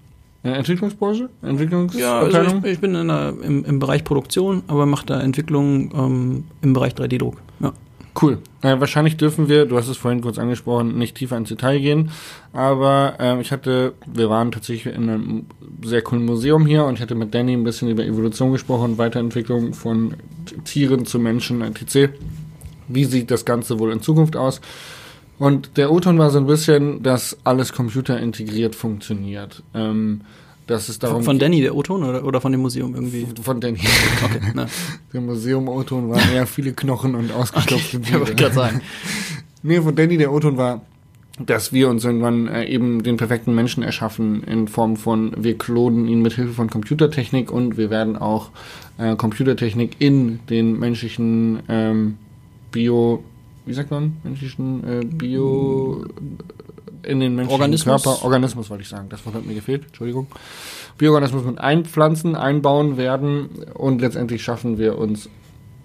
Entwicklungsbranche? 0.44 1.30
Entwicklungsabteilung? 1.42 2.32
Ja, 2.32 2.40
also 2.40 2.58
ich, 2.58 2.74
ich, 2.74 2.80
bin 2.80 2.94
der, 2.94 3.34
im, 3.42 3.64
im, 3.64 3.80
Bereich 3.80 4.04
Produktion, 4.04 4.64
aber 4.68 4.86
mache 4.86 5.06
da 5.06 5.22
Entwicklung 5.22 5.92
ähm, 5.96 6.44
im 6.62 6.74
Bereich 6.74 6.94
3D-Druck. 6.94 7.42
Ja. 7.62 7.74
Cool. 8.22 8.40
Äh, 8.62 8.80
wahrscheinlich 8.80 9.18
dürfen 9.18 9.50
wir, 9.50 9.66
du 9.66 9.78
hast 9.78 9.88
es 9.88 9.98
vorhin 9.98 10.22
kurz 10.22 10.38
angesprochen, 10.38 10.98
nicht 10.98 11.16
tiefer 11.16 11.36
ins 11.36 11.50
Detail 11.50 11.80
gehen, 11.80 12.12
aber 12.52 13.16
äh, 13.20 13.42
ich 13.42 13.52
hatte, 13.52 13.94
wir 14.06 14.30
waren 14.30 14.52
tatsächlich 14.52 14.94
in 14.94 15.10
einem 15.10 15.46
sehr 15.84 16.04
coolen 16.04 16.26
Museum 16.26 16.66
hier 16.66 16.86
und 16.86 16.96
ich 16.96 17.02
hatte 17.02 17.16
mit 17.16 17.34
Danny 17.34 17.54
ein 17.54 17.64
bisschen 17.64 17.90
über 17.90 18.06
Evolution 18.06 18.52
gesprochen, 18.52 19.00
Weiterentwicklung 19.00 19.74
von 19.74 20.14
Tieren 20.64 21.06
zu 21.06 21.18
Menschen, 21.18 21.62
etc. 21.62 22.14
Wie 22.88 23.06
sieht 23.06 23.32
das 23.32 23.46
Ganze 23.46 23.80
wohl 23.80 23.92
in 23.92 24.02
Zukunft 24.02 24.36
aus? 24.36 24.62
Und 25.40 25.78
der 25.78 25.92
O-Ton 25.92 26.18
war 26.20 26.30
so 26.30 26.38
ein 26.38 26.48
bisschen, 26.48 27.04
dass 27.04 27.38
alles 27.44 27.74
computerintegriert 27.74 28.76
funktioniert. 28.76 29.64
Ähm, 29.74 30.22
dass 30.68 30.88
es 30.88 30.98
darum 30.98 31.24
von 31.24 31.40
Danny, 31.40 31.62
der 31.62 31.76
O-Ton 31.76 32.04
oder, 32.04 32.24
oder 32.24 32.40
von 32.40 32.52
dem 32.52 32.62
Museum 32.62 32.96
irgendwie? 32.96 33.28
Von 33.42 33.60
Danny. 33.60 33.80
Okay, 34.24 34.40
na. 34.54 34.68
Der 35.12 35.22
Museum 35.22 35.68
O-Ton 35.68 36.10
waren 36.10 36.32
eher 36.34 36.48
viele 36.48 36.74
Knochen 36.74 37.16
und 37.16 37.32
ausgestopfte 37.34 37.98
okay, 38.06 38.14
wollte 38.14 38.36
gerade 38.36 38.56
sagen. 38.56 38.82
nee, 39.64 39.82
von 39.82 39.96
Danny, 39.96 40.18
der 40.18 40.32
O-Ton 40.32 40.56
war, 40.56 40.82
dass 41.40 41.74
wir 41.74 41.90
uns 41.90 42.06
irgendwann 42.06 42.48
äh, 42.48 42.66
eben 42.66 43.04
den 43.04 43.18
perfekten 43.18 43.54
Menschen 43.54 43.84
erschaffen 43.84 44.44
in 44.44 44.68
Form 44.68 44.96
von, 44.96 45.34
wir 45.38 45.58
klonen 45.58 46.08
ihn 46.08 46.22
mit 46.22 46.34
Hilfe 46.34 46.54
von 46.54 46.70
Computertechnik 46.70 47.52
und 47.52 47.76
wir 47.76 47.90
werden 47.90 48.16
auch 48.16 48.50
äh, 48.98 49.16
Computertechnik 49.16 49.98
in 50.00 50.40
den 50.50 50.80
menschlichen 50.80 51.60
ähm, 51.68 52.18
Bio, 52.72 53.24
wie 53.66 53.74
sagt 53.74 53.92
man, 53.92 54.18
menschlichen 54.24 54.84
äh, 55.02 55.06
Bio, 55.06 56.06
in 57.04 57.20
den 57.20 57.36
menschlichen 57.36 57.62
Organismus? 57.62 58.04
Körper, 58.04 58.24
Organismus 58.26 58.70
wollte 58.70 58.84
ich 58.84 58.90
sagen, 58.90 59.08
das 59.10 59.26
Wort 59.26 59.36
hat 59.36 59.46
mir 59.46 59.56
gefehlt, 59.56 59.86
Entschuldigung. 59.88 60.28
Bioorganismus 60.98 61.44
mit 61.46 61.60
einpflanzen, 61.60 62.36
einbauen 62.36 62.98
werden 62.98 63.50
und 63.74 64.02
letztendlich 64.02 64.44
schaffen 64.44 64.78
wir 64.78 64.98
uns 64.98 65.30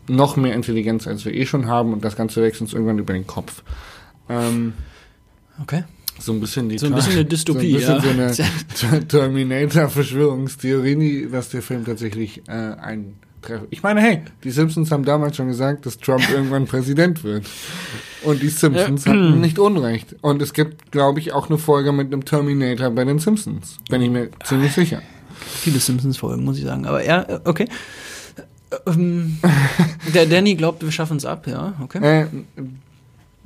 noch 0.06 0.36
mehr 0.36 0.54
Intelligenz, 0.54 1.06
als 1.06 1.24
wir 1.24 1.34
eh 1.34 1.46
schon 1.46 1.66
haben 1.66 1.92
und 1.92 2.04
das 2.04 2.16
Ganze 2.16 2.42
wächst 2.42 2.60
uns 2.60 2.72
irgendwann 2.72 2.98
über 2.98 3.12
den 3.12 3.26
Kopf. 3.26 3.62
Ähm, 4.28 4.74
Okay. 5.60 5.82
so 6.20 6.32
ein 6.32 6.38
bisschen 6.40 6.68
die 6.68 6.78
So 6.78 6.86
ein 6.86 6.94
bisschen 6.94 7.12
eine 7.14 7.24
Dystopie, 7.24 7.78
so 7.80 7.94
ein 7.94 8.00
bisschen 8.00 8.18
ja. 8.20 8.32
so 8.32 8.42
eine 8.86 9.00
Ter- 9.08 9.08
Terminator-Verschwörungstheorie, 9.08 11.28
dass 11.30 11.50
der 11.50 11.62
Film 11.62 11.84
tatsächlich 11.84 12.42
äh, 12.48 12.52
eintreffen. 13.48 13.68
Ich 13.70 13.82
meine, 13.82 14.00
hey, 14.00 14.22
die 14.44 14.50
Simpsons 14.50 14.90
haben 14.90 15.04
damals 15.04 15.36
schon 15.36 15.48
gesagt, 15.48 15.86
dass 15.86 15.98
Trump 15.98 16.28
irgendwann 16.32 16.66
Präsident 16.66 17.24
wird. 17.24 17.46
Und 18.24 18.42
die 18.42 18.48
Simpsons 18.48 19.06
hatten 19.06 19.40
nicht 19.40 19.58
Unrecht. 19.58 20.16
Und 20.22 20.42
es 20.42 20.52
gibt, 20.52 20.90
glaube 20.90 21.20
ich, 21.20 21.32
auch 21.32 21.48
eine 21.48 21.58
Folge 21.58 21.92
mit 21.92 22.12
einem 22.12 22.24
Terminator 22.24 22.90
bei 22.90 23.04
den 23.04 23.18
Simpsons. 23.18 23.78
Bin 23.88 24.02
ich 24.02 24.10
mir 24.10 24.30
ziemlich 24.44 24.72
sicher. 24.72 25.02
Viele 25.40 25.78
Simpsons-Folgen, 25.78 26.44
muss 26.44 26.58
ich 26.58 26.64
sagen. 26.64 26.86
Aber 26.86 27.04
ja, 27.04 27.40
okay. 27.44 27.68
Ähm, 28.86 29.38
der 30.14 30.26
Danny 30.26 30.56
glaubt, 30.56 30.82
wir 30.82 30.90
schaffen 30.90 31.16
es 31.16 31.24
ab, 31.24 31.46
ja, 31.46 31.74
okay. 31.80 32.22
Äh, 32.22 32.26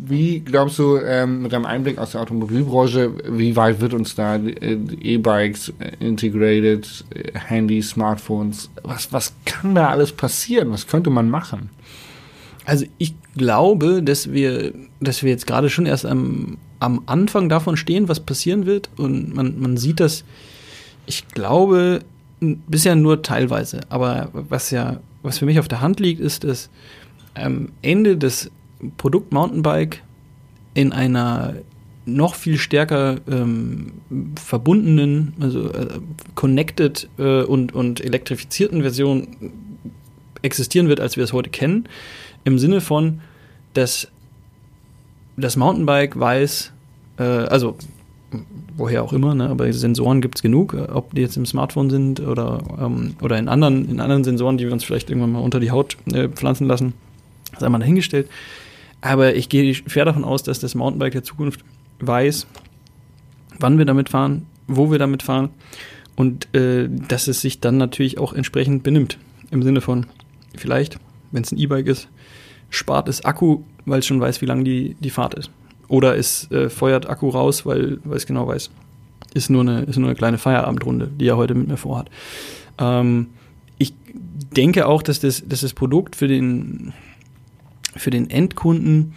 wie 0.04 0.40
glaubst 0.40 0.78
du, 0.78 0.96
ähm, 0.96 1.42
mit 1.42 1.54
einem 1.54 1.64
Einblick 1.64 1.98
aus 1.98 2.12
der 2.12 2.22
Automobilbranche, 2.22 3.12
wie 3.28 3.54
weit 3.54 3.80
wird 3.80 3.94
uns 3.94 4.14
da 4.14 4.36
äh, 4.36 4.78
E-Bikes, 5.00 5.72
äh, 5.78 6.04
Integrated, 6.04 7.04
äh, 7.14 7.38
Handys, 7.38 7.90
Smartphones, 7.90 8.70
was, 8.82 9.12
was 9.12 9.32
kann 9.44 9.74
da 9.74 9.90
alles 9.90 10.12
passieren? 10.12 10.70
Was 10.70 10.86
könnte 10.86 11.10
man 11.10 11.30
machen? 11.30 11.70
Also 12.64 12.86
ich 12.98 13.14
glaube, 13.36 14.02
dass 14.02 14.32
wir, 14.32 14.72
dass 15.00 15.22
wir 15.22 15.30
jetzt 15.30 15.46
gerade 15.46 15.70
schon 15.70 15.86
erst 15.86 16.06
am, 16.06 16.58
am 16.80 17.02
Anfang 17.06 17.48
davon 17.48 17.76
stehen, 17.76 18.08
was 18.08 18.20
passieren 18.20 18.66
wird. 18.66 18.90
Und 18.96 19.34
man, 19.34 19.60
man 19.60 19.76
sieht 19.76 20.00
das, 20.00 20.24
ich 21.06 21.28
glaube, 21.28 22.00
bisher 22.40 22.96
nur 22.96 23.22
teilweise. 23.22 23.80
Aber 23.88 24.30
was 24.32 24.70
ja, 24.70 25.00
was 25.22 25.38
für 25.38 25.46
mich 25.46 25.58
auf 25.58 25.68
der 25.68 25.80
Hand 25.80 26.00
liegt, 26.00 26.20
ist, 26.20 26.44
dass 26.44 26.70
am 27.34 27.68
Ende 27.82 28.16
das 28.16 28.50
Produkt 28.96 29.32
Mountainbike 29.32 30.02
in 30.74 30.92
einer 30.92 31.54
noch 32.04 32.34
viel 32.34 32.58
stärker 32.58 33.18
ähm, 33.30 33.92
verbundenen, 34.34 35.34
also 35.40 35.70
äh, 35.70 36.00
connected 36.34 37.08
äh, 37.18 37.42
und, 37.42 37.74
und 37.74 38.00
elektrifizierten 38.00 38.82
Version 38.82 39.28
existieren 40.42 40.88
wird, 40.88 41.00
als 41.00 41.16
wir 41.16 41.22
es 41.22 41.32
heute 41.32 41.50
kennen. 41.50 41.88
Im 42.44 42.58
Sinne 42.58 42.80
von, 42.80 43.20
dass 43.74 44.08
das 45.36 45.56
Mountainbike 45.56 46.18
weiß, 46.18 46.72
äh, 47.18 47.22
also 47.22 47.76
woher 48.76 49.02
auch 49.02 49.12
immer, 49.12 49.34
ne, 49.34 49.48
aber 49.48 49.72
Sensoren 49.72 50.20
gibt 50.20 50.38
es 50.38 50.42
genug, 50.42 50.74
äh, 50.74 50.90
ob 50.90 51.14
die 51.14 51.20
jetzt 51.20 51.36
im 51.36 51.46
Smartphone 51.46 51.90
sind 51.90 52.20
oder, 52.20 52.62
ähm, 52.80 53.14
oder 53.22 53.38
in, 53.38 53.48
anderen, 53.48 53.88
in 53.88 54.00
anderen 54.00 54.24
Sensoren, 54.24 54.58
die 54.58 54.64
wir 54.64 54.72
uns 54.72 54.84
vielleicht 54.84 55.10
irgendwann 55.10 55.32
mal 55.32 55.40
unter 55.40 55.60
die 55.60 55.70
Haut 55.70 55.96
äh, 56.12 56.28
pflanzen 56.28 56.66
lassen, 56.66 56.94
sei 57.58 57.68
mal 57.68 57.78
dahingestellt. 57.78 58.28
Aber 59.02 59.34
ich 59.34 59.48
gehe 59.48 59.74
schwer 59.74 60.06
davon 60.06 60.24
aus, 60.24 60.42
dass 60.42 60.60
das 60.60 60.74
Mountainbike 60.74 61.12
der 61.12 61.24
Zukunft 61.24 61.60
weiß, 62.00 62.46
wann 63.58 63.76
wir 63.76 63.84
damit 63.84 64.08
fahren, 64.08 64.46
wo 64.66 64.90
wir 64.90 64.98
damit 64.98 65.22
fahren 65.22 65.50
und 66.16 66.54
äh, 66.54 66.88
dass 66.88 67.26
es 67.26 67.40
sich 67.40 67.60
dann 67.60 67.76
natürlich 67.76 68.18
auch 68.18 68.32
entsprechend 68.32 68.82
benimmt. 68.82 69.18
Im 69.50 69.62
Sinne 69.62 69.80
von, 69.80 70.06
vielleicht, 70.56 70.98
wenn 71.30 71.42
es 71.42 71.52
ein 71.52 71.58
E-Bike 71.58 71.88
ist, 71.88 72.08
spart 72.70 73.08
es 73.08 73.24
Akku, 73.24 73.62
weil 73.84 73.98
es 73.98 74.06
schon 74.06 74.20
weiß, 74.20 74.40
wie 74.40 74.46
lang 74.46 74.64
die, 74.64 74.94
die 75.00 75.10
Fahrt 75.10 75.34
ist. 75.34 75.50
Oder 75.88 76.16
es 76.16 76.50
äh, 76.50 76.70
feuert 76.70 77.08
Akku 77.08 77.28
raus, 77.28 77.66
weil, 77.66 77.98
weil 78.04 78.16
es 78.16 78.26
genau 78.26 78.46
weiß. 78.46 78.70
Ist 79.34 79.50
nur, 79.50 79.62
eine, 79.62 79.82
ist 79.82 79.98
nur 79.98 80.08
eine 80.08 80.16
kleine 80.16 80.38
Feierabendrunde, 80.38 81.08
die 81.08 81.26
er 81.26 81.36
heute 81.36 81.54
mit 81.54 81.68
mir 81.68 81.76
vorhat. 81.76 82.08
Ähm, 82.78 83.28
ich 83.78 83.94
denke 84.56 84.86
auch, 84.86 85.02
dass 85.02 85.20
das, 85.20 85.42
dass 85.46 85.62
das 85.62 85.74
Produkt 85.74 86.16
für 86.16 86.28
den, 86.28 86.92
für 87.96 88.10
den 88.10 88.30
Endkunden 88.30 89.14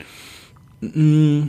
mh, 0.82 1.48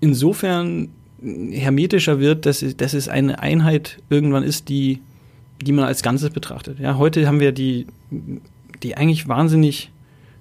insofern 0.00 0.88
hermetischer 1.22 2.20
wird, 2.20 2.46
dass 2.46 2.62
es, 2.62 2.76
dass 2.76 2.94
es 2.94 3.08
eine 3.08 3.40
Einheit 3.40 3.98
irgendwann 4.10 4.42
ist, 4.42 4.68
die, 4.68 5.00
die 5.60 5.72
man 5.72 5.84
als 5.84 6.02
Ganzes 6.02 6.30
betrachtet. 6.30 6.78
Ja, 6.78 6.98
heute 6.98 7.26
haben 7.26 7.40
wir 7.40 7.52
die, 7.52 7.86
die 8.82 8.96
eigentlich 8.96 9.26
wahnsinnig 9.28 9.90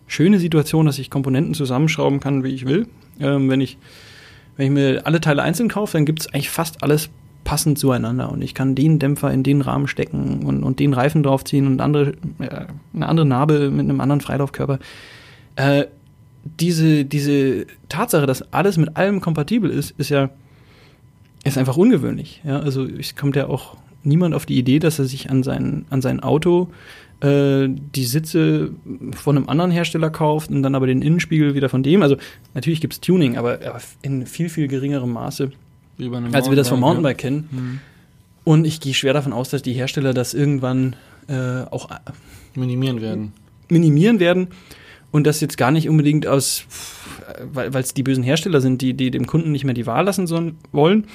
schöne 0.07 0.39
Situation, 0.39 0.85
dass 0.85 0.99
ich 0.99 1.09
Komponenten 1.09 1.53
zusammenschrauben 1.53 2.19
kann, 2.19 2.43
wie 2.43 2.49
ich 2.49 2.65
will. 2.65 2.87
Ähm, 3.19 3.49
wenn, 3.49 3.61
ich, 3.61 3.77
wenn 4.57 4.65
ich 4.67 4.71
mir 4.71 5.07
alle 5.07 5.21
Teile 5.21 5.41
einzeln 5.41 5.69
kaufe, 5.69 5.93
dann 5.93 6.05
gibt 6.05 6.21
es 6.21 6.33
eigentlich 6.33 6.49
fast 6.49 6.83
alles 6.83 7.09
passend 7.43 7.77
zueinander 7.77 8.31
und 8.31 8.41
ich 8.41 8.53
kann 8.53 8.73
den 8.73 8.99
Dämpfer 8.99 9.31
in 9.31 9.43
den 9.43 9.61
Rahmen 9.61 9.87
stecken 9.87 10.43
und, 10.45 10.63
und 10.63 10.79
den 10.79 10.93
Reifen 10.93 11.23
draufziehen 11.23 11.67
und 11.67 11.81
andere, 11.81 12.13
äh, 12.39 12.65
eine 12.93 13.07
andere 13.07 13.25
Narbe 13.25 13.69
mit 13.69 13.81
einem 13.81 14.01
anderen 14.01 14.21
Freilaufkörper. 14.21 14.79
Äh, 15.55 15.85
diese, 16.59 17.05
diese 17.05 17.65
Tatsache, 17.89 18.25
dass 18.25 18.53
alles 18.53 18.77
mit 18.77 18.97
allem 18.97 19.21
kompatibel 19.21 19.69
ist, 19.69 19.91
ist 19.97 20.09
ja 20.09 20.29
ist 21.43 21.57
einfach 21.57 21.77
ungewöhnlich. 21.77 22.41
Ja? 22.43 22.59
Also 22.59 22.85
es 22.85 23.15
kommt 23.15 23.35
ja 23.35 23.47
auch 23.47 23.75
niemand 24.03 24.33
auf 24.33 24.45
die 24.45 24.57
Idee, 24.57 24.79
dass 24.79 24.99
er 24.99 25.05
sich 25.05 25.29
an 25.29 25.43
sein, 25.43 25.85
an 25.89 26.01
sein 26.01 26.21
Auto 26.21 26.69
äh, 27.21 27.67
die 27.67 28.05
Sitze 28.05 28.71
von 29.15 29.37
einem 29.37 29.49
anderen 29.49 29.71
Hersteller 29.71 30.09
kauft 30.09 30.49
und 30.51 30.63
dann 30.63 30.75
aber 30.75 30.87
den 30.87 31.01
Innenspiegel 31.01 31.53
wieder 31.53 31.69
von 31.69 31.83
dem. 31.83 32.01
Also 32.01 32.17
natürlich 32.53 32.81
gibt 32.81 32.93
es 32.93 33.01
Tuning, 33.01 33.37
aber, 33.37 33.59
aber 33.65 33.81
in 34.01 34.25
viel, 34.25 34.49
viel 34.49 34.67
geringerem 34.67 35.11
Maße, 35.11 35.51
als 36.31 36.49
wir 36.49 36.55
das 36.55 36.69
vom 36.69 36.79
Mountainbike, 36.79 36.79
Mountainbike 36.79 37.17
kennen. 37.17 37.49
Mhm. 37.51 37.79
Und 38.45 38.65
ich 38.65 38.81
gehe 38.81 38.93
schwer 38.93 39.13
davon 39.13 39.31
aus, 39.31 39.49
dass 39.49 39.61
die 39.61 39.73
Hersteller 39.73 40.13
das 40.13 40.33
irgendwann 40.33 40.95
äh, 41.27 41.61
auch 41.69 41.89
ja. 41.89 42.01
Minimieren 42.55 43.01
werden. 43.01 43.33
minimieren 43.69 44.19
werden 44.19 44.49
und 45.13 45.27
das 45.27 45.41
jetzt 45.41 45.57
gar 45.57 45.69
nicht 45.69 45.87
unbedingt 45.87 46.25
aus, 46.25 46.65
weil 47.53 47.73
es 47.75 47.93
die 47.93 48.01
bösen 48.01 48.23
Hersteller 48.23 48.61
sind, 48.61 48.81
die, 48.81 48.95
die 48.95 49.11
dem 49.11 49.27
Kunden 49.27 49.51
nicht 49.51 49.63
mehr 49.63 49.75
die 49.75 49.85
Wahl 49.85 50.03
lassen 50.03 50.25
sollen, 50.25 50.57
wollen, 50.71 51.05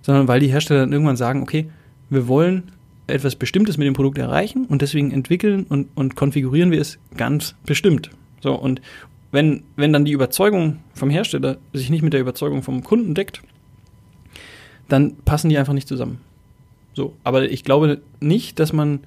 sondern 0.00 0.26
weil 0.26 0.40
die 0.40 0.48
Hersteller 0.48 0.80
dann 0.80 0.92
irgendwann 0.92 1.18
sagen, 1.18 1.42
okay, 1.42 1.68
wir 2.08 2.26
wollen 2.28 2.72
etwas 3.06 3.36
Bestimmtes 3.36 3.76
mit 3.76 3.86
dem 3.86 3.92
Produkt 3.92 4.16
erreichen 4.16 4.64
und 4.64 4.80
deswegen 4.80 5.10
entwickeln 5.10 5.66
und, 5.68 5.88
und 5.94 6.16
konfigurieren 6.16 6.70
wir 6.70 6.80
es 6.80 6.98
ganz 7.18 7.54
bestimmt. 7.66 8.08
So, 8.40 8.54
und 8.54 8.80
wenn, 9.32 9.64
wenn 9.76 9.92
dann 9.92 10.06
die 10.06 10.12
Überzeugung 10.12 10.78
vom 10.94 11.10
Hersteller 11.10 11.58
sich 11.74 11.90
nicht 11.90 12.02
mit 12.02 12.14
der 12.14 12.20
Überzeugung 12.20 12.62
vom 12.62 12.82
Kunden 12.82 13.14
deckt, 13.14 13.42
dann 14.88 15.16
passen 15.26 15.50
die 15.50 15.58
einfach 15.58 15.74
nicht 15.74 15.88
zusammen. 15.88 16.20
So, 16.94 17.14
aber 17.22 17.50
ich 17.50 17.64
glaube 17.64 18.00
nicht, 18.20 18.58
dass 18.58 18.72
man 18.72 19.00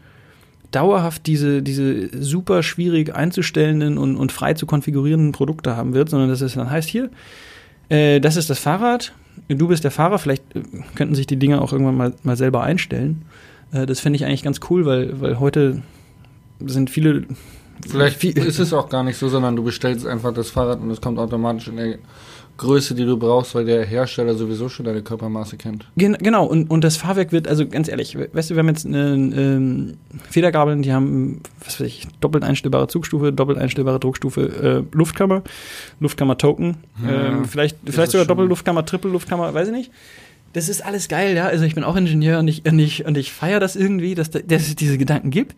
dauerhaft 0.75 1.25
diese, 1.25 1.61
diese 1.61 2.09
super 2.21 2.61
schwierig 2.61 3.15
einzustellenden 3.15 3.97
und, 3.97 4.17
und 4.17 4.31
frei 4.31 4.53
zu 4.53 4.65
konfigurierenden 4.65 5.31
Produkte 5.31 5.77
haben 5.77 5.93
wird, 5.93 6.09
sondern 6.09 6.29
dass 6.29 6.41
es 6.41 6.55
dann 6.55 6.69
heißt, 6.69 6.89
hier, 6.89 7.09
äh, 7.89 8.19
das 8.19 8.35
ist 8.35 8.49
das 8.49 8.59
Fahrrad, 8.59 9.13
du 9.47 9.67
bist 9.67 9.83
der 9.83 9.91
Fahrer, 9.91 10.19
vielleicht 10.19 10.43
äh, 10.55 10.63
könnten 10.95 11.15
sich 11.15 11.27
die 11.27 11.37
Dinge 11.37 11.61
auch 11.61 11.71
irgendwann 11.71 11.95
mal, 11.95 12.13
mal 12.23 12.35
selber 12.35 12.63
einstellen. 12.63 13.23
Äh, 13.71 13.85
das 13.85 14.01
fände 14.01 14.17
ich 14.17 14.25
eigentlich 14.25 14.43
ganz 14.43 14.59
cool, 14.69 14.85
weil, 14.85 15.21
weil 15.21 15.39
heute 15.39 15.81
sind 16.59 16.89
viele. 16.89 17.23
Vielleicht 17.87 18.17
viel, 18.17 18.37
ist 18.37 18.59
es 18.59 18.73
auch 18.73 18.89
gar 18.89 19.03
nicht 19.03 19.17
so, 19.17 19.27
sondern 19.29 19.55
du 19.55 19.63
bestellst 19.63 20.05
einfach 20.05 20.33
das 20.33 20.49
Fahrrad 20.49 20.81
und 20.81 20.91
es 20.91 21.01
kommt 21.01 21.19
automatisch 21.19 21.67
in 21.67 21.75
der 21.77 21.97
Größe, 22.57 22.95
die 22.95 23.03
du 23.05 23.17
brauchst, 23.17 23.53
weil 23.53 23.65
der 23.65 23.85
Hersteller 23.85 24.35
sowieso 24.35 24.69
schon 24.69 24.85
deine 24.85 25.01
Körpermaße 25.01 25.57
kennt. 25.57 25.85
Gen 25.97 26.17
genau, 26.19 26.45
und, 26.45 26.69
und 26.69 26.83
das 26.83 26.95
Fahrwerk 26.95 27.31
wird, 27.33 27.47
also 27.49 27.67
ganz 27.67 27.89
ehrlich, 27.89 28.17
we- 28.17 28.29
weißt 28.31 28.49
du, 28.49 28.55
wir 28.55 28.59
haben 28.59 28.69
jetzt 28.69 28.85
eine, 28.85 29.09
ähm, 29.13 29.93
Federgabeln, 30.29 30.81
die 30.81 30.93
haben, 30.93 31.41
was 31.63 31.79
weiß 31.79 31.87
ich, 31.87 32.07
doppelt 32.21 32.43
einstellbare 32.45 32.87
Zugstufe, 32.87 33.33
doppelt 33.33 33.57
einstellbare 33.57 33.99
Druckstufe, 33.99 34.85
äh, 34.91 34.95
Luftkammer, 34.95 35.43
Luftkammer-Token, 35.99 36.77
Ja, 37.03 37.27
ähm, 37.27 37.45
vielleicht, 37.45 37.77
vielleicht 37.85 38.11
sogar 38.11 38.25
Doppelluftkammer, 38.25 38.85
Trippelluftkammer, 38.85 39.53
weiß 39.53 39.67
ich 39.69 39.73
nicht. 39.73 39.91
Das 40.53 40.69
ist 40.69 40.85
alles 40.85 41.09
geil, 41.09 41.35
ja. 41.35 41.47
Also 41.47 41.65
ich 41.65 41.75
bin 41.75 41.83
auch 41.83 41.97
Ingenieur 41.97 42.39
und 42.39 42.47
ich, 42.47 42.65
und 42.65 42.79
ich, 42.79 43.05
und 43.05 43.17
ich 43.17 43.33
feiere 43.33 43.59
das 43.59 43.75
irgendwie, 43.75 44.15
dass, 44.15 44.29
da, 44.29 44.39
dass 44.39 44.67
es 44.69 44.75
diese 44.75 44.97
Gedanken 44.97 45.29
gibt. 45.29 45.53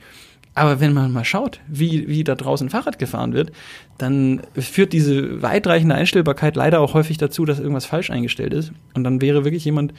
Aber 0.58 0.80
wenn 0.80 0.93
man 0.93 1.12
mal 1.12 1.24
schaut, 1.24 1.60
wie, 1.68 2.08
wie 2.08 2.24
da 2.24 2.36
draußen 2.36 2.70
Fahrrad 2.70 2.99
gefahren 2.99 3.34
wird, 3.34 3.51
dann 3.97 4.41
führt 4.55 4.93
diese 4.93 5.41
weitreichende 5.41 5.95
Einstellbarkeit 5.95 6.55
leider 6.55 6.82
auch 6.82 6.93
häufig 6.93 7.18
dazu, 7.18 7.45
dass 7.45 7.60
irgendwas 7.60 7.86
falsch 7.86 8.10
eingestellt 8.10 8.53
ist. 8.53 8.72
Und 8.93 9.03
dann 9.03 9.22
wäre 9.22 9.43
wirklich 9.43 9.66
jemand 9.66 9.93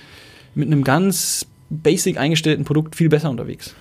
mit 0.54 0.66
einem 0.66 0.84
ganz 0.84 1.46
basic 1.70 2.18
eingestellten 2.18 2.64
Produkt 2.64 2.96
viel 2.96 3.08
besser 3.08 3.30
unterwegs. 3.30 3.74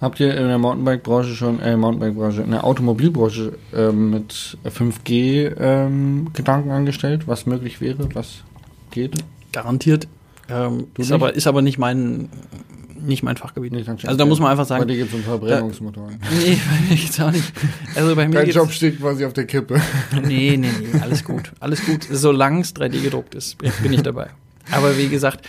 Habt 0.00 0.20
ihr 0.20 0.36
in 0.36 0.48
der 0.48 0.58
Mountainbike-Branche 0.58 1.34
schon, 1.34 1.60
äh, 1.60 1.76
Mountainbike-Branche, 1.76 2.42
in 2.42 2.50
der 2.50 2.64
Automobilbranche 2.64 3.52
ähm, 3.74 4.10
mit 4.10 4.58
5G 4.64 5.58
ähm, 5.58 6.28
Gedanken 6.34 6.70
angestellt, 6.70 7.26
was 7.26 7.46
möglich 7.46 7.80
wäre, 7.80 8.08
was 8.14 8.42
geht? 8.90 9.24
garantiert. 9.56 10.06
Ähm, 10.48 10.86
ist, 10.96 11.10
nicht? 11.10 11.12
aber, 11.12 11.34
ist 11.34 11.46
aber 11.46 11.62
nicht 11.62 11.78
mein, 11.78 12.28
nicht 13.06 13.22
mein 13.22 13.36
Fachgebiet. 13.36 13.72
Nicht 13.72 13.88
also 13.88 14.16
da 14.16 14.24
muss 14.26 14.38
man 14.40 14.50
einfach 14.50 14.64
Bei 14.64 14.68
sagen, 14.68 14.88
dir 14.88 14.96
geht 14.96 15.08
es 15.08 15.14
um 15.14 15.22
Verbrennungsmotoren. 15.22 16.16
nee, 16.38 16.56
bei 16.56 16.88
mir 16.90 16.96
geht's 17.00 17.20
auch 17.20 17.30
nicht. 17.30 17.52
Also 17.94 18.14
bei 18.14 18.28
mir 18.28 18.34
Dein 18.34 18.50
Job 18.50 18.70
steht 18.70 19.00
quasi 19.00 19.24
auf 19.24 19.32
der 19.32 19.44
Kippe. 19.46 19.80
Nee, 20.26 20.56
nee, 20.56 20.68
nee, 20.80 21.00
alles 21.00 21.24
gut. 21.24 21.52
Alles 21.60 21.84
gut. 21.84 22.06
Solange 22.10 22.60
es 22.60 22.74
3D 22.74 23.02
gedruckt 23.02 23.34
ist, 23.34 23.56
bin 23.82 23.92
ich 23.92 24.02
dabei. 24.02 24.28
Aber 24.72 24.96
wie 24.98 25.08
gesagt, 25.08 25.46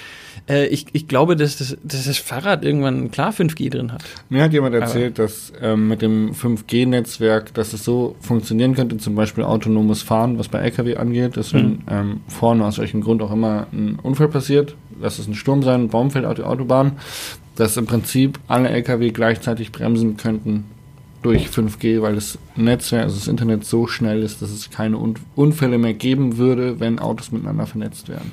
äh, 0.47 0.67
ich, 0.67 0.85
ich 0.93 1.07
glaube, 1.07 1.35
dass 1.35 1.57
das, 1.57 1.75
dass 1.83 2.05
das 2.05 2.17
Fahrrad 2.19 2.63
irgendwann 2.63 3.09
klar 3.09 3.31
5G 3.33 3.71
drin 3.71 3.91
hat. 3.91 4.03
Mir 4.29 4.43
hat 4.43 4.53
jemand 4.53 4.75
erzählt, 4.75 5.17
dass 5.17 5.51
ähm, 5.59 5.87
mit 5.87 6.01
dem 6.03 6.33
5G-Netzwerk, 6.33 7.53
dass 7.55 7.73
es 7.73 7.83
so 7.83 8.15
funktionieren 8.21 8.75
könnte, 8.75 8.97
zum 8.97 9.15
Beispiel 9.15 9.43
autonomes 9.43 10.03
Fahren, 10.03 10.37
was 10.37 10.47
bei 10.49 10.59
LKW 10.59 10.97
angeht, 10.97 11.35
dass 11.35 11.53
wenn 11.53 11.67
Mhm. 11.67 11.79
ähm, 11.89 12.21
vorne 12.27 12.63
aus 12.65 12.77
welchem 12.77 13.01
Grund 13.01 13.21
auch 13.23 13.31
immer 13.31 13.65
ein 13.73 13.97
Unfall 14.01 14.27
passiert, 14.27 14.75
lass 15.01 15.17
es 15.19 15.27
ein 15.27 15.33
Sturm 15.33 15.63
sein, 15.63 15.81
ein 15.85 15.89
Baum 15.89 16.11
fällt 16.11 16.25
auf 16.25 16.35
die 16.35 16.43
Autobahn, 16.43 16.93
dass 17.57 17.77
im 17.77 17.85
Prinzip 17.85 18.39
alle 18.47 18.69
LKW 18.69 19.09
gleichzeitig 19.09 19.71
bremsen 19.71 20.17
könnten 20.17 20.65
durch 21.23 21.47
5G, 21.47 22.01
weil 22.01 22.15
das 22.15 22.37
Netzwerk, 22.55 23.03
also 23.03 23.15
das 23.17 23.27
Internet 23.27 23.65
so 23.65 23.87
schnell 23.87 24.21
ist, 24.21 24.41
dass 24.41 24.51
es 24.51 24.69
keine 24.69 24.97
Un 24.97 25.15
Unfälle 25.35 25.77
mehr 25.77 25.93
geben 25.93 26.37
würde, 26.37 26.79
wenn 26.79 26.99
Autos 26.99 27.31
miteinander 27.31 27.65
vernetzt 27.65 28.07
werden. 28.07 28.31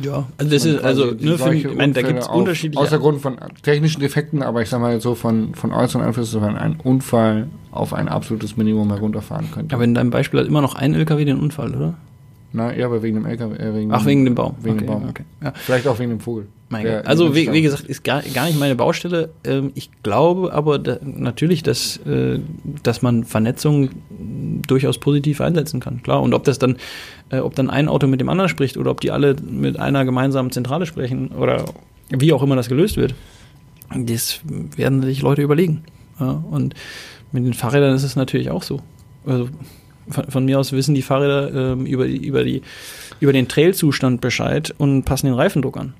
Ja, 0.00 0.26
also 0.38 0.50
das 0.50 0.64
Und 0.64 0.74
ist, 0.76 0.84
also 0.84 1.12
nur 1.20 1.38
für 1.38 1.54
ich 1.54 1.74
meine, 1.74 1.92
da 1.92 2.00
gibt 2.00 2.20
es 2.20 2.28
unterschiedliche. 2.28 2.82
Außer 2.82 2.98
Grund 2.98 3.20
von 3.20 3.36
technischen 3.62 4.00
Defekten, 4.00 4.42
aber 4.42 4.62
ich 4.62 4.70
sag 4.70 4.80
mal 4.80 4.98
so 5.00 5.14
von, 5.14 5.54
von 5.54 5.72
äußeren 5.72 6.06
Einflüssen, 6.06 6.40
wenn 6.40 6.56
ein 6.56 6.76
Unfall 6.82 7.48
auf 7.72 7.92
ein 7.92 8.08
absolutes 8.08 8.56
Minimum 8.56 8.90
herunterfahren 8.90 9.50
könnte. 9.50 9.74
aber 9.74 9.84
in 9.84 9.94
deinem 9.94 10.10
Beispiel 10.10 10.40
hat 10.40 10.46
immer 10.46 10.62
noch 10.62 10.76
ein 10.76 10.94
LKW 10.94 11.24
den 11.24 11.38
Unfall, 11.38 11.74
oder? 11.74 11.94
Na, 12.52 12.72
eher 12.72 12.86
aber 12.86 13.02
wegen 13.02 13.16
dem 13.16 13.26
LKW. 13.26 13.56
Äh, 13.56 13.74
wegen 13.74 13.92
Ach, 13.92 14.04
wegen 14.04 14.24
dem 14.24 14.34
Baum. 14.34 14.56
Wegen 14.60 14.76
okay, 14.76 14.84
dem 14.84 14.86
Baum. 14.86 15.08
Okay. 15.08 15.24
Ja. 15.42 15.52
Vielleicht 15.54 15.86
auch 15.86 15.98
wegen 15.98 16.10
dem 16.10 16.20
Vogel. 16.20 16.46
Der. 16.80 17.06
Also 17.06 17.34
wie, 17.34 17.52
wie 17.52 17.60
gesagt, 17.60 17.84
ist 17.84 18.02
gar, 18.02 18.22
gar 18.22 18.46
nicht 18.46 18.58
meine 18.58 18.74
Baustelle. 18.74 19.28
Ähm, 19.44 19.72
ich 19.74 19.90
glaube 20.02 20.54
aber 20.54 20.78
da, 20.78 20.98
natürlich, 21.02 21.62
dass, 21.62 21.98
äh, 22.06 22.38
dass 22.82 23.02
man 23.02 23.24
Vernetzung 23.24 23.90
durchaus 24.66 24.96
positiv 24.96 25.42
einsetzen 25.42 25.80
kann. 25.80 26.02
Klar. 26.02 26.22
Und 26.22 26.32
ob 26.32 26.44
das 26.44 26.58
dann, 26.58 26.76
äh, 27.30 27.40
ob 27.40 27.54
dann 27.54 27.68
ein 27.68 27.88
Auto 27.88 28.06
mit 28.06 28.20
dem 28.22 28.30
anderen 28.30 28.48
spricht 28.48 28.78
oder 28.78 28.90
ob 28.90 29.02
die 29.02 29.10
alle 29.10 29.36
mit 29.42 29.78
einer 29.78 30.06
gemeinsamen 30.06 30.50
Zentrale 30.50 30.86
sprechen 30.86 31.28
oder 31.32 31.66
wie 32.08 32.32
auch 32.32 32.42
immer 32.42 32.56
das 32.56 32.68
gelöst 32.68 32.96
wird, 32.96 33.14
das 33.94 34.40
werden 34.76 35.02
sich 35.02 35.20
Leute 35.20 35.42
überlegen. 35.42 35.82
Ja, 36.18 36.42
und 36.50 36.74
mit 37.32 37.44
den 37.44 37.54
Fahrrädern 37.54 37.94
ist 37.94 38.02
es 38.02 38.16
natürlich 38.16 38.50
auch 38.50 38.62
so. 38.62 38.80
Also 39.26 39.48
von, 40.08 40.24
von 40.30 40.44
mir 40.44 40.58
aus 40.58 40.72
wissen 40.72 40.94
die 40.94 41.02
Fahrräder 41.02 41.72
ähm, 41.72 41.86
über, 41.86 42.06
über, 42.06 42.44
die, 42.44 42.62
über 43.20 43.32
den 43.32 43.48
Trailzustand 43.48 44.20
Bescheid 44.20 44.74
und 44.78 45.04
passen 45.04 45.26
den 45.26 45.34
Reifendruck 45.34 45.76
an. 45.76 45.94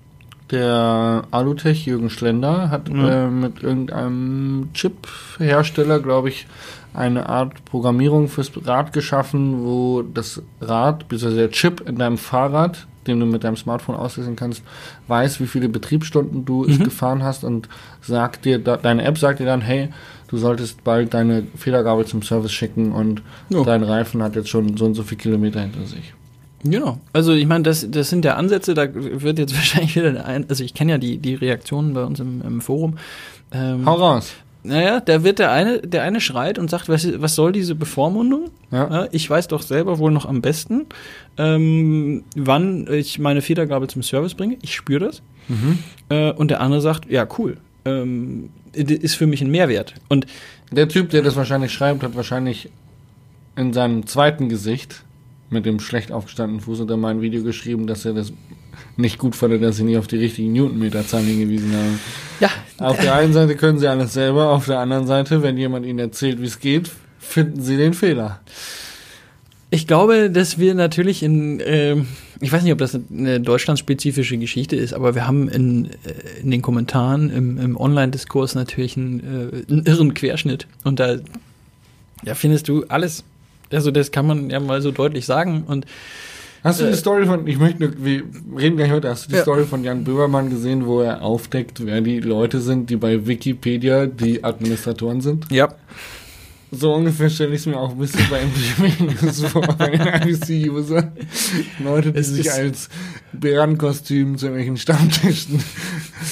Der 0.50 1.22
Alutech 1.30 1.86
Jürgen 1.86 2.10
Schlender 2.10 2.68
hat 2.70 2.90
Mhm. 2.90 3.04
äh, 3.04 3.26
mit 3.28 3.62
irgendeinem 3.62 4.68
Chip-Hersteller, 4.74 6.00
glaube 6.00 6.28
ich, 6.28 6.46
eine 6.94 7.28
Art 7.28 7.64
Programmierung 7.64 8.28
fürs 8.28 8.50
Rad 8.66 8.92
geschaffen, 8.92 9.64
wo 9.64 10.02
das 10.02 10.42
Rad, 10.60 11.08
bzw. 11.08 11.34
der 11.36 11.50
Chip 11.50 11.80
in 11.88 11.96
deinem 11.96 12.18
Fahrrad, 12.18 12.86
den 13.06 13.18
du 13.18 13.24
mit 13.26 13.44
deinem 13.44 13.56
Smartphone 13.56 13.96
auslesen 13.96 14.36
kannst, 14.36 14.62
weiß, 15.08 15.40
wie 15.40 15.46
viele 15.46 15.70
Betriebsstunden 15.70 16.44
du 16.44 16.66
es 16.66 16.78
Mhm. 16.78 16.84
gefahren 16.84 17.22
hast 17.22 17.44
und 17.44 17.68
sagt 18.02 18.44
dir, 18.44 18.58
deine 18.58 19.04
App 19.04 19.16
sagt 19.16 19.40
dir 19.40 19.46
dann, 19.46 19.62
hey, 19.62 19.88
du 20.32 20.38
solltest 20.38 20.82
bald 20.82 21.14
deine 21.14 21.44
Federgabel 21.54 22.04
zum 22.06 22.22
Service 22.22 22.50
schicken 22.52 22.90
und 22.90 23.22
Ja. 23.50 23.62
dein 23.62 23.84
Reifen 23.84 24.20
hat 24.22 24.34
jetzt 24.34 24.48
schon 24.48 24.76
so 24.76 24.86
und 24.86 24.94
so 24.94 25.04
viele 25.04 25.20
Kilometer 25.20 25.60
hinter 25.60 25.86
sich. 25.86 26.12
Genau. 26.64 26.98
Also 27.12 27.32
ich 27.32 27.46
meine, 27.46 27.64
das, 27.64 27.88
das 27.90 28.08
sind 28.10 28.24
ja 28.24 28.34
Ansätze, 28.36 28.74
da 28.74 28.88
wird 28.92 29.38
jetzt 29.38 29.54
wahrscheinlich 29.54 29.94
wieder 29.94 30.24
ein, 30.24 30.46
also 30.48 30.64
ich 30.64 30.74
kenne 30.74 30.92
ja 30.92 30.98
die, 30.98 31.18
die 31.18 31.34
Reaktionen 31.34 31.92
bei 31.94 32.02
uns 32.04 32.18
im, 32.18 32.40
im 32.42 32.60
Forum. 32.60 32.94
Ähm, 33.52 33.84
Hau 33.84 33.94
raus. 33.94 34.32
naja, 34.62 35.00
da 35.00 35.24
wird 35.24 35.38
der 35.40 35.50
eine, 35.50 35.80
der 35.80 36.02
eine 36.04 36.20
schreit 36.20 36.58
und 36.58 36.70
sagt, 36.70 36.88
was, 36.88 37.06
was 37.20 37.34
soll 37.34 37.52
diese 37.52 37.74
Bevormundung? 37.74 38.50
Ja. 38.70 38.88
Ja, 38.90 39.08
ich 39.12 39.28
weiß 39.28 39.48
doch 39.48 39.60
selber 39.62 39.98
wohl 39.98 40.12
noch 40.12 40.24
am 40.24 40.40
besten, 40.40 40.86
ähm, 41.36 42.22
wann 42.36 42.86
ich 42.90 43.18
meine 43.18 43.42
Federgabel 43.42 43.88
zum 43.88 44.02
Service 44.02 44.34
bringe. 44.34 44.56
Ich 44.62 44.74
spüre 44.74 45.06
das. 45.06 45.22
Mhm. 45.48 45.78
Äh, 46.08 46.32
und 46.32 46.50
der 46.52 46.60
andere 46.60 46.80
sagt, 46.80 47.10
ja, 47.10 47.26
cool. 47.38 47.56
Ähm, 47.84 48.50
ist 48.74 49.14
für 49.16 49.26
mich 49.26 49.40
ein 49.40 49.50
Mehrwert. 49.50 49.94
Und 50.08 50.26
Der 50.70 50.88
Typ, 50.88 51.10
der 51.10 51.22
das 51.22 51.36
wahrscheinlich 51.36 51.72
schreibt, 51.72 52.02
hat 52.02 52.14
wahrscheinlich 52.14 52.70
in 53.56 53.72
seinem 53.72 54.06
zweiten 54.06 54.48
Gesicht 54.48 55.04
mit 55.50 55.66
dem 55.66 55.80
schlecht 55.80 56.10
aufgestandenen 56.12 56.62
Fuß 56.62 56.80
unter 56.80 56.96
mein 56.96 57.20
Video 57.20 57.42
geschrieben, 57.42 57.86
dass 57.86 58.06
er 58.06 58.14
das 58.14 58.32
nicht 58.96 59.18
gut 59.18 59.36
fand, 59.36 59.62
dass 59.62 59.76
sie 59.76 59.84
nicht 59.84 59.98
auf 59.98 60.06
die 60.06 60.16
richtigen 60.16 60.52
Newtonmeterzahlen 60.52 61.26
hingewiesen 61.26 61.74
haben. 61.74 62.00
ja, 62.40 62.48
Auf 62.78 62.98
der 62.98 63.14
einen 63.14 63.34
Seite 63.34 63.54
können 63.56 63.78
sie 63.78 63.86
alles 63.86 64.14
selber, 64.14 64.50
auf 64.50 64.64
der 64.64 64.78
anderen 64.78 65.06
Seite, 65.06 65.42
wenn 65.42 65.58
jemand 65.58 65.84
ihnen 65.84 65.98
erzählt, 65.98 66.40
wie 66.40 66.46
es 66.46 66.58
geht, 66.58 66.90
finden 67.18 67.60
sie 67.60 67.76
den 67.76 67.92
Fehler. 67.92 68.40
Ich 69.74 69.86
glaube, 69.86 70.28
dass 70.30 70.58
wir 70.58 70.74
natürlich 70.74 71.22
in, 71.22 71.58
ähm, 71.64 72.06
ich 72.40 72.52
weiß 72.52 72.62
nicht, 72.62 72.72
ob 72.72 72.78
das 72.78 72.94
eine 73.10 73.40
deutschlandspezifische 73.40 74.36
Geschichte 74.36 74.76
ist, 74.76 74.92
aber 74.92 75.14
wir 75.14 75.26
haben 75.26 75.48
in, 75.48 75.86
äh, 75.86 76.40
in 76.42 76.50
den 76.50 76.60
Kommentaren 76.60 77.30
im, 77.30 77.56
im 77.58 77.76
Online-Diskurs 77.78 78.54
natürlich 78.54 78.98
einen, 78.98 79.20
äh, 79.20 79.72
einen 79.72 79.86
irren 79.86 80.12
Querschnitt. 80.12 80.66
Und 80.84 81.00
da, 81.00 81.16
da 82.22 82.34
findest 82.34 82.68
du 82.68 82.84
alles. 82.88 83.24
Also 83.72 83.90
das 83.90 84.10
kann 84.12 84.26
man 84.26 84.50
ja 84.50 84.60
mal 84.60 84.82
so 84.82 84.90
deutlich 84.90 85.24
sagen. 85.24 85.64
Und 85.66 85.86
Hast 86.62 86.80
du 86.80 86.84
Äh, 86.84 86.90
die 86.90 86.96
Story 86.98 87.24
von, 87.24 87.46
ich 87.48 87.58
möchte, 87.58 87.80
nur- 87.82 88.04
wir 88.04 88.22
reden 88.58 88.76
gleich 88.76 88.90
heute, 88.92 89.08
hast 89.08 89.24
du 89.24 89.30
die 89.30 89.36
Ja. 89.36 89.42
Story 89.42 89.64
von 89.64 89.82
Jan 89.84 90.04
Böhmermann 90.04 90.50
gesehen, 90.50 90.84
wo 90.86 91.00
er 91.00 91.22
aufdeckt, 91.22 91.84
wer 91.86 92.02
die 92.02 92.20
Leute 92.20 92.60
sind, 92.60 92.90
die 92.90 92.96
bei 92.96 93.26
Wikipedia 93.26 94.04
die 94.04 94.44
Administratoren 94.44 95.22
sind? 95.22 95.46
ja, 95.50 95.74
So 96.74 96.94
ungefähr 96.94 97.28
stelle 97.28 97.50
ich 97.50 97.60
es 97.60 97.66
mir 97.66 97.76
auch 97.76 97.90
ein 97.90 97.98
bisschen 97.98 98.24
bei 98.30 98.46
MTV 98.46 99.48
vor, 99.50 99.60
bei 99.76 99.90
den 99.90 100.00
IBC-User. 100.00 101.12
Leute, 101.84 102.12
die 102.12 102.18
Es 102.18 102.28
sich 102.28 102.50
als 102.50 102.88
Bärenkostüm 103.34 104.38
zu 104.38 104.46
irgendwelchen 104.46 104.78
Stammtischen. 104.78 105.62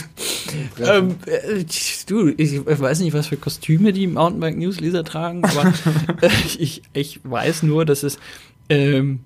ähm, 0.83 1.17
äh, 1.27 1.63
du, 2.07 2.29
ich 2.39 2.59
weiß 2.67 3.01
nicht, 3.01 3.13
was 3.13 3.27
für 3.27 3.37
Kostüme 3.37 3.93
die 3.93 4.07
Mountainbike 4.07 4.57
Newsleser 4.57 5.05
tragen, 5.05 5.45
aber 5.45 5.75
äh, 6.23 6.31
ich, 6.59 6.81
ich 6.95 7.21
weiß 7.23 7.63
nur, 7.65 7.85
dass 7.85 8.03
es, 8.03 8.19
ähm, 8.71 9.21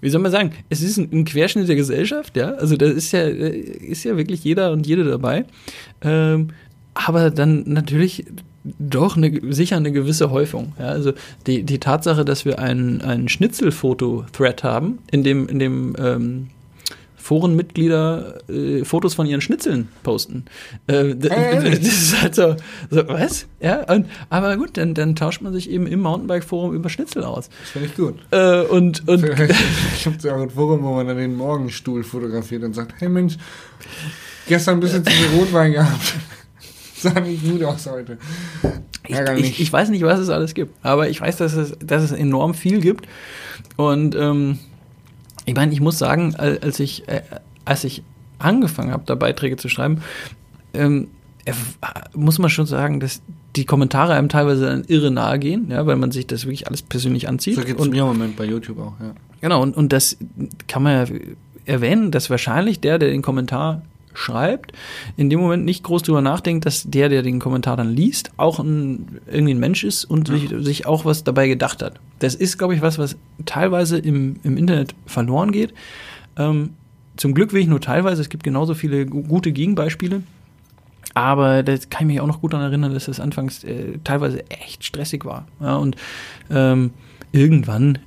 wie 0.00 0.10
soll 0.10 0.20
man 0.20 0.30
sagen, 0.30 0.52
es 0.70 0.80
ist 0.80 0.96
ein, 0.96 1.08
ein 1.12 1.24
Querschnitt 1.24 1.68
der 1.68 1.74
Gesellschaft, 1.74 2.36
ja. 2.36 2.52
Also 2.52 2.76
da 2.76 2.86
ist 2.86 3.10
ja, 3.10 3.22
äh, 3.22 3.50
ist 3.58 4.04
ja 4.04 4.16
wirklich 4.16 4.44
jeder 4.44 4.70
und 4.70 4.86
jede 4.86 5.02
dabei. 5.02 5.44
Ähm, 6.02 6.50
aber 6.94 7.30
dann 7.30 7.64
natürlich 7.66 8.26
doch 8.64 9.16
eine, 9.16 9.40
sicher 9.52 9.76
eine 9.76 9.92
gewisse 9.92 10.30
Häufung. 10.30 10.72
Ja? 10.78 10.86
Also 10.86 11.12
die, 11.46 11.64
die 11.64 11.78
Tatsache, 11.78 12.24
dass 12.24 12.44
wir 12.44 12.58
einen, 12.58 13.00
einen 13.00 13.28
Schnitzelfoto-Thread 13.28 14.62
haben, 14.62 14.98
in 15.10 15.24
dem, 15.24 15.48
in 15.48 15.58
dem 15.58 15.96
ähm, 15.98 16.46
Forenmitglieder 17.22 18.50
äh, 18.50 18.84
Fotos 18.84 19.14
von 19.14 19.26
ihren 19.26 19.40
Schnitzeln 19.40 19.88
posten. 20.02 20.44
Äh, 20.88 21.14
ehrlich? 21.28 21.78
das 21.78 21.88
ist 21.88 22.22
halt 22.22 22.34
so, 22.34 22.56
so 22.90 23.08
was? 23.08 23.46
Ja, 23.60 23.84
und, 23.92 24.06
aber 24.28 24.56
gut, 24.56 24.76
dann, 24.76 24.94
dann 24.94 25.14
tauscht 25.14 25.40
man 25.40 25.52
sich 25.52 25.70
eben 25.70 25.86
im 25.86 26.00
Mountainbike-Forum 26.00 26.74
über 26.74 26.88
Schnitzel 26.88 27.22
aus. 27.22 27.48
Das 27.48 27.70
finde 27.70 27.88
ich 27.88 27.94
gut. 27.94 28.16
Äh, 28.32 28.62
und, 28.62 29.08
und 29.08 29.24
gibt 29.24 30.16
es 30.18 30.24
ja 30.24 30.34
auch 30.34 30.42
ein 30.42 30.50
Forum, 30.50 30.82
wo 30.82 30.94
man 30.94 31.06
dann 31.06 31.16
den 31.16 31.36
Morgenstuhl 31.36 32.02
fotografiert 32.02 32.64
und 32.64 32.74
sagt, 32.74 32.94
hey 32.98 33.08
Mensch, 33.08 33.36
gestern 34.48 34.74
ein 34.74 34.80
bisschen 34.80 35.04
zu 35.04 35.12
viel 35.12 35.38
Rotwein 35.38 35.72
gehabt. 35.72 36.14
Sah 37.02 37.20
nicht 37.20 37.44
gut 37.44 37.62
aus 37.64 37.86
heute. 37.86 38.18
Ich, 39.06 39.18
ich, 39.18 39.60
ich 39.60 39.72
weiß 39.72 39.90
nicht, 39.90 40.02
was 40.02 40.20
es 40.20 40.28
alles 40.28 40.54
gibt, 40.54 40.74
aber 40.84 41.08
ich 41.08 41.20
weiß, 41.20 41.36
dass 41.36 41.54
es, 41.54 41.76
dass 41.84 42.02
es 42.02 42.12
enorm 42.12 42.54
viel 42.54 42.80
gibt. 42.80 43.06
Und 43.76 44.14
ähm, 44.14 44.58
ich 45.44 45.54
meine, 45.54 45.72
ich 45.72 45.80
muss 45.80 45.98
sagen, 45.98 46.34
al- 46.36 46.60
als 46.62 46.78
ich, 46.78 47.08
äh, 47.08 47.22
als 47.64 47.84
ich 47.84 48.02
angefangen 48.38 48.92
habe, 48.92 49.02
da 49.06 49.14
Beiträge 49.16 49.56
zu 49.56 49.68
schreiben, 49.68 50.02
ähm, 50.72 51.08
äh, 51.44 51.52
muss 52.14 52.38
man 52.38 52.48
schon 52.50 52.66
sagen, 52.66 53.00
dass 53.00 53.22
die 53.56 53.64
Kommentare 53.64 54.14
einem 54.14 54.28
teilweise 54.28 54.66
dann 54.66 54.84
irre 54.84 55.10
nahe 55.10 55.38
gehen, 55.38 55.70
ja, 55.70 55.84
weil 55.84 55.96
man 55.96 56.12
sich 56.12 56.26
das 56.26 56.44
wirklich 56.44 56.68
alles 56.68 56.82
persönlich 56.82 57.28
anzieht. 57.28 57.56
So 57.56 57.62
geht 57.62 57.78
es 57.78 57.88
mir 57.88 58.02
im 58.02 58.08
Moment 58.08 58.36
bei 58.36 58.44
YouTube 58.44 58.78
auch, 58.78 58.94
ja. 59.00 59.14
Genau, 59.40 59.60
und, 59.60 59.76
und 59.76 59.92
das 59.92 60.16
kann 60.68 60.84
man 60.84 61.06
ja 61.06 61.18
erwähnen, 61.64 62.12
dass 62.12 62.30
wahrscheinlich 62.30 62.80
der, 62.80 62.98
der 62.98 63.10
den 63.10 63.22
Kommentar 63.22 63.82
schreibt, 64.14 64.72
in 65.16 65.30
dem 65.30 65.40
Moment 65.40 65.64
nicht 65.64 65.82
groß 65.84 66.02
drüber 66.02 66.20
nachdenkt, 66.20 66.66
dass 66.66 66.84
der, 66.84 67.08
der 67.08 67.22
den 67.22 67.38
Kommentar 67.38 67.76
dann 67.76 67.90
liest, 67.90 68.30
auch 68.36 68.58
ein, 68.58 69.20
irgendwie 69.30 69.54
ein 69.54 69.60
Mensch 69.60 69.84
ist 69.84 70.04
und 70.04 70.28
sich, 70.28 70.48
sich 70.60 70.86
auch 70.86 71.04
was 71.04 71.24
dabei 71.24 71.48
gedacht 71.48 71.82
hat. 71.82 72.00
Das 72.18 72.34
ist, 72.34 72.58
glaube 72.58 72.74
ich, 72.74 72.82
was, 72.82 72.98
was 72.98 73.16
teilweise 73.46 73.98
im, 73.98 74.36
im 74.42 74.56
Internet 74.56 74.94
verloren 75.06 75.52
geht. 75.52 75.74
Ähm, 76.36 76.70
zum 77.16 77.34
Glück 77.34 77.52
will 77.52 77.60
ich 77.60 77.68
nur 77.68 77.80
teilweise, 77.80 78.22
es 78.22 78.28
gibt 78.28 78.42
genauso 78.42 78.74
viele 78.74 79.06
gu- 79.06 79.22
gute 79.22 79.52
Gegenbeispiele. 79.52 80.22
Aber 81.14 81.62
da 81.62 81.76
kann 81.90 82.02
ich 82.08 82.14
mich 82.14 82.20
auch 82.20 82.26
noch 82.26 82.40
gut 82.40 82.54
daran 82.54 82.66
erinnern, 82.66 82.94
dass 82.94 83.06
es 83.06 83.20
anfangs 83.20 83.64
äh, 83.64 83.98
teilweise 84.02 84.48
echt 84.48 84.82
stressig 84.84 85.26
war. 85.26 85.46
Ja, 85.60 85.76
und 85.76 85.96
ähm, 86.50 86.90
irgendwann 87.32 87.98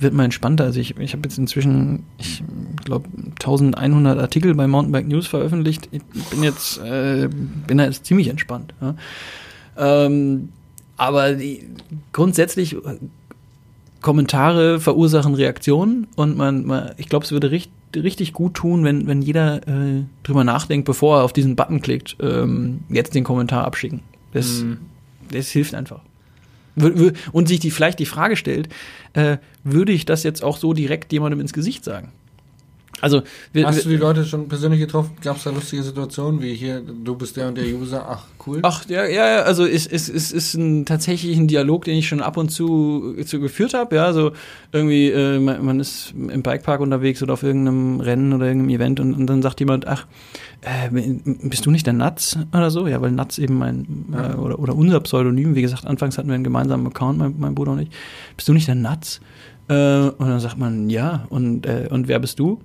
wird 0.00 0.14
mal 0.14 0.24
entspannter. 0.24 0.64
Also 0.64 0.80
ich, 0.80 0.96
ich 0.98 1.12
habe 1.12 1.22
jetzt 1.24 1.38
inzwischen, 1.38 2.04
ich 2.18 2.42
glaube, 2.84 3.08
1100 3.40 4.18
Artikel 4.18 4.54
bei 4.54 4.66
Mountainbike 4.66 5.08
News 5.08 5.26
veröffentlicht. 5.26 5.88
Ich 5.92 6.02
bin 6.30 6.42
jetzt, 6.42 6.78
äh, 6.78 7.28
bin 7.66 7.78
da 7.78 7.84
jetzt 7.84 8.04
ziemlich 8.04 8.28
entspannt. 8.28 8.74
Ja. 8.80 8.94
Ähm, 9.76 10.50
aber 10.96 11.32
die, 11.34 11.66
grundsätzlich 12.12 12.76
Kommentare 14.02 14.80
verursachen 14.80 15.34
Reaktionen 15.34 16.08
und 16.16 16.36
man, 16.36 16.66
man 16.66 16.92
ich 16.96 17.08
glaube, 17.08 17.24
es 17.24 17.32
würde 17.32 17.50
richtig, 17.50 17.72
richtig 17.94 18.32
gut 18.32 18.54
tun, 18.54 18.84
wenn, 18.84 19.06
wenn 19.06 19.22
jeder 19.22 19.66
äh, 19.66 20.02
drüber 20.24 20.44
nachdenkt, 20.44 20.86
bevor 20.86 21.18
er 21.18 21.24
auf 21.24 21.32
diesen 21.32 21.56
Button 21.56 21.80
klickt, 21.80 22.16
ähm, 22.20 22.80
jetzt 22.88 23.14
den 23.14 23.24
Kommentar 23.24 23.64
abschicken. 23.64 24.00
Das, 24.32 24.62
mm. 24.62 24.72
das 25.30 25.50
hilft 25.50 25.74
einfach. 25.74 26.00
Und 26.74 27.48
sich 27.48 27.60
die 27.60 27.70
vielleicht 27.70 27.98
die 27.98 28.06
Frage 28.06 28.36
stellt, 28.36 28.68
äh, 29.12 29.38
würde 29.64 29.92
ich 29.92 30.06
das 30.06 30.22
jetzt 30.22 30.42
auch 30.42 30.56
so 30.56 30.72
direkt 30.72 31.12
jemandem 31.12 31.40
ins 31.40 31.52
Gesicht 31.52 31.84
sagen? 31.84 32.12
Also, 33.02 33.22
wir, 33.52 33.66
Hast 33.66 33.84
du 33.84 33.88
die 33.88 33.96
Leute 33.96 34.24
schon 34.24 34.46
persönlich 34.46 34.78
getroffen? 34.78 35.16
Gab 35.24 35.36
es 35.36 35.42
da 35.42 35.50
lustige 35.50 35.82
Situationen, 35.82 36.40
wie 36.40 36.54
hier, 36.54 36.80
du 36.80 37.16
bist 37.16 37.36
der 37.36 37.48
und 37.48 37.58
der 37.58 37.66
User, 37.66 38.06
ach 38.08 38.26
cool? 38.46 38.60
Ach, 38.62 38.88
ja, 38.88 39.04
ja, 39.06 39.42
also 39.42 39.66
es 39.66 39.86
ist, 39.88 40.08
ist, 40.08 40.30
ist 40.30 40.54
ein 40.54 40.86
tatsächlich 40.86 41.36
ein 41.36 41.48
Dialog, 41.48 41.84
den 41.84 41.96
ich 41.96 42.06
schon 42.06 42.20
ab 42.20 42.36
und 42.36 42.50
zu, 42.50 43.16
zu 43.26 43.40
geführt 43.40 43.74
habe. 43.74 43.96
Ja, 43.96 44.12
so 44.12 44.30
irgendwie, 44.70 45.10
äh, 45.10 45.40
man, 45.40 45.64
man, 45.64 45.80
ist 45.80 46.14
im 46.16 46.44
Bikepark 46.44 46.80
unterwegs 46.80 47.20
oder 47.24 47.32
auf 47.32 47.42
irgendeinem 47.42 47.98
Rennen 47.98 48.32
oder 48.32 48.46
irgendeinem 48.46 48.76
Event 48.76 49.00
und, 49.00 49.14
und 49.14 49.26
dann 49.26 49.42
sagt 49.42 49.58
jemand, 49.58 49.88
ach, 49.88 50.06
äh, 50.60 50.88
bist 51.42 51.66
du 51.66 51.72
nicht 51.72 51.86
der 51.86 51.94
Natz 51.94 52.38
oder 52.52 52.70
so? 52.70 52.86
Ja, 52.86 53.02
weil 53.02 53.10
Natz 53.10 53.38
eben 53.38 53.58
mein, 53.58 53.84
äh, 54.12 54.36
oder, 54.36 54.60
oder 54.60 54.76
unser 54.76 55.00
Pseudonym, 55.00 55.56
wie 55.56 55.62
gesagt, 55.62 55.88
anfangs 55.88 56.18
hatten 56.18 56.28
wir 56.28 56.36
einen 56.36 56.44
gemeinsamen 56.44 56.86
Account, 56.86 57.18
mein, 57.18 57.34
mein 57.36 57.56
Bruder 57.56 57.72
und 57.72 57.80
ich. 57.80 57.90
Bist 58.36 58.46
du 58.46 58.52
nicht 58.52 58.68
der 58.68 58.76
Natz? 58.76 59.20
Äh, 59.68 59.74
und 59.74 60.20
dann 60.20 60.38
sagt 60.38 60.56
man, 60.56 60.88
ja, 60.88 61.26
und, 61.30 61.66
äh, 61.66 61.88
und 61.90 62.06
wer 62.06 62.20
bist 62.20 62.38
du? 62.38 62.60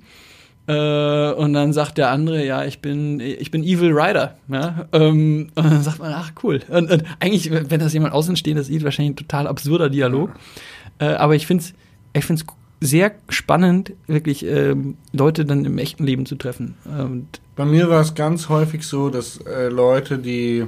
Äh, 0.68 1.32
und 1.32 1.53
dann 1.53 1.72
sagt 1.72 1.97
der 1.97 2.11
andere, 2.11 2.45
ja, 2.45 2.65
ich 2.65 2.80
bin, 2.82 3.20
ich 3.20 3.51
bin 3.51 3.63
Evil 3.63 3.97
Rider. 3.97 4.38
Ja? 4.49 4.86
Ähm, 4.91 5.49
und 5.55 5.65
dann 5.65 5.82
sagt 5.82 5.99
man, 5.99 6.13
ach 6.13 6.32
cool. 6.43 6.59
Und, 6.68 6.91
und 6.91 7.03
eigentlich, 7.20 7.51
wenn 7.51 7.80
das 7.80 7.93
jemand 7.93 8.13
Außenstehender 8.13 8.63
sieht, 8.63 8.84
wahrscheinlich 8.84 9.13
ein 9.13 9.18
total 9.18 9.47
absurder 9.47 9.89
Dialog. 9.89 10.32
Äh, 10.99 11.05
aber 11.05 11.36
ich 11.36 11.47
finde 11.47 11.63
es 11.63 11.74
ich 12.13 12.26
find's 12.26 12.45
sehr 12.80 13.11
spannend, 13.30 13.93
wirklich 14.07 14.45
ähm, 14.45 14.97
Leute 15.11 15.45
dann 15.45 15.65
im 15.65 15.78
echten 15.78 16.03
Leben 16.03 16.26
zu 16.26 16.36
treffen. 16.36 16.76
Und 16.86 17.28
Bei 17.55 17.65
mir 17.65 17.89
war 17.89 18.01
es 18.01 18.13
ganz 18.13 18.49
häufig 18.49 18.84
so, 18.84 19.09
dass 19.09 19.38
äh, 19.38 19.70
Leute, 19.70 20.20
die 20.20 20.65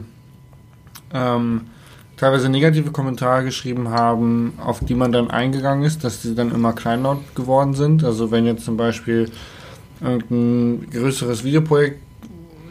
ähm, 1.14 1.62
teilweise 2.18 2.50
negative 2.50 2.92
Kommentare 2.92 3.44
geschrieben 3.44 3.90
haben, 3.90 4.54
auf 4.58 4.80
die 4.80 4.96
man 4.96 5.12
dann 5.12 5.30
eingegangen 5.30 5.84
ist, 5.84 6.04
dass 6.04 6.22
die 6.22 6.36
dann 6.36 6.52
immer 6.52 6.74
kleinlaut 6.74 7.36
geworden 7.36 7.74
sind. 7.74 8.04
Also 8.04 8.32
wenn 8.32 8.46
jetzt 8.46 8.66
zum 8.66 8.76
Beispiel 8.76 9.30
irgendein 10.02 10.90
größeres 10.92 11.44
Videoprojekt 11.44 12.00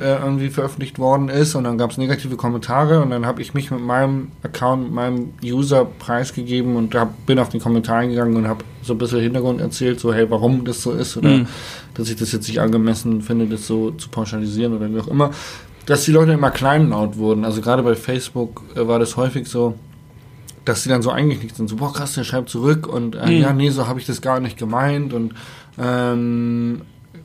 äh, 0.01 0.17
irgendwie 0.17 0.49
veröffentlicht 0.49 0.99
worden 0.99 1.29
ist 1.29 1.55
und 1.55 1.65
dann 1.65 1.77
gab 1.77 1.91
es 1.91 1.99
negative 1.99 2.37
Kommentare 2.37 3.03
und 3.03 3.11
dann 3.11 3.27
habe 3.27 3.43
ich 3.43 3.55
mich 3.55 3.71
mit 3.71 3.81
meinem 3.81 4.31
Account, 4.43 4.85
mit 4.85 4.93
meinem 4.93 5.33
User 5.43 5.85
preisgegeben 5.85 6.77
und 6.77 6.95
hab, 6.95 7.27
bin 7.27 7.39
auf 7.39 7.49
die 7.49 7.59
Kommentare 7.59 8.09
gegangen 8.09 8.37
und 8.37 8.49
habe 8.49 8.65
so 8.83 8.95
ein 8.95 8.99
bisschen 8.99 9.21
Hintergrund 9.21 9.61
erzählt, 9.61 9.99
so 9.99 10.15
hey, 10.15 10.31
warum 10.31 10.65
das 10.65 10.83
so 10.83 10.93
ist 10.93 11.17
oder 11.17 11.31
mhm. 11.31 11.47
dass 11.95 12.09
ich 12.09 12.17
das 12.17 12.33
jetzt 12.33 12.47
nicht 12.47 12.61
angemessen 12.61 13.23
finde, 13.23 13.47
das 13.47 13.67
so 13.67 13.91
zu 13.91 14.09
pauschalisieren 14.09 14.77
oder 14.77 14.93
wie 14.93 15.01
auch 15.01 15.09
immer. 15.09 15.33
Dass 15.87 16.05
die 16.05 16.13
Leute 16.13 16.33
immer 16.33 16.51
kleinlaut 16.51 17.17
wurden. 17.17 17.45
Also 17.45 17.61
gerade 17.61 17.83
bei 17.83 17.95
Facebook 17.95 18.63
äh, 18.77 18.87
war 18.87 18.99
das 18.99 19.17
häufig 19.17 19.49
so, 19.49 19.75
dass 20.65 20.83
sie 20.83 20.91
dann 20.91 21.03
so 21.03 21.11
eigentlich 21.11 21.55
sind. 21.55 21.69
So, 21.69 21.77
boah, 21.77 21.93
krass, 21.93 22.15
der 22.15 22.25
schreibt 22.25 22.51
zurück 22.51 22.87
und 22.87 23.17
äh, 23.17 23.27
mhm. 23.27 23.43
ja, 23.43 23.53
nee, 23.53 23.71
so 23.71 23.89
habe 23.89 23.99
ich 23.99 24.07
das 24.07 24.21
gar 24.21 24.39
nicht 24.39 24.59
gemeint 24.59 25.13
und 25.13 25.35
ähm, 25.79 26.83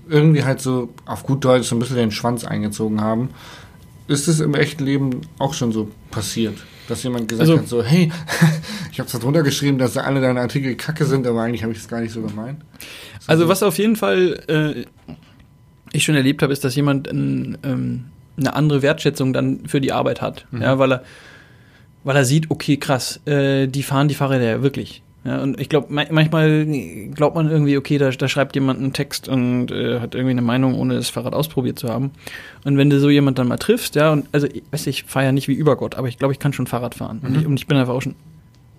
irgendwie 0.07 0.43
halt 0.43 0.61
so 0.61 0.89
auf 1.05 1.23
gut 1.23 1.43
Deutsch 1.43 1.67
so 1.67 1.75
ein 1.75 1.79
bisschen 1.79 1.97
den 1.97 2.11
Schwanz 2.11 2.43
eingezogen 2.43 3.01
haben. 3.01 3.29
Ist 4.07 4.27
es 4.27 4.39
im 4.39 4.53
echten 4.53 4.83
Leben 4.83 5.21
auch 5.39 5.53
schon 5.53 5.71
so 5.71 5.89
passiert? 6.11 6.55
Dass 6.87 7.01
jemand 7.03 7.29
gesagt 7.29 7.49
also, 7.49 7.61
hat, 7.61 7.67
so, 7.69 7.81
hey, 7.81 8.11
ich 8.91 8.99
habe 8.99 9.07
zwar 9.07 9.21
drunter 9.21 9.43
geschrieben, 9.43 9.77
dass 9.77 9.95
alle 9.95 10.19
deine 10.19 10.41
Artikel 10.41 10.75
kacke 10.75 11.05
sind, 11.05 11.25
aber 11.25 11.41
eigentlich 11.41 11.63
habe 11.63 11.71
ich 11.71 11.79
es 11.79 11.87
gar 11.87 12.01
nicht 12.01 12.11
so 12.11 12.21
gemeint. 12.21 12.59
So 13.21 13.29
also, 13.29 13.47
was 13.47 13.63
auf 13.63 13.77
jeden 13.77 13.95
Fall 13.95 14.43
äh, 14.47 14.85
ich 15.93 16.03
schon 16.03 16.15
erlebt 16.15 16.41
habe, 16.41 16.51
ist, 16.51 16.65
dass 16.65 16.75
jemand 16.75 17.07
ein, 17.07 17.57
ähm, 17.63 18.05
eine 18.35 18.53
andere 18.55 18.81
Wertschätzung 18.81 19.31
dann 19.31 19.65
für 19.67 19.79
die 19.79 19.93
Arbeit 19.93 20.21
hat. 20.21 20.45
Mhm. 20.51 20.61
Ja, 20.61 20.79
weil 20.79 20.93
er, 20.93 21.03
weil 22.03 22.17
er 22.17 22.25
sieht, 22.25 22.51
okay, 22.51 22.75
krass, 22.75 23.21
äh, 23.25 23.67
die 23.67 23.83
fahren 23.83 24.09
die 24.09 24.15
Fahrräder 24.15 24.45
ja 24.45 24.63
wirklich. 24.63 25.02
Ja, 25.25 25.41
und 25.41 25.59
ich 25.59 25.69
glaube, 25.69 25.87
manchmal 25.89 26.65
glaubt 27.13 27.35
man 27.35 27.49
irgendwie, 27.49 27.77
okay, 27.77 27.97
da, 27.97 28.09
da 28.09 28.27
schreibt 28.27 28.55
jemand 28.55 28.79
einen 28.79 28.91
Text 28.91 29.29
und 29.29 29.71
äh, 29.71 30.01
hat 30.01 30.15
irgendwie 30.15 30.31
eine 30.31 30.41
Meinung, 30.41 30.75
ohne 30.75 30.95
das 30.95 31.09
Fahrrad 31.09 31.33
ausprobiert 31.33 31.79
zu 31.79 31.87
haben. 31.87 32.11
Und 32.65 32.77
wenn 32.77 32.89
du 32.89 32.99
so 32.99 33.09
jemand 33.09 33.39
dann 33.39 33.47
mal 33.47 33.57
triffst, 33.57 33.95
ja, 33.95 34.11
und 34.11 34.27
also 34.33 34.47
ich 34.47 34.63
weiß, 34.71 34.85
ich 34.87 35.03
fahre 35.05 35.25
ja 35.27 35.31
nicht 35.31 35.47
wie 35.47 35.53
Übergott, 35.53 35.95
aber 35.95 36.09
ich 36.09 36.17
glaube, 36.17 36.33
ich 36.33 36.39
kann 36.39 36.51
schon 36.51 36.67
Fahrrad 36.67 36.95
fahren. 36.95 37.19
Mhm. 37.21 37.27
Und, 37.27 37.39
ich, 37.39 37.47
und, 37.47 37.59
ich, 37.59 37.67
bin 37.67 37.77
einfach 37.77 37.93
auch 37.93 38.01
schon 38.01 38.15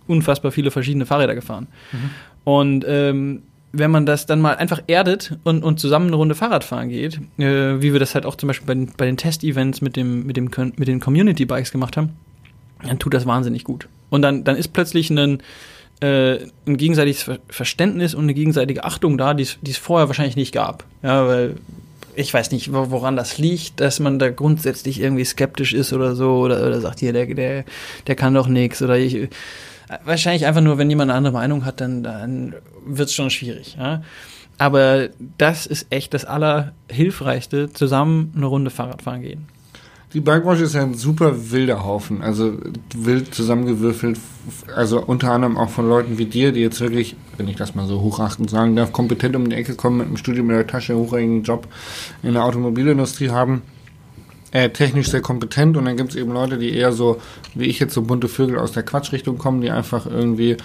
unfassbar 0.06 0.52
viele 0.52 0.70
verschiedene 0.70 1.06
Fahrräder 1.06 1.34
gefahren. 1.34 1.66
Mhm. 1.92 2.10
Und 2.44 2.84
ähm, 2.86 3.42
wenn 3.72 3.90
man 3.90 4.04
das 4.04 4.26
dann 4.26 4.42
mal 4.42 4.56
einfach 4.56 4.82
erdet 4.86 5.38
und, 5.44 5.64
und 5.64 5.80
zusammen 5.80 6.08
eine 6.08 6.16
Runde 6.16 6.34
Fahrrad 6.34 6.62
fahren 6.62 6.90
geht, 6.90 7.20
äh, 7.38 7.80
wie 7.80 7.94
wir 7.94 8.00
das 8.00 8.14
halt 8.14 8.26
auch 8.26 8.36
zum 8.36 8.48
Beispiel 8.48 8.66
bei 8.66 8.74
den, 8.74 8.92
bei 8.98 9.06
den 9.06 9.16
Test-Events 9.16 9.80
mit, 9.80 9.96
dem, 9.96 10.26
mit, 10.26 10.36
dem, 10.36 10.50
mit 10.76 10.88
den 10.88 11.00
Community-Bikes 11.00 11.72
gemacht 11.72 11.96
haben, 11.96 12.10
dann 12.86 12.98
tut 12.98 13.14
das 13.14 13.24
wahnsinnig 13.24 13.64
gut. 13.64 13.88
Und 14.10 14.20
dann, 14.20 14.44
dann 14.44 14.56
ist 14.56 14.74
plötzlich 14.74 15.08
ein 15.08 15.38
äh, 16.00 16.38
ein 16.66 16.76
gegenseitiges 16.76 17.30
Verständnis 17.48 18.14
und 18.14 18.24
eine 18.24 18.34
gegenseitige 18.34 18.84
Achtung 18.84 19.18
da, 19.18 19.34
die 19.34 19.42
es 19.42 19.76
vorher 19.76 20.08
wahrscheinlich 20.08 20.36
nicht 20.36 20.52
gab. 20.52 20.84
Ja, 21.02 21.26
weil 21.26 21.56
ich 22.16 22.32
weiß 22.32 22.50
nicht, 22.52 22.72
woran 22.72 23.16
das 23.16 23.38
liegt, 23.38 23.80
dass 23.80 24.00
man 24.00 24.18
da 24.18 24.30
grundsätzlich 24.30 25.00
irgendwie 25.00 25.24
skeptisch 25.24 25.72
ist 25.72 25.92
oder 25.92 26.14
so 26.14 26.38
oder, 26.38 26.66
oder 26.66 26.80
sagt, 26.80 27.00
hier, 27.00 27.12
der, 27.12 27.26
der, 27.26 27.64
der 28.06 28.14
kann 28.14 28.34
doch 28.34 28.46
nichts 28.46 28.82
oder 28.82 28.96
ich. 28.96 29.28
Wahrscheinlich 30.04 30.46
einfach 30.46 30.60
nur, 30.60 30.78
wenn 30.78 30.88
jemand 30.88 31.10
eine 31.10 31.18
andere 31.18 31.34
Meinung 31.34 31.64
hat, 31.64 31.80
dann, 31.80 32.02
dann 32.02 32.54
wird 32.86 33.08
es 33.08 33.14
schon 33.14 33.30
schwierig. 33.30 33.76
Ja? 33.78 34.02
Aber 34.58 35.08
das 35.38 35.66
ist 35.66 35.86
echt 35.90 36.14
das 36.14 36.24
Allerhilfreichste, 36.24 37.72
zusammen 37.72 38.32
eine 38.36 38.46
Runde 38.46 38.70
Fahrrad 38.70 39.02
fahren 39.02 39.22
gehen. 39.22 39.48
Die 40.14 40.20
Bikewatch 40.20 40.60
ist 40.60 40.76
ja 40.76 40.82
ein 40.82 40.94
super 40.94 41.50
wilder 41.50 41.84
Haufen, 41.84 42.22
also 42.22 42.52
wild 42.94 43.34
zusammengewürfelt, 43.34 44.16
also 44.72 45.02
unter 45.04 45.32
anderem 45.32 45.58
auch 45.58 45.70
von 45.70 45.88
Leuten 45.88 46.18
wie 46.18 46.26
dir, 46.26 46.52
die 46.52 46.60
jetzt 46.60 46.80
wirklich, 46.80 47.16
wenn 47.36 47.48
ich 47.48 47.56
das 47.56 47.74
mal 47.74 47.88
so 47.88 48.00
hochachtend 48.00 48.48
sagen 48.48 48.76
darf, 48.76 48.92
kompetent 48.92 49.34
um 49.34 49.50
die 49.50 49.56
Ecke 49.56 49.74
kommen 49.74 49.98
mit 49.98 50.06
einem 50.06 50.16
Studium 50.16 50.50
in 50.50 50.56
der 50.56 50.68
Tasche, 50.68 50.96
hochrangigen 50.96 51.42
Job 51.42 51.66
in 52.22 52.34
der 52.34 52.44
Automobilindustrie 52.44 53.30
haben, 53.30 53.62
äh, 54.52 54.70
technisch 54.70 55.08
sehr 55.08 55.20
kompetent 55.20 55.76
und 55.76 55.84
dann 55.84 55.96
gibt 55.96 56.10
es 56.10 56.16
eben 56.16 56.32
Leute, 56.32 56.58
die 56.58 56.72
eher 56.72 56.92
so, 56.92 57.20
wie 57.56 57.64
ich 57.64 57.80
jetzt, 57.80 57.92
so 57.92 58.02
bunte 58.02 58.28
Vögel 58.28 58.60
aus 58.60 58.70
der 58.70 58.84
Quatschrichtung 58.84 59.36
kommen, 59.36 59.62
die 59.62 59.72
einfach 59.72 60.06
irgendwie 60.06 60.56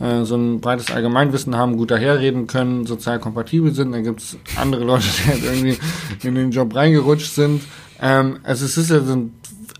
äh, 0.00 0.24
so 0.24 0.34
ein 0.34 0.60
breites 0.60 0.90
Allgemeinwissen 0.90 1.54
haben, 1.54 1.76
gut 1.76 1.92
daherreden 1.92 2.48
können, 2.48 2.86
sozial 2.86 3.20
kompatibel 3.20 3.72
sind. 3.72 3.92
Dann 3.92 4.02
gibt 4.02 4.20
es 4.20 4.36
andere 4.56 4.82
Leute, 4.82 5.04
die 5.16 5.30
halt 5.30 5.44
irgendwie 5.44 5.78
in 6.24 6.34
den 6.34 6.50
Job 6.50 6.74
reingerutscht 6.74 7.32
sind 7.32 7.62
ähm, 8.00 8.38
also 8.42 8.64
es 8.64 8.76
ist 8.76 8.90
ja 8.90 9.00
so 9.00 9.14
ein 9.14 9.32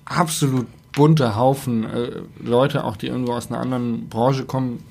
absolut 0.05 0.67
bunter 0.93 1.37
Haufen 1.37 1.85
äh, 1.85 2.11
Leute, 2.43 2.85
auch 2.85 2.97
die 2.97 3.07
irgendwo 3.07 3.33
aus 3.33 3.51
einer 3.51 3.61
anderen 3.61 4.09
Branche 4.09 4.45
kommen. 4.45 4.83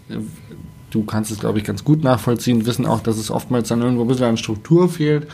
Du 0.91 1.03
kannst 1.03 1.31
es, 1.31 1.39
glaube 1.39 1.57
ich, 1.57 1.65
ganz 1.65 1.83
gut 1.83 2.03
nachvollziehen, 2.03 2.65
wissen 2.65 2.85
auch, 2.85 3.01
dass 3.01 3.17
es 3.17 3.31
oftmals 3.31 3.67
dann 3.67 3.81
irgendwo 3.81 4.03
ein 4.03 4.07
bisschen 4.07 4.25
an 4.25 4.37
Struktur 4.37 4.87
fehlt. 4.87 5.27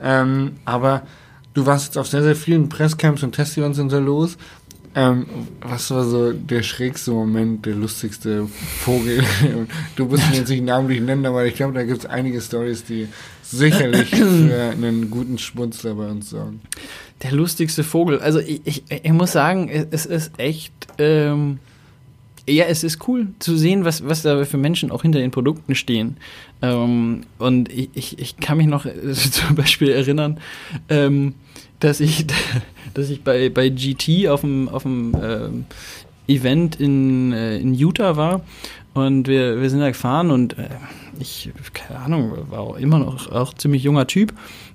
Ähm, 0.00 0.56
aber 0.64 1.02
du 1.54 1.66
warst 1.66 1.86
jetzt 1.86 1.98
auf 1.98 2.08
sehr, 2.08 2.22
sehr 2.22 2.36
vielen 2.36 2.68
Presscamps 2.68 3.22
und 3.22 3.32
Testevents 3.32 3.78
sind 3.78 3.90
so 3.90 4.00
los. 4.00 4.36
Ähm, 4.94 5.26
was 5.60 5.90
war 5.92 6.04
so 6.04 6.32
der 6.32 6.62
schrägste 6.62 7.12
Moment, 7.12 7.64
der 7.66 7.74
lustigste 7.74 8.48
Vogel? 8.80 9.22
du 9.96 10.06
musst 10.06 10.24
jetzt 10.32 10.48
nicht 10.48 10.64
namentlich 10.64 11.00
nennen, 11.00 11.26
aber 11.26 11.46
ich 11.46 11.54
glaube, 11.54 11.74
da 11.74 11.84
gibt 11.84 12.00
es 12.00 12.06
einige 12.06 12.40
Stories, 12.40 12.84
die 12.84 13.06
sicherlich 13.50 14.10
für 14.10 14.70
einen 14.70 15.10
guten 15.10 15.38
Schmunzler 15.38 15.94
bei 15.94 16.08
uns 16.08 16.30
sorgen. 16.30 16.60
Der 17.22 17.32
lustigste 17.32 17.84
Vogel. 17.84 18.20
Also 18.20 18.38
ich, 18.38 18.60
ich, 18.64 18.82
ich 18.88 19.12
muss 19.12 19.32
sagen, 19.32 19.68
es 19.68 20.06
ist 20.06 20.38
echt. 20.38 20.72
Ähm, 20.98 21.58
ja, 22.48 22.64
es 22.64 22.82
ist 22.82 23.06
cool 23.06 23.28
zu 23.40 23.58
sehen, 23.58 23.84
was, 23.84 24.06
was 24.06 24.22
da 24.22 24.42
für 24.46 24.56
Menschen 24.56 24.90
auch 24.90 25.02
hinter 25.02 25.18
den 25.18 25.30
Produkten 25.30 25.74
stehen. 25.74 26.16
Ähm, 26.62 27.22
und 27.38 27.70
ich, 27.70 27.90
ich, 27.94 28.18
ich 28.18 28.36
kann 28.38 28.56
mich 28.56 28.66
noch 28.66 28.86
zum 29.12 29.54
Beispiel 29.54 29.90
erinnern, 29.90 30.40
ähm, 30.88 31.34
dass 31.80 32.00
ich, 32.00 32.26
dass 32.94 33.10
ich 33.10 33.22
bei, 33.22 33.50
bei 33.50 33.68
GT 33.68 34.28
auf 34.28 34.40
dem, 34.40 34.68
auf 34.68 34.84
dem 34.84 35.14
ähm, 35.22 35.64
Event 36.26 36.76
in, 36.76 37.32
äh, 37.32 37.58
in 37.58 37.74
Utah 37.74 38.16
war 38.16 38.42
und 38.94 39.28
wir, 39.28 39.60
wir 39.60 39.70
sind 39.70 39.80
da 39.80 39.88
gefahren 39.88 40.30
und 40.30 40.58
äh, 40.58 40.68
ich, 41.20 41.50
keine 41.72 42.00
Ahnung, 42.00 42.32
war 42.50 42.60
auch 42.60 42.76
immer 42.76 42.98
noch 42.98 43.30
auch 43.30 43.54
ziemlich 43.54 43.82
junger 43.82 44.06
Typ 44.06 44.32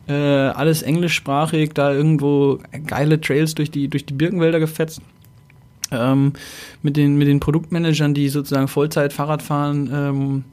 äh, 0.08 0.14
alles 0.14 0.82
englischsprachig, 0.82 1.72
da 1.74 1.94
irgendwo 1.94 2.60
geile 2.88 3.22
Trails 3.22 3.56
durch 3.56 3.72
die, 3.72 3.88
durch 3.88 4.06
die 4.06 4.14
Birkenwälder 4.14 4.60
gefetzt. 4.60 5.02
ähm, 5.91 6.34
mit, 6.82 6.98
den, 6.98 7.18
mit 7.18 7.28
den 7.28 7.39
Produktmanagern, 7.39 8.14
die 8.14 8.30
sozusagen 8.30 8.68
Vollzeit 8.68 9.14
Fahrrad 9.14 9.41
fahren, 9.41 9.89
ähm, 9.94 10.44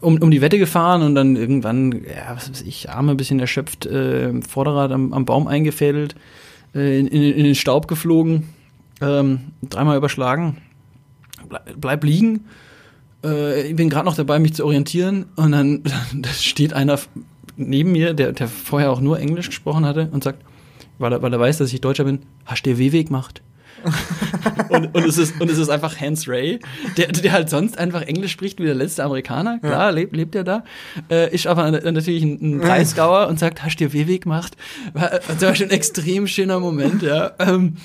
um, 0.00 0.20
um 0.20 0.30
die 0.30 0.40
Wette 0.40 0.58
gefahren 0.58 1.02
und 1.02 1.14
dann 1.14 1.36
irgendwann, 1.36 1.92
ja, 1.92 2.34
was 2.34 2.50
weiß 2.50 2.62
ich, 2.62 2.90
Arme 2.90 3.12
ein 3.12 3.16
bisschen 3.16 3.40
erschöpft, 3.40 3.86
äh, 3.86 4.40
Vorderrad 4.42 4.92
am, 4.92 5.12
am 5.12 5.24
Baum 5.24 5.46
eingefädelt, 5.46 6.14
äh, 6.74 6.98
in, 6.98 7.06
in, 7.06 7.22
in 7.22 7.44
den 7.44 7.54
Staub 7.54 7.88
geflogen, 7.88 8.48
ähm, 9.00 9.52
dreimal 9.62 9.96
überschlagen, 9.96 10.58
bleib, 11.48 11.80
bleib 11.80 12.04
liegen. 12.04 12.44
Äh, 13.24 13.68
ich 13.68 13.76
bin 13.76 13.90
gerade 13.90 14.06
noch 14.06 14.16
dabei, 14.16 14.38
mich 14.38 14.54
zu 14.54 14.64
orientieren 14.64 15.26
und 15.36 15.52
dann, 15.52 15.82
dann 16.12 16.32
steht 16.32 16.72
einer 16.72 16.98
neben 17.56 17.92
mir, 17.92 18.14
der, 18.14 18.32
der 18.32 18.48
vorher 18.48 18.90
auch 18.90 19.00
nur 19.00 19.18
Englisch 19.18 19.48
gesprochen 19.48 19.84
hatte 19.84 20.08
und 20.12 20.24
sagt, 20.24 20.42
weil 20.98 21.12
er, 21.12 21.22
weil 21.22 21.32
er 21.32 21.40
weiß, 21.40 21.58
dass 21.58 21.72
ich 21.72 21.80
Deutscher 21.80 22.04
bin, 22.04 22.20
hast 22.44 22.64
du 22.64 22.78
W-Weg 22.78 23.08
gemacht? 23.08 23.42
und, 24.68 24.94
und, 24.94 25.06
es 25.06 25.16
ist, 25.16 25.40
und 25.40 25.50
es 25.50 25.56
ist 25.56 25.70
einfach 25.70 25.98
Hans 25.98 26.28
Ray, 26.28 26.60
der, 26.98 27.08
der 27.08 27.32
halt 27.32 27.48
sonst 27.48 27.78
einfach 27.78 28.02
Englisch 28.02 28.32
spricht 28.32 28.60
wie 28.60 28.64
der 28.64 28.74
letzte 28.74 29.04
Amerikaner. 29.04 29.58
Klar, 29.58 29.72
ja. 29.86 29.90
lebt, 29.90 30.14
lebt 30.14 30.34
er 30.34 30.44
da. 30.44 30.64
Äh, 31.10 31.34
ist 31.34 31.46
aber 31.46 31.70
natürlich 31.70 32.22
ein, 32.22 32.38
ein 32.42 32.60
Preisgauer 32.60 33.28
und 33.28 33.38
sagt, 33.38 33.62
hast 33.62 33.76
du 33.76 33.88
dir 33.88 33.92
W-Weg 33.94 34.24
gemacht? 34.24 34.56
War, 34.92 35.20
das 35.26 35.40
war 35.40 35.54
schon 35.54 35.66
ein 35.66 35.72
extrem 35.72 36.26
schöner 36.26 36.60
Moment, 36.60 37.02
ja. 37.02 37.32
Ähm, 37.38 37.76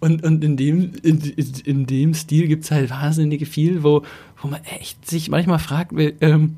und, 0.00 0.24
und 0.24 0.42
in 0.42 0.56
dem, 0.56 0.92
in, 1.02 1.20
in 1.64 1.86
dem 1.86 2.14
Stil 2.14 2.48
gibt's 2.48 2.70
halt 2.70 2.90
wahnsinnig 2.90 3.46
viel, 3.46 3.84
wo, 3.84 4.02
wo 4.42 4.48
man 4.48 4.60
echt 4.64 5.08
sich 5.08 5.30
manchmal 5.30 5.58
fragt, 5.58 5.92
ähm, 6.20 6.56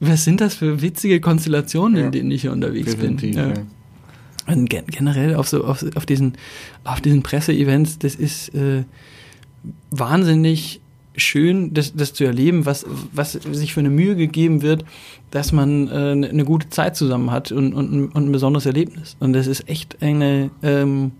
was 0.00 0.24
sind 0.24 0.40
das 0.40 0.54
für 0.54 0.80
witzige 0.80 1.20
Konstellationen, 1.20 1.98
ja. 1.98 2.06
in 2.06 2.12
denen 2.12 2.30
ich 2.30 2.42
hier 2.42 2.52
unterwegs 2.52 2.92
Definitiv, 2.92 3.34
bin? 3.36 3.48
Ja. 3.48 3.54
Und 4.46 4.68
generell 4.68 5.36
auf 5.36 5.48
so 5.48 5.64
auf, 5.64 5.84
auf 5.94 6.06
diesen 6.06 6.34
auf 6.84 7.00
diesen 7.00 7.22
Presseevents, 7.22 7.98
das 7.98 8.14
ist 8.14 8.54
äh, 8.54 8.84
wahnsinnig 9.90 10.80
schön, 11.16 11.72
das, 11.72 11.94
das 11.94 12.12
zu 12.12 12.24
erleben, 12.24 12.66
was, 12.66 12.84
was 13.12 13.32
sich 13.32 13.72
für 13.72 13.80
eine 13.80 13.90
Mühe 13.90 14.16
gegeben 14.16 14.62
wird, 14.62 14.84
dass 15.30 15.52
man 15.52 15.88
äh, 15.88 16.28
eine 16.28 16.44
gute 16.44 16.68
Zeit 16.70 16.96
zusammen 16.96 17.30
hat 17.30 17.52
und, 17.52 17.72
und, 17.72 18.08
und 18.08 18.16
ein 18.16 18.32
besonderes 18.32 18.66
Erlebnis. 18.66 19.16
Und 19.20 19.32
das 19.32 19.46
ist 19.46 19.68
echt 19.68 20.02
eine, 20.02 20.50
ähm, 20.62 21.12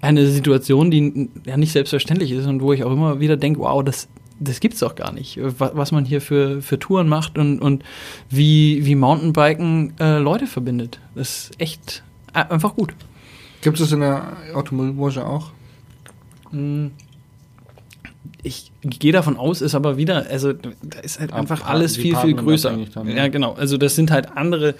eine 0.00 0.26
Situation, 0.26 0.90
die 0.90 1.28
ja 1.46 1.56
nicht 1.56 1.72
selbstverständlich 1.72 2.32
ist 2.32 2.46
und 2.46 2.62
wo 2.62 2.72
ich 2.72 2.82
auch 2.84 2.92
immer 2.92 3.20
wieder 3.20 3.36
denke, 3.36 3.60
wow, 3.60 3.84
das, 3.84 4.08
das 4.42 4.60
gibt's 4.60 4.80
doch 4.80 4.94
gar 4.94 5.12
nicht, 5.12 5.38
was 5.40 5.92
man 5.92 6.04
hier 6.04 6.20
für, 6.20 6.62
für 6.62 6.78
Touren 6.78 7.08
macht 7.08 7.38
und, 7.38 7.60
und 7.60 7.84
wie, 8.30 8.84
wie 8.84 8.94
Mountainbiken 8.94 9.94
äh, 10.00 10.18
Leute 10.18 10.46
verbindet. 10.46 11.00
Das 11.14 11.50
ist 11.50 11.60
echt 11.60 12.02
einfach 12.32 12.74
gut. 12.74 12.94
Gibt 13.62 13.78
es 13.78 13.92
in 13.92 14.00
der 14.00 14.36
Automobilbranche 14.54 15.24
auch? 15.24 15.52
Hm. 16.50 16.90
Ich 18.44 18.72
gehe 18.82 19.12
davon 19.12 19.36
aus, 19.36 19.60
ist 19.60 19.76
aber 19.76 19.96
wieder, 19.96 20.26
also 20.28 20.52
da 20.52 20.98
ist 21.00 21.20
halt 21.20 21.32
einfach 21.32 21.64
alles 21.64 21.96
viel, 21.96 22.16
viel 22.16 22.34
größer. 22.34 22.76
Dann, 22.92 23.08
ja, 23.08 23.28
genau. 23.28 23.52
Also 23.52 23.76
das 23.76 23.94
sind 23.94 24.10
halt 24.10 24.36
andere 24.36 24.74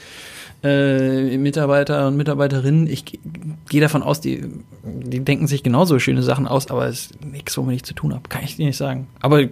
äh, 0.63 1.37
Mitarbeiter 1.39 2.07
und 2.07 2.17
Mitarbeiterinnen. 2.17 2.87
Ich 2.87 3.05
gehe 3.05 3.81
davon 3.81 4.03
aus, 4.03 4.21
die, 4.21 4.45
die 4.85 5.21
denken 5.21 5.47
sich 5.47 5.63
genauso 5.63 5.99
schöne 5.99 6.23
Sachen 6.23 6.47
aus, 6.47 6.71
aber 6.71 6.87
es 6.87 7.07
ist 7.07 7.25
nichts, 7.25 7.57
womit 7.57 7.77
ich 7.77 7.83
zu 7.85 7.95
tun 7.95 8.15
habe. 8.15 8.29
Kann 8.29 8.45
ich 8.45 8.57
dir 8.57 8.67
nicht 8.67 8.77
sagen. 8.77 9.09
Aber 9.21 9.41
ich 9.41 9.51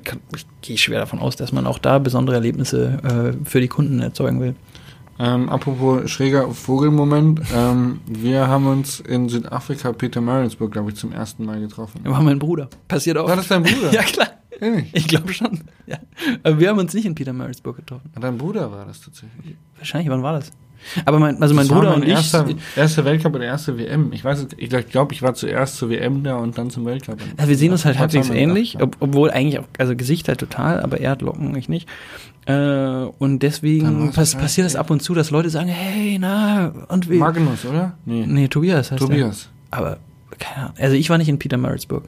gehe 0.61 0.79
schwer 0.79 1.01
davon 1.01 1.19
aus, 1.19 1.37
dass 1.37 1.53
man 1.53 1.67
auch 1.67 1.79
da 1.79 1.99
besondere 1.99 2.37
Erlebnisse 2.37 3.35
äh, 3.43 3.49
für 3.49 3.61
die 3.61 3.69
Kunden 3.69 4.01
erzeugen 4.01 4.41
will. 4.41 4.55
Ähm, 5.19 5.51
apropos 5.51 6.11
schräger 6.11 6.51
Vogelmoment, 6.51 7.43
ähm, 7.55 8.01
wir 8.07 8.49
haben 8.49 8.67
uns 8.67 9.01
in 9.01 9.29
Südafrika, 9.29 9.93
Peter 9.93 10.23
Maritzburg, 10.23 10.73
glaube 10.73 10.91
ich, 10.91 10.97
zum 10.97 11.13
ersten 11.13 11.45
Mal 11.45 11.61
getroffen. 11.61 12.01
War 12.05 12.23
mein 12.23 12.39
Bruder. 12.39 12.71
Passiert 12.89 13.19
auch. 13.19 13.29
War 13.29 13.37
das 13.37 13.49
dein 13.49 13.63
Bruder? 13.63 13.91
ja, 13.93 14.03
klar. 14.03 14.29
Ehrlich? 14.61 14.91
Ich 14.95 15.09
glaube 15.09 15.33
schon. 15.35 15.61
Ja. 15.87 15.99
Aber 16.43 16.59
wir 16.59 16.71
haben 16.71 16.79
uns 16.79 16.95
nicht 16.95 17.05
in 17.05 17.15
Peter 17.15 17.35
Maritzburg 17.35 17.77
getroffen. 17.77 18.11
Dein 18.19 18.39
Bruder 18.39 18.73
war 18.73 18.87
das 18.87 19.03
tatsächlich. 19.03 19.57
Wahrscheinlich, 19.77 20.11
wann 20.11 20.23
war 20.23 20.33
das? 20.33 20.53
Aber 21.05 21.19
mein, 21.19 21.41
also 21.41 21.55
mein 21.55 21.69
das 21.69 21.77
Bruder 21.77 21.95
und 21.95 22.03
ich. 22.03 22.11
Erster, 22.11 22.47
erste 22.77 23.05
Weltcup 23.05 23.35
oder 23.35 23.45
erste 23.45 23.79
WM. 23.79 24.13
Ich 24.13 24.25
weiß, 24.25 24.47
ich 24.57 24.71
glaube, 24.89 25.15
ich 25.15 25.23
war 25.23 25.35
zuerst 25.35 25.77
zur 25.77 25.91
WM 25.91 26.23
da 26.23 26.37
und 26.37 26.59
dann 26.59 26.71
zum 26.71 26.85
Weltcup. 26.85 27.19
Also 27.37 27.49
wir 27.49 27.57
sehen 27.57 27.73
uns 27.73 27.85
halt 27.85 27.99
halbwegs 27.99 28.31
ähnlich, 28.31 28.81
ob, 28.81 28.97
obwohl 29.01 29.31
eigentlich 29.31 29.59
auch, 29.59 29.67
also 29.79 29.95
Gesicht 29.95 30.29
halt 30.29 30.41
total, 30.41 30.81
aber 30.81 31.01
er 31.01 31.11
hat 31.11 31.23
Locken, 31.23 31.55
ich 31.57 31.69
nicht. 31.69 31.89
Äh, 32.47 32.53
und 33.19 33.41
deswegen 33.41 34.13
pass, 34.13 34.35
passiert 34.35 34.65
das 34.65 34.77
ab 34.77 34.91
und 34.91 35.03
zu, 35.03 35.15
dass 35.15 35.31
Leute 35.31 35.51
sagen, 35.51 35.69
hey, 35.69 36.19
na, 36.19 36.73
und 36.89 37.09
wie. 37.11 37.19
Magnus, 37.19 37.65
oder? 37.65 37.95
Nee, 38.05 38.25
nee 38.27 38.49
Tobias 38.49 38.91
heißt 38.91 39.01
Tobias. 39.01 39.51
Er. 39.71 39.79
Aber, 39.79 39.99
keine 40.39 40.67
Ahnung. 40.67 40.75
Also 40.79 40.97
ich 40.97 41.11
war 41.11 41.19
nicht 41.19 41.29
in 41.29 41.39
Peter 41.39 41.59
Maritzburg. 41.59 42.05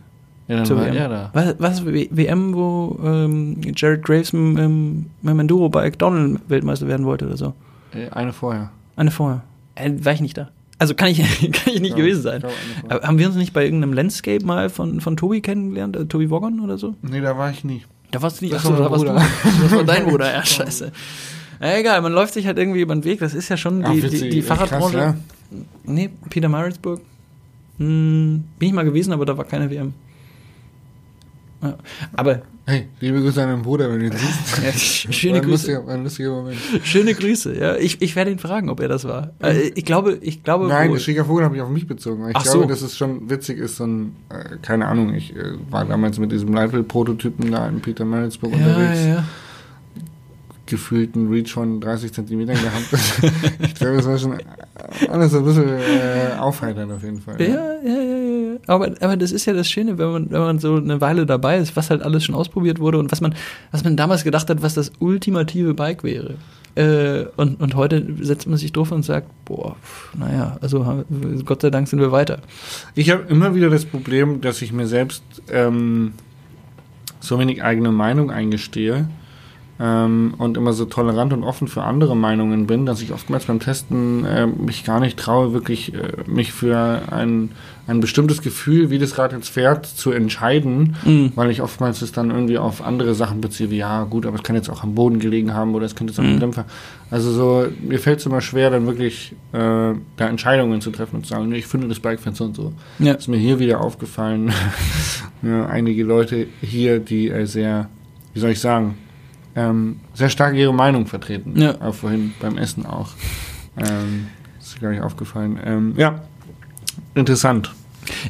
Ja, 0.48 0.56
dann 0.56 0.76
war 0.76 0.86
WM. 0.86 0.96
er 0.96 1.08
da. 1.08 1.30
Was, 1.32 1.54
was 1.58 1.86
WM, 1.86 2.54
wo 2.54 2.98
ähm, 3.04 3.60
Jared 3.76 4.02
Graves 4.02 4.32
mit, 4.32 4.54
mit 4.54 5.30
dem 5.30 5.40
Enduro-Bike 5.40 5.98
Donald 5.98 6.40
Weltmeister 6.48 6.88
werden 6.88 7.06
wollte 7.06 7.26
oder 7.26 7.36
so? 7.36 7.54
Äh, 7.94 8.10
eine 8.10 8.32
vorher. 8.32 8.70
Eine 8.96 9.10
vorher. 9.10 9.42
Äh, 9.74 9.92
war 9.98 10.12
ich 10.12 10.20
nicht 10.20 10.36
da. 10.36 10.50
Also 10.78 10.94
kann 10.94 11.08
ich, 11.08 11.18
kann 11.52 11.72
ich 11.72 11.80
nicht 11.80 11.92
ja, 11.92 11.96
gewesen 11.96 12.22
sein. 12.22 12.42
Aber 12.88 13.06
haben 13.06 13.18
wir 13.18 13.26
uns 13.26 13.36
nicht 13.36 13.52
bei 13.52 13.64
irgendeinem 13.64 13.92
Landscape 13.92 14.44
mal 14.44 14.68
von, 14.68 15.00
von 15.00 15.16
Tobi 15.16 15.40
kennengelernt? 15.40 15.96
Äh, 15.96 16.06
Tobi 16.06 16.30
Woggon 16.30 16.60
oder 16.60 16.78
so? 16.78 16.94
Nee, 17.02 17.20
da 17.20 17.36
war 17.38 17.50
ich 17.50 17.64
nie. 17.64 17.82
Da 18.10 18.20
warst 18.20 18.40
du 18.40 18.44
nicht. 18.44 18.54
Das 18.54 18.66
Achso, 18.66 18.76
da 18.76 18.90
warst 18.90 19.04
du. 19.04 19.12
Das 19.62 19.72
war 19.72 19.84
dein 19.84 20.04
Bruder, 20.04 20.32
ja, 20.32 20.44
scheiße. 20.44 20.92
Ja, 21.60 21.76
egal, 21.76 22.02
man 22.02 22.12
läuft 22.12 22.34
sich 22.34 22.46
halt 22.46 22.58
irgendwie 22.58 22.80
über 22.80 22.94
den 22.94 23.04
Weg. 23.04 23.20
Das 23.20 23.34
ist 23.34 23.48
ja 23.48 23.56
schon 23.56 23.78
die, 23.78 24.02
Ach, 24.04 24.10
die, 24.10 24.28
die 24.28 24.42
Fahrradbranche. 24.42 24.96
Krass, 24.98 25.14
ja. 25.50 25.58
Nee, 25.84 26.10
Peter 26.28 26.48
Maritzburg. 26.48 27.00
Hm, 27.78 28.44
bin 28.58 28.68
ich 28.68 28.74
mal 28.74 28.84
gewesen, 28.84 29.12
aber 29.12 29.24
da 29.24 29.36
war 29.38 29.44
keine 29.44 29.70
WM. 29.70 29.94
Ja. 31.62 31.78
Aber 32.14 32.42
Hey, 32.64 32.88
liebe 33.00 33.20
Grüße 33.20 33.42
an 33.42 33.48
deinen 33.48 33.62
Bruder, 33.62 33.90
wenn 33.90 33.98
du 33.98 34.06
ihn 34.06 34.12
siehst. 34.12 35.12
Schöne 35.14 35.38
ein 35.38 35.42
Grüße. 35.42 35.72
Lustiger, 35.72 35.88
ein 35.88 36.04
lustiger 36.04 36.30
Moment. 36.30 36.58
Schöne 36.84 37.12
Grüße, 37.12 37.58
ja. 37.58 37.74
Ich, 37.74 38.00
ich 38.00 38.14
werde 38.14 38.30
ihn 38.30 38.38
fragen, 38.38 38.70
ob 38.70 38.78
er 38.78 38.86
das 38.86 39.04
war. 39.04 39.32
Äh, 39.42 39.72
ich 39.74 39.84
glaube, 39.84 40.18
ich 40.20 40.44
glaube. 40.44 40.68
Nein, 40.68 40.96
Schräger 41.00 41.24
Vogel 41.24 41.44
habe 41.44 41.56
ich 41.56 41.62
auf 41.62 41.70
mich 41.70 41.88
bezogen. 41.88 42.28
Ich 42.28 42.36
Ach 42.36 42.44
glaube, 42.44 42.60
so. 42.60 42.64
dass 42.66 42.82
es 42.82 42.96
schon 42.96 43.28
witzig 43.28 43.58
ist, 43.58 43.78
so 43.78 43.84
ein, 43.84 44.14
äh, 44.28 44.58
keine 44.62 44.86
Ahnung, 44.86 45.12
ich 45.12 45.34
äh, 45.34 45.54
war 45.70 45.84
damals 45.84 46.20
mit 46.20 46.30
diesem 46.30 46.54
Leitbild-Prototypen 46.54 47.50
da 47.50 47.68
in 47.68 47.80
Peter 47.80 48.04
Maritzburg 48.04 48.52
ja, 48.52 48.58
unterwegs. 48.58 49.00
Ja, 49.00 49.14
ja 49.14 49.24
gefühlten 50.66 51.28
Reach 51.28 51.52
von 51.52 51.80
30 51.80 52.12
Zentimetern 52.12 52.56
gehabt. 52.56 52.86
ich 53.62 53.74
glaube, 53.74 53.96
das 53.96 54.06
war 54.06 54.18
schon 54.18 54.38
alles 55.08 55.34
ein 55.34 55.44
bisschen 55.44 55.68
äh, 55.68 56.38
aufheiternd 56.38 56.92
auf 56.92 57.02
jeden 57.02 57.20
Fall. 57.20 57.40
Ja, 57.40 57.46
ja, 57.46 57.82
ja, 57.84 58.02
ja. 58.02 58.52
ja. 58.52 58.58
Aber, 58.66 58.92
aber 59.00 59.16
das 59.16 59.32
ist 59.32 59.44
ja 59.46 59.52
das 59.52 59.68
Schöne, 59.68 59.98
wenn 59.98 60.12
man, 60.12 60.30
wenn 60.30 60.40
man 60.40 60.58
so 60.58 60.76
eine 60.76 61.00
Weile 61.00 61.26
dabei 61.26 61.58
ist, 61.58 61.74
was 61.76 61.90
halt 61.90 62.02
alles 62.02 62.24
schon 62.24 62.34
ausprobiert 62.34 62.78
wurde 62.78 62.98
und 62.98 63.10
was 63.10 63.20
man, 63.20 63.34
was 63.70 63.82
man 63.82 63.96
damals 63.96 64.24
gedacht 64.24 64.48
hat, 64.50 64.62
was 64.62 64.74
das 64.74 64.92
ultimative 65.00 65.74
Bike 65.74 66.04
wäre. 66.04 66.34
Äh, 66.74 67.26
und, 67.36 67.60
und 67.60 67.74
heute 67.74 68.06
setzt 68.20 68.46
man 68.46 68.56
sich 68.56 68.72
drauf 68.72 68.92
und 68.92 69.04
sagt, 69.04 69.28
boah, 69.44 69.76
naja, 70.16 70.56
also 70.62 71.04
Gott 71.44 71.62
sei 71.62 71.70
Dank 71.70 71.88
sind 71.88 72.00
wir 72.00 72.12
weiter. 72.12 72.38
Ich 72.94 73.10
habe 73.10 73.24
immer 73.28 73.54
wieder 73.54 73.68
das 73.68 73.84
Problem, 73.84 74.40
dass 74.40 74.62
ich 74.62 74.72
mir 74.72 74.86
selbst 74.86 75.22
ähm, 75.50 76.12
so 77.20 77.38
wenig 77.38 77.62
eigene 77.62 77.92
Meinung 77.92 78.30
eingestehe 78.30 79.08
ähm, 79.82 80.34
und 80.38 80.56
immer 80.56 80.72
so 80.72 80.84
tolerant 80.84 81.32
und 81.32 81.42
offen 81.42 81.66
für 81.66 81.82
andere 81.82 82.16
Meinungen 82.16 82.68
bin, 82.68 82.86
dass 82.86 83.02
ich 83.02 83.12
oftmals 83.12 83.46
beim 83.46 83.58
Testen 83.58 84.24
äh, 84.24 84.46
mich 84.46 84.84
gar 84.84 85.00
nicht 85.00 85.18
traue, 85.18 85.52
wirklich 85.52 85.92
äh, 85.92 85.98
mich 86.26 86.52
für 86.52 87.02
ein, 87.10 87.50
ein 87.88 87.98
bestimmtes 88.00 88.42
Gefühl, 88.42 88.90
wie 88.90 89.00
das 89.00 89.18
Rad 89.18 89.32
jetzt 89.32 89.48
fährt, 89.48 89.86
zu 89.86 90.12
entscheiden, 90.12 90.94
mhm. 91.04 91.32
weil 91.34 91.50
ich 91.50 91.62
oftmals 91.62 92.00
es 92.00 92.12
dann 92.12 92.30
irgendwie 92.30 92.58
auf 92.58 92.80
andere 92.80 93.14
Sachen 93.14 93.40
beziehe, 93.40 93.70
wie 93.70 93.78
ja 93.78 94.04
gut, 94.04 94.24
aber 94.24 94.36
es 94.36 94.44
kann 94.44 94.54
jetzt 94.54 94.70
auch 94.70 94.84
am 94.84 94.94
Boden 94.94 95.18
gelegen 95.18 95.52
haben 95.52 95.74
oder 95.74 95.84
es 95.84 95.96
könnte 95.96 96.12
jetzt 96.12 96.20
auch 96.20 96.24
mhm. 96.24 96.34
am 96.34 96.40
Dämpfer. 96.40 96.64
Also 97.10 97.32
so, 97.32 97.66
mir 97.80 97.98
fällt 97.98 98.20
es 98.20 98.26
immer 98.26 98.40
schwer, 98.40 98.70
dann 98.70 98.86
wirklich 98.86 99.32
äh, 99.52 99.58
da 99.58 100.28
Entscheidungen 100.28 100.80
zu 100.80 100.92
treffen 100.92 101.16
und 101.16 101.26
zu 101.26 101.30
sagen, 101.30 101.48
nee, 101.48 101.58
ich 101.58 101.66
finde 101.66 101.88
das 101.88 101.98
Bike 101.98 102.20
so 102.34 102.44
und 102.44 102.54
so. 102.54 102.72
Ja. 103.00 103.14
Ist 103.14 103.26
mir 103.26 103.36
hier 103.36 103.58
wieder 103.58 103.80
aufgefallen, 103.80 104.52
ja, 105.42 105.66
einige 105.66 106.04
Leute 106.04 106.46
hier, 106.60 107.00
die 107.00 107.30
äh, 107.30 107.46
sehr, 107.46 107.88
wie 108.32 108.38
soll 108.38 108.50
ich 108.50 108.60
sagen, 108.60 108.94
ähm, 109.54 110.00
sehr 110.14 110.28
stark 110.28 110.54
ihre 110.54 110.74
Meinung 110.74 111.06
vertreten. 111.06 111.60
Ja. 111.60 111.80
Auch 111.80 111.94
vorhin 111.94 112.32
beim 112.40 112.58
Essen 112.58 112.86
auch. 112.86 113.10
Ähm, 113.76 114.28
ist 114.60 114.80
gar 114.80 114.90
nicht 114.90 115.02
aufgefallen. 115.02 115.58
Ähm, 115.64 115.94
ja, 115.96 116.22
interessant. 117.14 117.72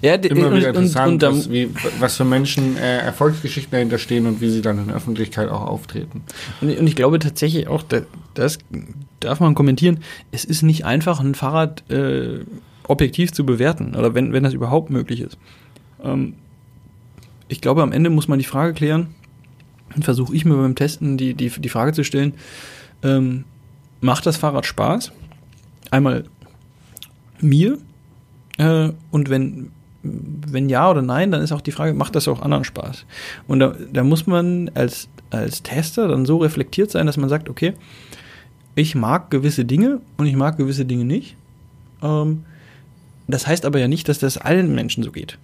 Ja, 0.03 0.15
Immer 0.15 0.55
wieder 0.55 0.69
interessant, 0.69 1.23
und, 1.23 1.31
und, 1.31 1.39
was, 1.39 1.51
wie, 1.51 1.71
was, 1.99 2.17
für 2.17 2.25
Menschen 2.25 2.77
äh, 2.77 2.99
Erfolgsgeschichten 2.99 3.73
dahinter 3.73 3.99
stehen 3.99 4.27
und 4.27 4.41
wie 4.41 4.51
sie 4.51 4.61
dann 4.61 4.79
in 4.79 4.89
der 4.89 4.97
Öffentlichkeit 4.97 5.49
auch 5.49 5.63
auftreten. 5.67 6.23
Und, 6.61 6.69
ich 6.87 6.95
glaube 6.95 7.19
tatsächlich 7.19 7.69
auch, 7.69 7.83
das 8.35 8.59
darf 9.21 9.41
man 9.41 9.55
kommentieren, 9.55 10.01
es 10.31 10.45
ist 10.45 10.63
nicht 10.63 10.85
einfach, 10.85 11.21
ein 11.21 11.35
Fahrrad 11.35 11.91
äh, 11.91 12.41
objektiv 12.87 13.33
zu 13.33 13.47
bewerten, 13.47 13.95
oder 13.95 14.15
wenn, 14.15 14.33
wenn 14.33 14.43
das 14.43 14.53
überhaupt 14.53 14.91
möglich 14.91 15.21
ist. 15.21 15.39
Ähm, 16.03 16.35
ich 17.49 17.61
glaube, 17.61 17.83
am 17.83 17.93
Ende 17.93 18.11
muss 18.11 18.29
man 18.29 18.39
die 18.39 18.45
Frage 18.45 18.75
klären, 18.75 19.15
versuche 20.01 20.35
ich 20.35 20.45
mir 20.45 20.57
beim 20.57 20.75
Testen 20.75 21.17
die, 21.17 21.35
die, 21.35 21.49
die 21.49 21.69
Frage 21.69 21.93
zu 21.93 22.05
stellen, 22.05 22.35
ähm, 23.03 23.45
macht 24.01 24.27
das 24.27 24.37
Fahrrad 24.37 24.67
Spaß? 24.67 25.13
Einmal 25.91 26.25
mir 27.41 27.79
äh, 28.59 28.91
und 29.11 29.29
wenn 29.29 29.71
wenn 30.03 30.69
ja 30.69 30.91
oder 30.91 31.03
nein, 31.03 31.31
dann 31.31 31.43
ist 31.43 31.53
auch 31.53 31.61
die 31.61 31.73
Frage, 31.73 31.95
macht 31.95 32.17
das 32.17 32.27
auch 32.29 32.43
anderen 32.43 32.65
Spaß? 32.65 33.07
Und 33.47 33.61
da, 33.61 33.75
da 33.93 34.03
muss 34.03 34.27
man 34.27 34.71
als, 34.75 35.09
als 35.31 35.63
Tester 35.63 36.09
dann 36.09 36.27
so 36.27 36.39
reflektiert 36.39 36.91
sein, 36.91 37.07
dass 37.07 37.17
man 37.17 37.29
sagt, 37.29 37.49
okay, 37.49 37.75
ich 38.75 38.95
mag 38.95 39.31
gewisse 39.31 39.65
Dinge 39.65 40.01
und 40.17 40.27
ich 40.27 40.35
mag 40.35 40.57
gewisse 40.57 40.85
Dinge 40.85 41.05
nicht. 41.05 41.37
Ähm, 42.03 42.45
das 43.29 43.47
heißt 43.47 43.65
aber 43.65 43.79
ja 43.79 43.89
nicht, 43.89 44.09
dass 44.09 44.19
das 44.19 44.39
allen 44.39 44.75
Menschen 44.75 45.05
so 45.05 45.13
geht. 45.13 45.39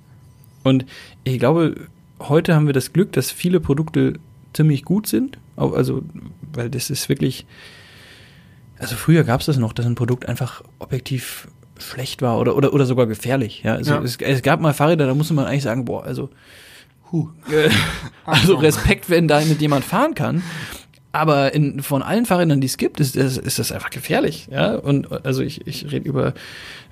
Und 0.65 0.87
ich 1.25 1.39
glaube, 1.39 1.87
heute 2.19 2.55
haben 2.55 2.67
wir 2.67 2.75
das 2.75 2.93
Glück, 2.93 3.13
dass 3.13 3.31
viele 3.31 3.61
Produkte 3.61 4.15
ziemlich 4.53 4.85
gut 4.85 5.07
sind. 5.07 5.39
Also, 5.57 6.03
weil 6.53 6.71
das 6.71 6.91
ist 6.91 7.09
wirklich. 7.09 7.47
Also 8.79 8.95
früher 8.95 9.25
gab 9.25 9.41
es 9.41 9.47
das 9.47 9.57
noch, 9.57 9.73
dass 9.73 9.87
ein 9.87 9.97
Produkt 9.97 10.29
einfach 10.29 10.63
objektiv 10.79 11.49
schlecht 11.79 12.23
war 12.23 12.39
oder, 12.39 12.57
oder, 12.57 12.73
oder 12.73 12.87
sogar 12.87 13.07
gefährlich. 13.07 13.63
Ja, 13.65 13.75
also 13.75 13.95
Ja. 13.95 14.03
Es, 14.03 14.17
es 14.17 14.43
gab 14.43 14.61
mal 14.61 14.73
Fahrräder, 14.73 15.07
da 15.07 15.15
musste 15.15 15.35
man 15.35 15.47
eigentlich 15.47 15.65
sagen, 15.65 15.85
boah, 15.85 16.05
also, 16.05 16.31
huh, 17.11 17.29
also 18.25 18.55
Respekt, 18.55 19.11
wenn 19.11 19.27
da 19.27 19.41
mit 19.41 19.61
jemand 19.61 19.85
fahren 19.85 20.15
kann. 20.15 20.43
Aber 21.11 21.55
in, 21.55 21.83
von 21.83 22.03
allen 22.03 22.27
Fahrrädern, 22.27 22.61
die 22.61 22.67
es 22.67 22.77
gibt, 22.77 23.01
ist, 23.01 23.17
ist, 23.17 23.39
ist 23.39 23.59
das 23.59 23.73
einfach 23.73 23.91
gefährlich. 23.91 24.49
Ja? 24.53 24.75
Und 24.75 25.25
also 25.25 25.43
ich, 25.43 25.67
ich 25.67 25.91
rede 25.91 26.07
über 26.07 26.35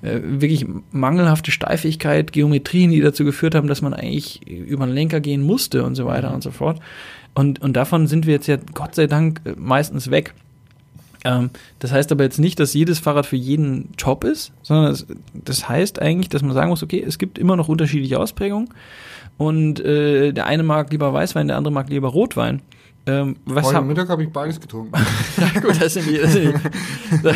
äh, 0.01 0.19
wirklich 0.21 0.65
mangelhafte 0.91 1.51
Steifigkeit, 1.51 2.33
Geometrien, 2.33 2.89
die 2.89 2.99
dazu 2.99 3.23
geführt 3.25 3.53
haben, 3.53 3.67
dass 3.67 3.81
man 3.81 3.93
eigentlich 3.93 4.45
über 4.47 4.85
einen 4.85 4.93
Lenker 4.93 5.19
gehen 5.19 5.43
musste 5.43 5.83
und 5.83 5.95
so 5.95 6.05
weiter 6.07 6.33
und 6.33 6.41
so 6.41 6.51
fort. 6.51 6.79
Und, 7.37 7.61
und 7.61 7.73
davon 7.73 8.07
sind 8.07 8.25
wir 8.25 8.33
jetzt 8.33 8.47
ja 8.47 8.57
Gott 8.73 8.95
sei 8.95 9.05
Dank 9.05 9.41
äh, 9.45 9.53
meistens 9.55 10.09
weg. 10.09 10.33
Ähm, 11.23 11.51
das 11.77 11.91
heißt 11.91 12.11
aber 12.11 12.23
jetzt 12.23 12.39
nicht, 12.39 12.59
dass 12.59 12.73
jedes 12.73 12.97
Fahrrad 12.97 13.27
für 13.27 13.35
jeden 13.35 13.89
Job 13.95 14.23
ist, 14.23 14.51
sondern 14.63 14.87
das, 14.87 15.05
das 15.35 15.69
heißt 15.69 16.01
eigentlich, 16.01 16.29
dass 16.29 16.41
man 16.41 16.53
sagen 16.53 16.69
muss, 16.69 16.81
okay, 16.81 17.03
es 17.05 17.19
gibt 17.19 17.37
immer 17.37 17.55
noch 17.55 17.67
unterschiedliche 17.67 18.19
Ausprägungen 18.19 18.69
und 19.37 19.79
äh, 19.79 20.31
der 20.31 20.47
eine 20.47 20.63
mag 20.63 20.91
lieber 20.91 21.13
Weißwein, 21.13 21.47
der 21.47 21.57
andere 21.57 21.71
mag 21.71 21.89
lieber 21.89 22.07
Rotwein. 22.07 22.63
Ähm, 23.05 23.35
was 23.45 23.67
Heute 23.67 23.81
Mittag 23.83 24.09
habe 24.09 24.23
ich 24.23 24.31
beides 24.31 24.59
getrunken. 24.59 24.93
ja, 25.37 25.59
gut, 25.61 25.79
das 25.79 25.93
sind 25.93 26.09
die, 26.09 26.17
das 26.17 26.33
sind 26.33 26.55
die, 26.55 27.21
da 27.21 27.33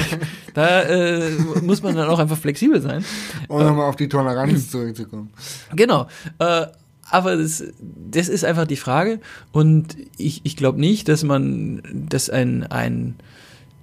da 0.54 0.82
äh, 0.82 1.30
muss 1.62 1.84
man 1.84 1.96
dann 1.96 2.10
auch 2.10 2.20
einfach 2.20 2.38
flexibel 2.38 2.82
sein. 2.82 3.06
Um 3.48 3.64
nochmal 3.64 3.88
auf 3.88 3.98
die 3.98 4.10
Toleranz 4.10 4.72
zurückzukommen. 4.72 5.30
Genau. 5.76 6.08
Äh, 6.40 6.66
aber 7.12 7.36
das, 7.38 7.64
das 7.80 8.30
ist 8.30 8.44
einfach 8.46 8.66
die 8.66 8.76
Frage. 8.78 9.20
Und 9.52 9.96
ich, 10.18 10.42
ich 10.44 10.56
glaube 10.56 10.80
nicht, 10.80 11.08
dass 11.10 11.24
man, 11.24 11.82
dass 12.10 12.30
ein, 12.30 12.64
ein 12.68 13.16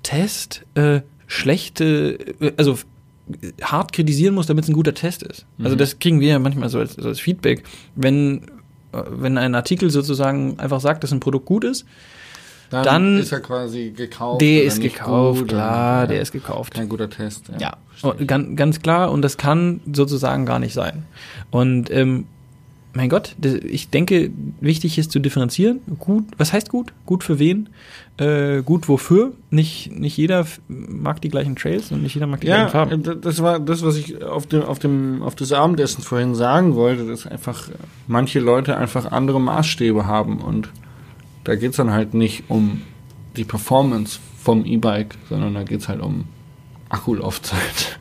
Test 0.02 0.64
äh, 0.74 1.00
schlechte, 1.26 2.18
äh, 2.40 2.52
also 2.56 2.78
hart 3.62 3.92
kritisieren 3.92 4.34
muss, 4.34 4.46
damit 4.46 4.64
es 4.64 4.70
ein 4.70 4.74
guter 4.74 4.94
Test 4.94 5.22
ist. 5.22 5.44
Also 5.62 5.76
das 5.76 5.98
kriegen 5.98 6.20
wir 6.20 6.28
ja 6.28 6.38
manchmal 6.38 6.70
so 6.70 6.78
als, 6.78 6.94
so 6.94 7.06
als 7.08 7.20
Feedback. 7.20 7.64
Wenn, 7.94 8.42
äh, 8.92 9.02
wenn 9.10 9.36
ein 9.36 9.54
Artikel 9.54 9.90
sozusagen 9.90 10.58
einfach 10.58 10.80
sagt, 10.80 11.04
dass 11.04 11.12
ein 11.12 11.20
Produkt 11.20 11.44
gut 11.46 11.64
ist, 11.64 11.84
Dann, 12.70 12.84
Dann- 12.84 13.18
ist 13.18 13.32
er 13.32 13.40
quasi 13.40 13.92
gekauft. 13.96 14.40
der 14.42 14.58
oder 14.60 14.66
ist 14.66 14.80
gekauft, 14.80 15.38
gut, 15.40 15.48
klar, 15.48 16.02
und, 16.02 16.08
der 16.08 16.16
ja, 16.18 16.22
ist 16.22 16.32
gekauft. 16.32 16.74
Kein 16.74 16.88
guter 16.88 17.08
Test. 17.08 17.50
Ja, 17.58 17.76
und 18.02 18.26
ganz, 18.28 18.56
ganz 18.56 18.80
klar. 18.80 19.10
Und 19.10 19.22
das 19.22 19.36
kann 19.38 19.80
sozusagen 19.92 20.44
gar 20.46 20.58
nicht 20.58 20.74
sein. 20.74 21.04
Und 21.50 21.90
ähm, 21.90 22.26
mein 22.94 23.08
Gott, 23.10 23.36
ich 23.64 23.90
denke, 23.90 24.30
wichtig 24.60 24.98
ist 24.98 25.12
zu 25.12 25.18
differenzieren. 25.20 25.80
Gut, 25.98 26.24
was 26.38 26.52
heißt 26.52 26.68
gut? 26.70 26.92
Gut 27.06 27.22
für 27.22 27.38
wen? 27.38 27.68
Äh, 28.16 28.62
gut 28.62 28.88
wofür? 28.88 29.32
Nicht, 29.50 29.92
nicht 29.92 30.16
jeder 30.16 30.46
mag 30.68 31.20
die 31.20 31.28
gleichen 31.28 31.54
Trails 31.54 31.92
und 31.92 32.02
nicht 32.02 32.14
jeder 32.14 32.26
mag 32.26 32.40
die 32.40 32.48
Ja, 32.48 32.66
gleichen 32.68 33.02
Farben. 33.04 33.20
das 33.20 33.42
war 33.42 33.60
das, 33.60 33.82
was 33.84 33.96
ich 33.96 34.22
auf 34.24 34.46
dem, 34.46 34.62
auf 34.62 34.78
dem, 34.78 35.22
auf 35.22 35.34
das 35.36 35.52
Abendessen 35.52 36.02
vorhin 36.02 36.34
sagen 36.34 36.74
wollte, 36.74 37.06
dass 37.06 37.26
einfach 37.26 37.68
manche 38.08 38.40
Leute 38.40 38.76
einfach 38.76 39.12
andere 39.12 39.40
Maßstäbe 39.40 40.06
haben 40.06 40.38
und 40.40 40.70
da 41.44 41.54
geht's 41.54 41.76
dann 41.76 41.92
halt 41.92 42.14
nicht 42.14 42.44
um 42.48 42.82
die 43.36 43.44
Performance 43.44 44.18
vom 44.42 44.64
E-Bike, 44.64 45.14
sondern 45.28 45.54
da 45.54 45.62
geht's 45.62 45.88
halt 45.88 46.00
um 46.00 46.24
Akkulaufzeit. 46.88 47.98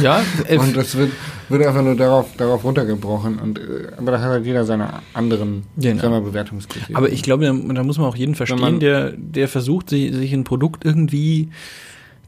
Ja, 0.00 0.20
äh, 0.48 0.58
Und 0.58 0.76
das 0.76 0.96
wird, 0.96 1.10
wird 1.48 1.66
einfach 1.66 1.82
nur 1.82 1.94
darauf, 1.96 2.34
darauf 2.36 2.64
runtergebrochen. 2.64 3.38
Und, 3.38 3.58
äh, 3.58 3.62
aber 3.96 4.12
da 4.12 4.20
hat 4.20 4.28
halt 4.30 4.46
jeder 4.46 4.64
seine 4.64 4.88
anderen 5.14 5.64
Genau. 5.76 6.20
Bewertungskriterien. 6.20 6.96
aber 6.96 7.10
ich 7.10 7.22
glaube, 7.22 7.44
da, 7.44 7.52
da 7.52 7.82
muss 7.82 7.98
man 7.98 8.06
auch 8.06 8.16
jeden 8.16 8.34
verstehen, 8.34 8.80
der, 8.80 9.12
der 9.16 9.48
versucht, 9.48 9.90
sich, 9.90 10.12
sich 10.14 10.32
ein 10.32 10.44
Produkt 10.44 10.84
irgendwie 10.84 11.48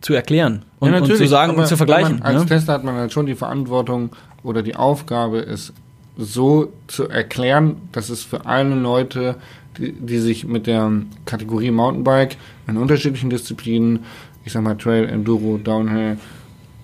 zu 0.01 0.13
erklären 0.13 0.65
und, 0.81 0.93
Ja, 0.93 0.99
und 0.99 1.07
zu 1.07 1.27
sagen 1.27 1.55
und 1.55 1.67
zu 1.67 1.77
vergleichen. 1.79 2.21
als 2.23 2.43
ne? 2.43 2.47
Tester 2.47 2.75
hat 2.75 2.85
man 2.85 2.95
halt 2.97 3.13
schon 3.13 3.25
die 3.25 3.35
Verantwortung 3.35 4.11
oder 4.43 4.63
die 4.63 4.77
Aufgabe, 4.77 5.39
es 5.39 5.73
so 6.19 6.73
zu 6.87 7.09
erklären, 7.09 7.77
dass 7.93 8.11
es 8.11 8.23
für 8.23 8.45
alle 8.47 8.75
Leute, 8.75 9.37
die, 9.79 9.93
die 9.93 10.19
sich 10.19 10.47
mit 10.47 10.67
der 10.67 10.93
Kategorie 11.25 11.71
Mountainbike 11.71 12.37
in 12.69 12.77
unterschiedlichen 12.77 13.31
Disziplinen, 13.31 14.01
ich 14.45 14.53
sag 14.53 14.63
mal 14.63 14.77
Trail, 14.77 15.07
Enduro, 15.09 15.59
Downhill, 15.59 16.19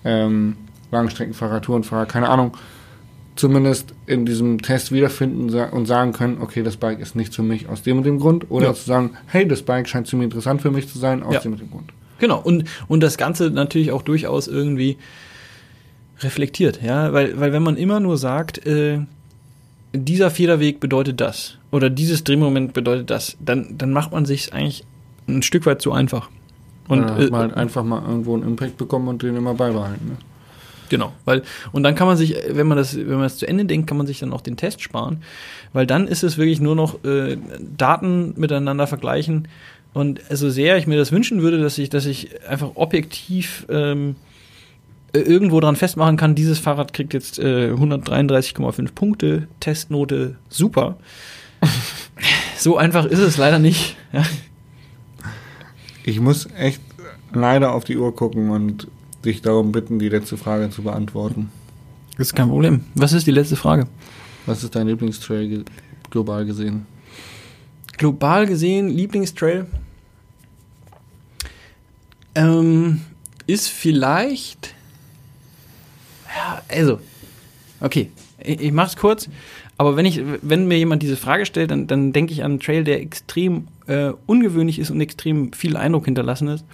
ähm, 0.03 0.55
Langstreckenfahrer, 0.91 1.61
Tourenfahrer, 1.61 2.05
keine 2.05 2.29
Ahnung, 2.29 2.55
zumindest 3.35 3.93
in 4.07 4.25
diesem 4.25 4.61
Test 4.61 4.91
wiederfinden 4.91 5.49
und 5.71 5.85
sagen 5.85 6.11
können, 6.13 6.37
okay, 6.41 6.63
das 6.63 6.77
Bike 6.77 6.99
ist 6.99 7.15
nicht 7.15 7.33
für 7.33 7.43
mich 7.43 7.69
aus 7.69 7.81
dem 7.81 7.97
und 7.99 8.03
dem 8.03 8.19
Grund. 8.19 8.51
Oder 8.51 8.67
Ja. 8.67 8.73
zu 8.73 8.85
sagen, 8.85 9.11
hey, 9.27 9.47
das 9.47 9.61
Bike 9.63 9.87
scheint 9.87 10.07
ziemlich 10.07 10.25
interessant 10.25 10.61
für 10.61 10.69
mich 10.71 10.87
zu 10.89 10.99
sein, 10.99 11.23
aus 11.23 11.35
Ja. 11.35 11.39
dem 11.39 11.53
und 11.53 11.61
dem 11.61 11.71
Grund. 11.71 11.91
Genau, 12.19 12.39
und, 12.39 12.65
und 12.87 13.01
das 13.01 13.17
Ganze 13.17 13.49
natürlich 13.49 13.91
auch 13.91 14.01
durchaus 14.03 14.47
irgendwie 14.47 14.97
reflektiert, 16.19 16.81
ja, 16.83 17.13
weil, 17.13 17.39
weil 17.39 17.51
wenn 17.51 17.63
man 17.63 17.77
immer 17.77 17.99
nur 17.99 18.17
sagt, 18.17 18.63
äh, 18.67 18.99
dieser 19.93 20.29
Federweg 20.29 20.79
bedeutet 20.79 21.19
das 21.19 21.57
oder 21.71 21.89
dieses 21.89 22.23
Drehmoment 22.23 22.73
bedeutet 22.73 23.09
das, 23.09 23.37
dann, 23.39 23.75
dann 23.77 23.91
macht 23.91 24.11
man 24.11 24.25
sich 24.25 24.53
eigentlich 24.53 24.83
ein 25.27 25.41
Stück 25.41 25.65
weit 25.65 25.81
zu 25.81 25.91
einfach. 25.93 26.29
Und 26.87 27.01
man 27.01 27.19
äh, 27.19 27.31
halt 27.31 27.53
einfach 27.55 27.83
mal 27.83 28.01
irgendwo 28.07 28.33
einen 28.35 28.43
Impact 28.43 28.77
bekommen 28.77 29.07
und 29.07 29.23
den 29.23 29.35
immer 29.35 29.53
beibehalten. 29.53 30.09
Ne? 30.09 30.17
Genau, 30.91 31.13
weil 31.23 31.43
und 31.71 31.83
dann 31.83 31.95
kann 31.95 32.05
man 32.05 32.17
sich, 32.17 32.35
wenn 32.49 32.67
man 32.67 32.77
das, 32.77 32.97
wenn 32.97 33.07
man 33.07 33.21
das 33.21 33.37
zu 33.37 33.47
Ende 33.47 33.63
denkt, 33.63 33.87
kann 33.87 33.95
man 33.95 34.07
sich 34.07 34.19
dann 34.19 34.33
auch 34.33 34.41
den 34.41 34.57
Test 34.57 34.81
sparen, 34.81 35.23
weil 35.71 35.87
dann 35.87 36.05
ist 36.05 36.21
es 36.21 36.37
wirklich 36.37 36.59
nur 36.59 36.75
noch 36.75 37.01
äh, 37.05 37.37
Daten 37.77 38.33
miteinander 38.35 38.87
vergleichen 38.87 39.47
und 39.93 40.19
so 40.29 40.49
sehr 40.49 40.75
ich 40.75 40.87
mir 40.87 40.97
das 40.97 41.13
wünschen 41.13 41.41
würde, 41.41 41.61
dass 41.61 41.77
ich, 41.77 41.87
dass 41.87 42.05
ich 42.05 42.45
einfach 42.45 42.71
objektiv 42.75 43.65
ähm, 43.69 44.17
äh, 45.13 45.19
irgendwo 45.19 45.61
dran 45.61 45.77
festmachen 45.77 46.17
kann, 46.17 46.35
dieses 46.35 46.59
Fahrrad 46.59 46.91
kriegt 46.91 47.13
jetzt 47.13 47.39
äh, 47.39 47.71
133,5 47.71 48.93
Punkte, 48.93 49.47
Testnote, 49.61 50.35
super. 50.49 50.97
so 52.57 52.75
einfach 52.75 53.05
ist 53.05 53.19
es 53.19 53.37
leider 53.37 53.59
nicht. 53.59 53.95
Ich 56.03 56.19
muss 56.19 56.49
echt 56.57 56.81
leider 57.31 57.71
auf 57.71 57.85
die 57.85 57.95
Uhr 57.95 58.13
gucken 58.13 58.49
und 58.49 58.89
dich 59.25 59.41
darum 59.41 59.71
bitten, 59.71 59.99
die 59.99 60.09
letzte 60.09 60.37
Frage 60.37 60.69
zu 60.69 60.83
beantworten. 60.83 61.51
Das 62.17 62.27
ist 62.27 62.35
kein 62.35 62.49
Problem. 62.49 62.85
Was 62.95 63.13
ist 63.13 63.27
die 63.27 63.31
letzte 63.31 63.55
Frage? 63.55 63.87
Was 64.45 64.63
ist 64.63 64.75
dein 64.75 64.87
Lieblingstrail 64.87 65.47
ge 65.47 65.63
global 66.09 66.45
gesehen? 66.45 66.85
global 68.01 68.47
gesehen 68.47 68.89
Lieblingstrail 68.89 69.67
ähm, 72.33 73.01
ist 73.45 73.67
vielleicht 73.67 74.73
ja, 76.35 76.63
also 76.67 76.99
okay, 77.79 78.09
ich, 78.43 78.59
ich 78.59 78.71
mach's 78.71 78.95
kurz, 78.97 79.29
aber 79.77 79.97
wenn 79.97 80.07
ich 80.07 80.19
wenn 80.41 80.67
mir 80.67 80.79
jemand 80.79 81.03
diese 81.03 81.15
Frage 81.15 81.45
stellt, 81.45 81.69
dann, 81.69 81.85
dann 81.85 82.11
denke 82.11 82.33
ich 82.33 82.43
an 82.43 82.53
einen 82.53 82.59
Trail, 82.59 82.83
der 82.83 83.01
extrem 83.01 83.67
äh, 83.85 84.13
ungewöhnlich 84.25 84.79
ist 84.79 84.89
und 84.89 84.99
extrem 84.99 85.53
viel 85.53 85.77
Eindruck 85.77 86.05
hinterlassen 86.05 86.47
ist 86.47 86.65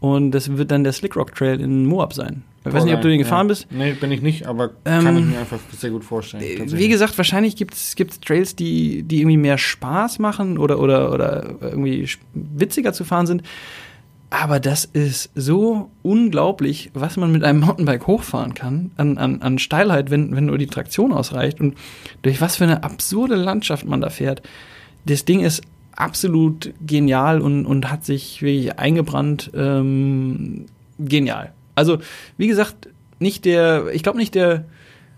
und 0.00 0.30
das 0.32 0.56
wird 0.56 0.70
dann 0.70 0.84
der 0.84 0.92
Slickrock 0.92 1.34
Trail 1.34 1.60
in 1.60 1.86
Moab 1.86 2.12
sein. 2.12 2.42
Ich 2.66 2.72
weiß 2.72 2.84
nicht, 2.84 2.94
ob 2.94 3.00
du 3.00 3.08
den 3.08 3.18
gefahren 3.18 3.46
ja. 3.46 3.48
bist. 3.48 3.68
Nee, 3.70 3.92
bin 3.92 4.10
ich 4.10 4.22
nicht, 4.22 4.46
aber 4.46 4.70
Ähm, 4.84 5.04
kann 5.04 5.18
ich 5.18 5.24
mir 5.24 5.38
einfach 5.38 5.60
sehr 5.72 5.90
gut 5.90 6.04
vorstellen. 6.04 6.42
Äh. 6.42 6.72
Wie 6.72 6.88
gesagt, 6.88 7.16
wahrscheinlich 7.16 7.54
gibt 7.54 7.74
es 7.74 7.94
Trails, 7.94 8.56
die, 8.56 9.04
die 9.04 9.20
irgendwie 9.20 9.36
mehr 9.36 9.56
Spaß 9.56 10.18
machen 10.18 10.58
oder, 10.58 10.80
oder, 10.80 11.12
oder 11.12 11.54
irgendwie 11.60 12.08
witziger 12.34 12.92
zu 12.92 13.04
fahren 13.04 13.26
sind. 13.26 13.42
Aber 14.30 14.58
das 14.58 14.84
ist 14.84 15.30
so 15.36 15.90
unglaublich, 16.02 16.90
was 16.92 17.16
man 17.16 17.30
mit 17.30 17.44
einem 17.44 17.60
Mountainbike 17.60 18.08
hochfahren 18.08 18.54
kann, 18.54 18.90
an, 18.96 19.18
an, 19.18 19.40
an 19.40 19.58
Steilheit, 19.60 20.10
wenn, 20.10 20.34
wenn 20.34 20.46
nur 20.46 20.58
die 20.58 20.66
Traktion 20.66 21.12
ausreicht 21.12 21.60
und 21.60 21.76
durch 22.22 22.40
was 22.40 22.56
für 22.56 22.64
eine 22.64 22.82
absurde 22.82 23.36
Landschaft 23.36 23.86
man 23.86 24.00
da 24.00 24.10
fährt. 24.10 24.42
Das 25.04 25.24
Ding 25.24 25.40
ist 25.40 25.62
absolut 25.96 26.72
genial 26.86 27.40
und, 27.40 27.66
und 27.66 27.90
hat 27.90 28.04
sich 28.04 28.42
wirklich 28.42 28.78
eingebrannt. 28.78 29.50
Ähm, 29.54 30.66
genial. 30.98 31.52
Also, 31.74 31.98
wie 32.36 32.46
gesagt, 32.46 32.88
nicht 33.18 33.44
der, 33.44 33.86
ich 33.92 34.02
glaube 34.02 34.18
nicht 34.18 34.34
der, 34.34 34.64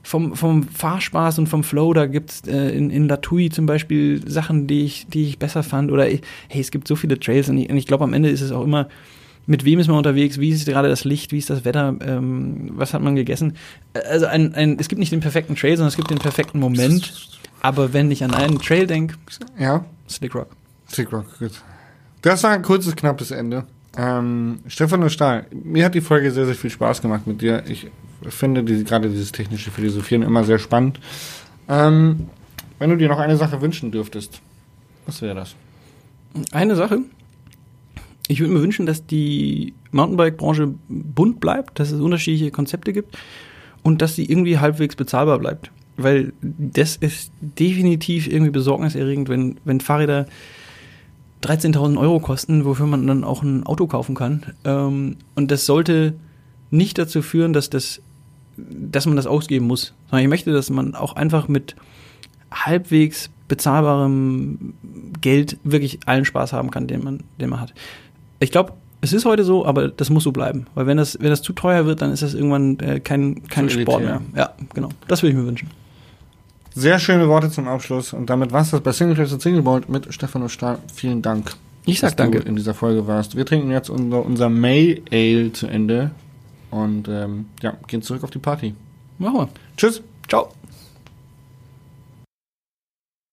vom, 0.03 0.35
vom 0.35 0.63
Fahrspaß 0.63 1.39
und 1.39 1.49
vom 1.49 1.65
Flow, 1.65 1.93
da 1.93 2.07
gibt's 2.07 2.43
äh, 2.47 2.71
in, 2.71 2.91
in 2.91 3.09
Latui 3.09 3.51
zum 3.51 3.67
Beispiel 3.67 4.27
Sachen, 4.29 4.67
die 4.67 4.85
ich, 4.85 5.07
die 5.09 5.25
ich 5.25 5.39
besser 5.39 5.63
fand. 5.63 5.91
Oder 5.91 6.09
ich, 6.09 6.23
hey, 6.49 6.61
es 6.61 6.71
gibt 6.71 6.89
so 6.89 6.97
viele 6.97 7.21
Trails 7.21 7.49
und 7.49 7.59
ich, 7.59 7.69
und 7.69 7.77
ich 7.77 7.87
glaube, 7.87 8.05
am 8.05 8.15
Ende 8.15 8.31
ist 8.31 8.41
es 8.41 8.53
auch 8.53 8.65
immer 8.65 8.89
mit 9.49 9.65
wem 9.65 9.79
ist 9.79 9.89
man 9.89 9.97
unterwegs, 9.97 10.39
wie 10.39 10.51
ist 10.51 10.67
gerade 10.67 10.91
das 10.91 11.05
Licht, 11.05 11.33
wie 11.33 11.39
ist 11.39 11.49
das 11.49 11.65
Wetter, 11.65 11.95
ähm, 12.03 12.71
was 12.75 12.93
hat 12.93 13.01
man 13.01 13.17
gegessen. 13.17 13.57
Also 14.11 14.27
ein, 14.27 14.55
ein, 14.55 14.79
es 14.79 14.89
gibt 14.89 14.99
nicht 14.99 15.11
den 15.11 15.21
perfekten 15.21 15.57
Trail, 15.57 15.75
sondern 15.75 15.89
es 15.89 15.97
gibt 15.97 16.11
den 16.11 16.19
perfekten 16.19 16.61
Moment. 16.61 17.31
Aber 17.63 17.95
wenn 17.95 18.11
ich 18.11 18.23
an 18.23 18.35
einen 18.35 18.59
Trail 18.59 18.87
denke, 18.87 19.17
Ja, 19.59 19.87
Slick 20.07 20.35
Rock. 20.35 20.51
Sick 20.89 21.11
gut. 21.11 21.25
Das 22.23 22.43
war 22.43 22.51
ein 22.51 22.63
kurzes, 22.63 22.97
knappes 22.97 23.31
Ende. 23.31 23.67
Ähm, 23.97 24.61
Stefan 24.67 25.03
und 25.03 25.11
Stahl, 25.11 25.47
mir 25.51 25.85
hat 25.85 25.95
die 25.95 26.01
Folge 26.01 26.31
sehr, 26.31 26.47
sehr 26.47 26.55
viel 26.55 26.71
Spaß 26.71 27.03
gemacht 27.03 27.27
mit 27.27 27.41
dir. 27.41 27.65
Ich 27.69 27.89
finde 28.29 28.65
die, 28.65 28.85
gerade 28.85 29.09
dieses 29.09 29.33
technische 29.33 29.71
Philosophieren 29.71 30.23
immer 30.23 30.45
sehr 30.45 30.59
spannend. 30.59 31.01
Ähm, 31.69 32.29
wenn 32.79 32.91
du 32.91 32.97
dir 32.97 33.09
noch 33.09 33.19
eine 33.19 33.37
Sache 33.37 33.61
wünschen 33.61 33.91
dürftest, 33.91 34.41
was 35.07 35.23
wäre 35.23 35.35
das? 35.35 35.55
Eine 36.53 36.77
Sache. 36.77 37.01
Ich 38.29 38.41
würde 38.41 38.53
mir 38.53 38.63
wünschen, 38.63 38.87
dass 38.87 39.07
die 39.07 39.73
Mountainbike-Branche 39.91 40.75
bunt 40.89 41.41
bleibt, 41.41 41.81
dass 41.81 41.91
es 41.91 42.01
unterschiedliche 42.01 42.51
Konzepte 42.51 42.93
gibt 42.93 43.17
und 43.83 44.03
dass 44.03 44.15
sie 44.15 44.27
irgendwie 44.27 44.59
halbwegs 44.59 44.97
bezahlbar 44.97 45.39
bleibt. 45.39 45.71
Weil 45.97 46.33
das 46.43 46.97
ist 46.97 47.33
definitiv 47.41 48.29
irgendwie 48.29 48.51
besorgniserregend, 48.51 49.29
wenn, 49.29 49.59
wenn 49.65 49.81
Fahrräder 49.81 50.27
13.000 51.43 51.99
Euro 51.99 52.21
kosten, 52.21 52.65
wofür 52.65 52.87
man 52.87 53.07
dann 53.07 53.25
auch 53.25 53.43
ein 53.43 53.65
Auto 53.65 53.87
kaufen 53.87 54.15
kann. 54.15 54.43
Ähm, 54.65 55.17
und 55.35 55.51
das 55.51 55.67
sollte 55.67 56.15
nicht 56.71 56.99
dazu 56.99 57.23
führen, 57.23 57.53
dass, 57.53 57.71
das, 57.71 58.01
dass 58.57 59.07
man 59.07 59.17
das 59.17 59.27
ausgeben 59.27 59.67
muss. 59.67 59.95
Sondern 60.11 60.25
ich 60.25 60.29
möchte, 60.29 60.53
dass 60.53 60.71
man 60.71 60.95
auch 60.95 61.15
einfach 61.15 61.49
mit 61.49 61.77
halbwegs 62.51 63.31
bezahlbarem 63.47 64.75
Geld 65.21 65.59
wirklich 65.65 66.01
allen 66.07 66.25
Spaß 66.25 66.53
haben 66.53 66.71
kann, 66.71 66.87
den 66.87 67.03
man, 67.03 67.21
den 67.41 67.51
man 67.51 67.61
hat. 67.61 67.73
Ich 68.41 68.51
glaube, 68.51 68.75
es 69.01 69.13
ist 69.13 69.25
heute 69.25 69.45
so, 69.45 69.65
aber 69.65 69.89
das 69.89 70.11
muss 70.11 70.25
so 70.25 70.33
bleiben. 70.33 70.67
Weil 70.75 70.87
wenn 70.87 70.97
das, 70.97 71.19
wenn 71.21 71.31
das 71.31 71.43
zu 71.43 71.53
teuer 71.53 71.87
wird, 71.87 72.03
dann 72.03 72.13
ist 72.13 72.23
das 72.23 72.35
irgendwann 72.35 72.79
äh, 72.81 73.01
kein, 73.01 73.47
kein 73.49 73.69
Zu 73.69 73.81
Sport 73.81 74.03
elitär. 74.03 74.21
mehr. 74.33 74.41
Ja, 74.45 74.55
genau. 74.75 74.89
Das 75.07 75.23
würde 75.23 75.31
ich 75.33 75.39
mir 75.39 75.47
wünschen. 75.47 75.71
Sehr 76.75 76.99
schöne 76.99 77.29
Worte 77.29 77.51
zum 77.51 77.69
Abschluss. 77.69 78.13
Und 78.13 78.31
damit 78.31 78.53
war 78.53 78.63
es 78.63 78.71
das 78.71 78.81
bei 78.81 78.93
Single 78.93 79.17
Race 79.17 79.33
und 79.33 79.43
Single 79.43 79.63
Bolt 79.63 79.89
mit 79.89 80.13
Stefan 80.13 80.43
und 80.43 80.49
Stahl. 80.51 80.79
Vielen 80.95 81.23
Dank. 81.23 81.55
Ich 81.85 82.01
sag 82.01 82.09
dass 82.09 82.17
danke. 82.17 82.41
du 82.41 82.49
in 82.49 82.57
dieser 82.57 82.75
Folge 82.75 83.07
warst. 83.07 83.37
Wir 83.37 83.47
trinken 83.47 83.71
jetzt 83.71 83.89
unser, 83.89 84.25
unser 84.25 84.49
May 84.49 85.03
Ale 85.11 85.53
zu 85.53 85.67
Ende 85.67 86.11
und 86.71 87.09
ähm, 87.09 87.47
ja, 87.63 87.75
gehen 87.87 88.03
zurück 88.03 88.25
auf 88.25 88.31
die 88.31 88.39
Party. 88.39 88.75
Machen 89.19 89.37
wir. 89.37 89.49
Tschüss. 89.77 90.03
Ciao. 90.29 90.58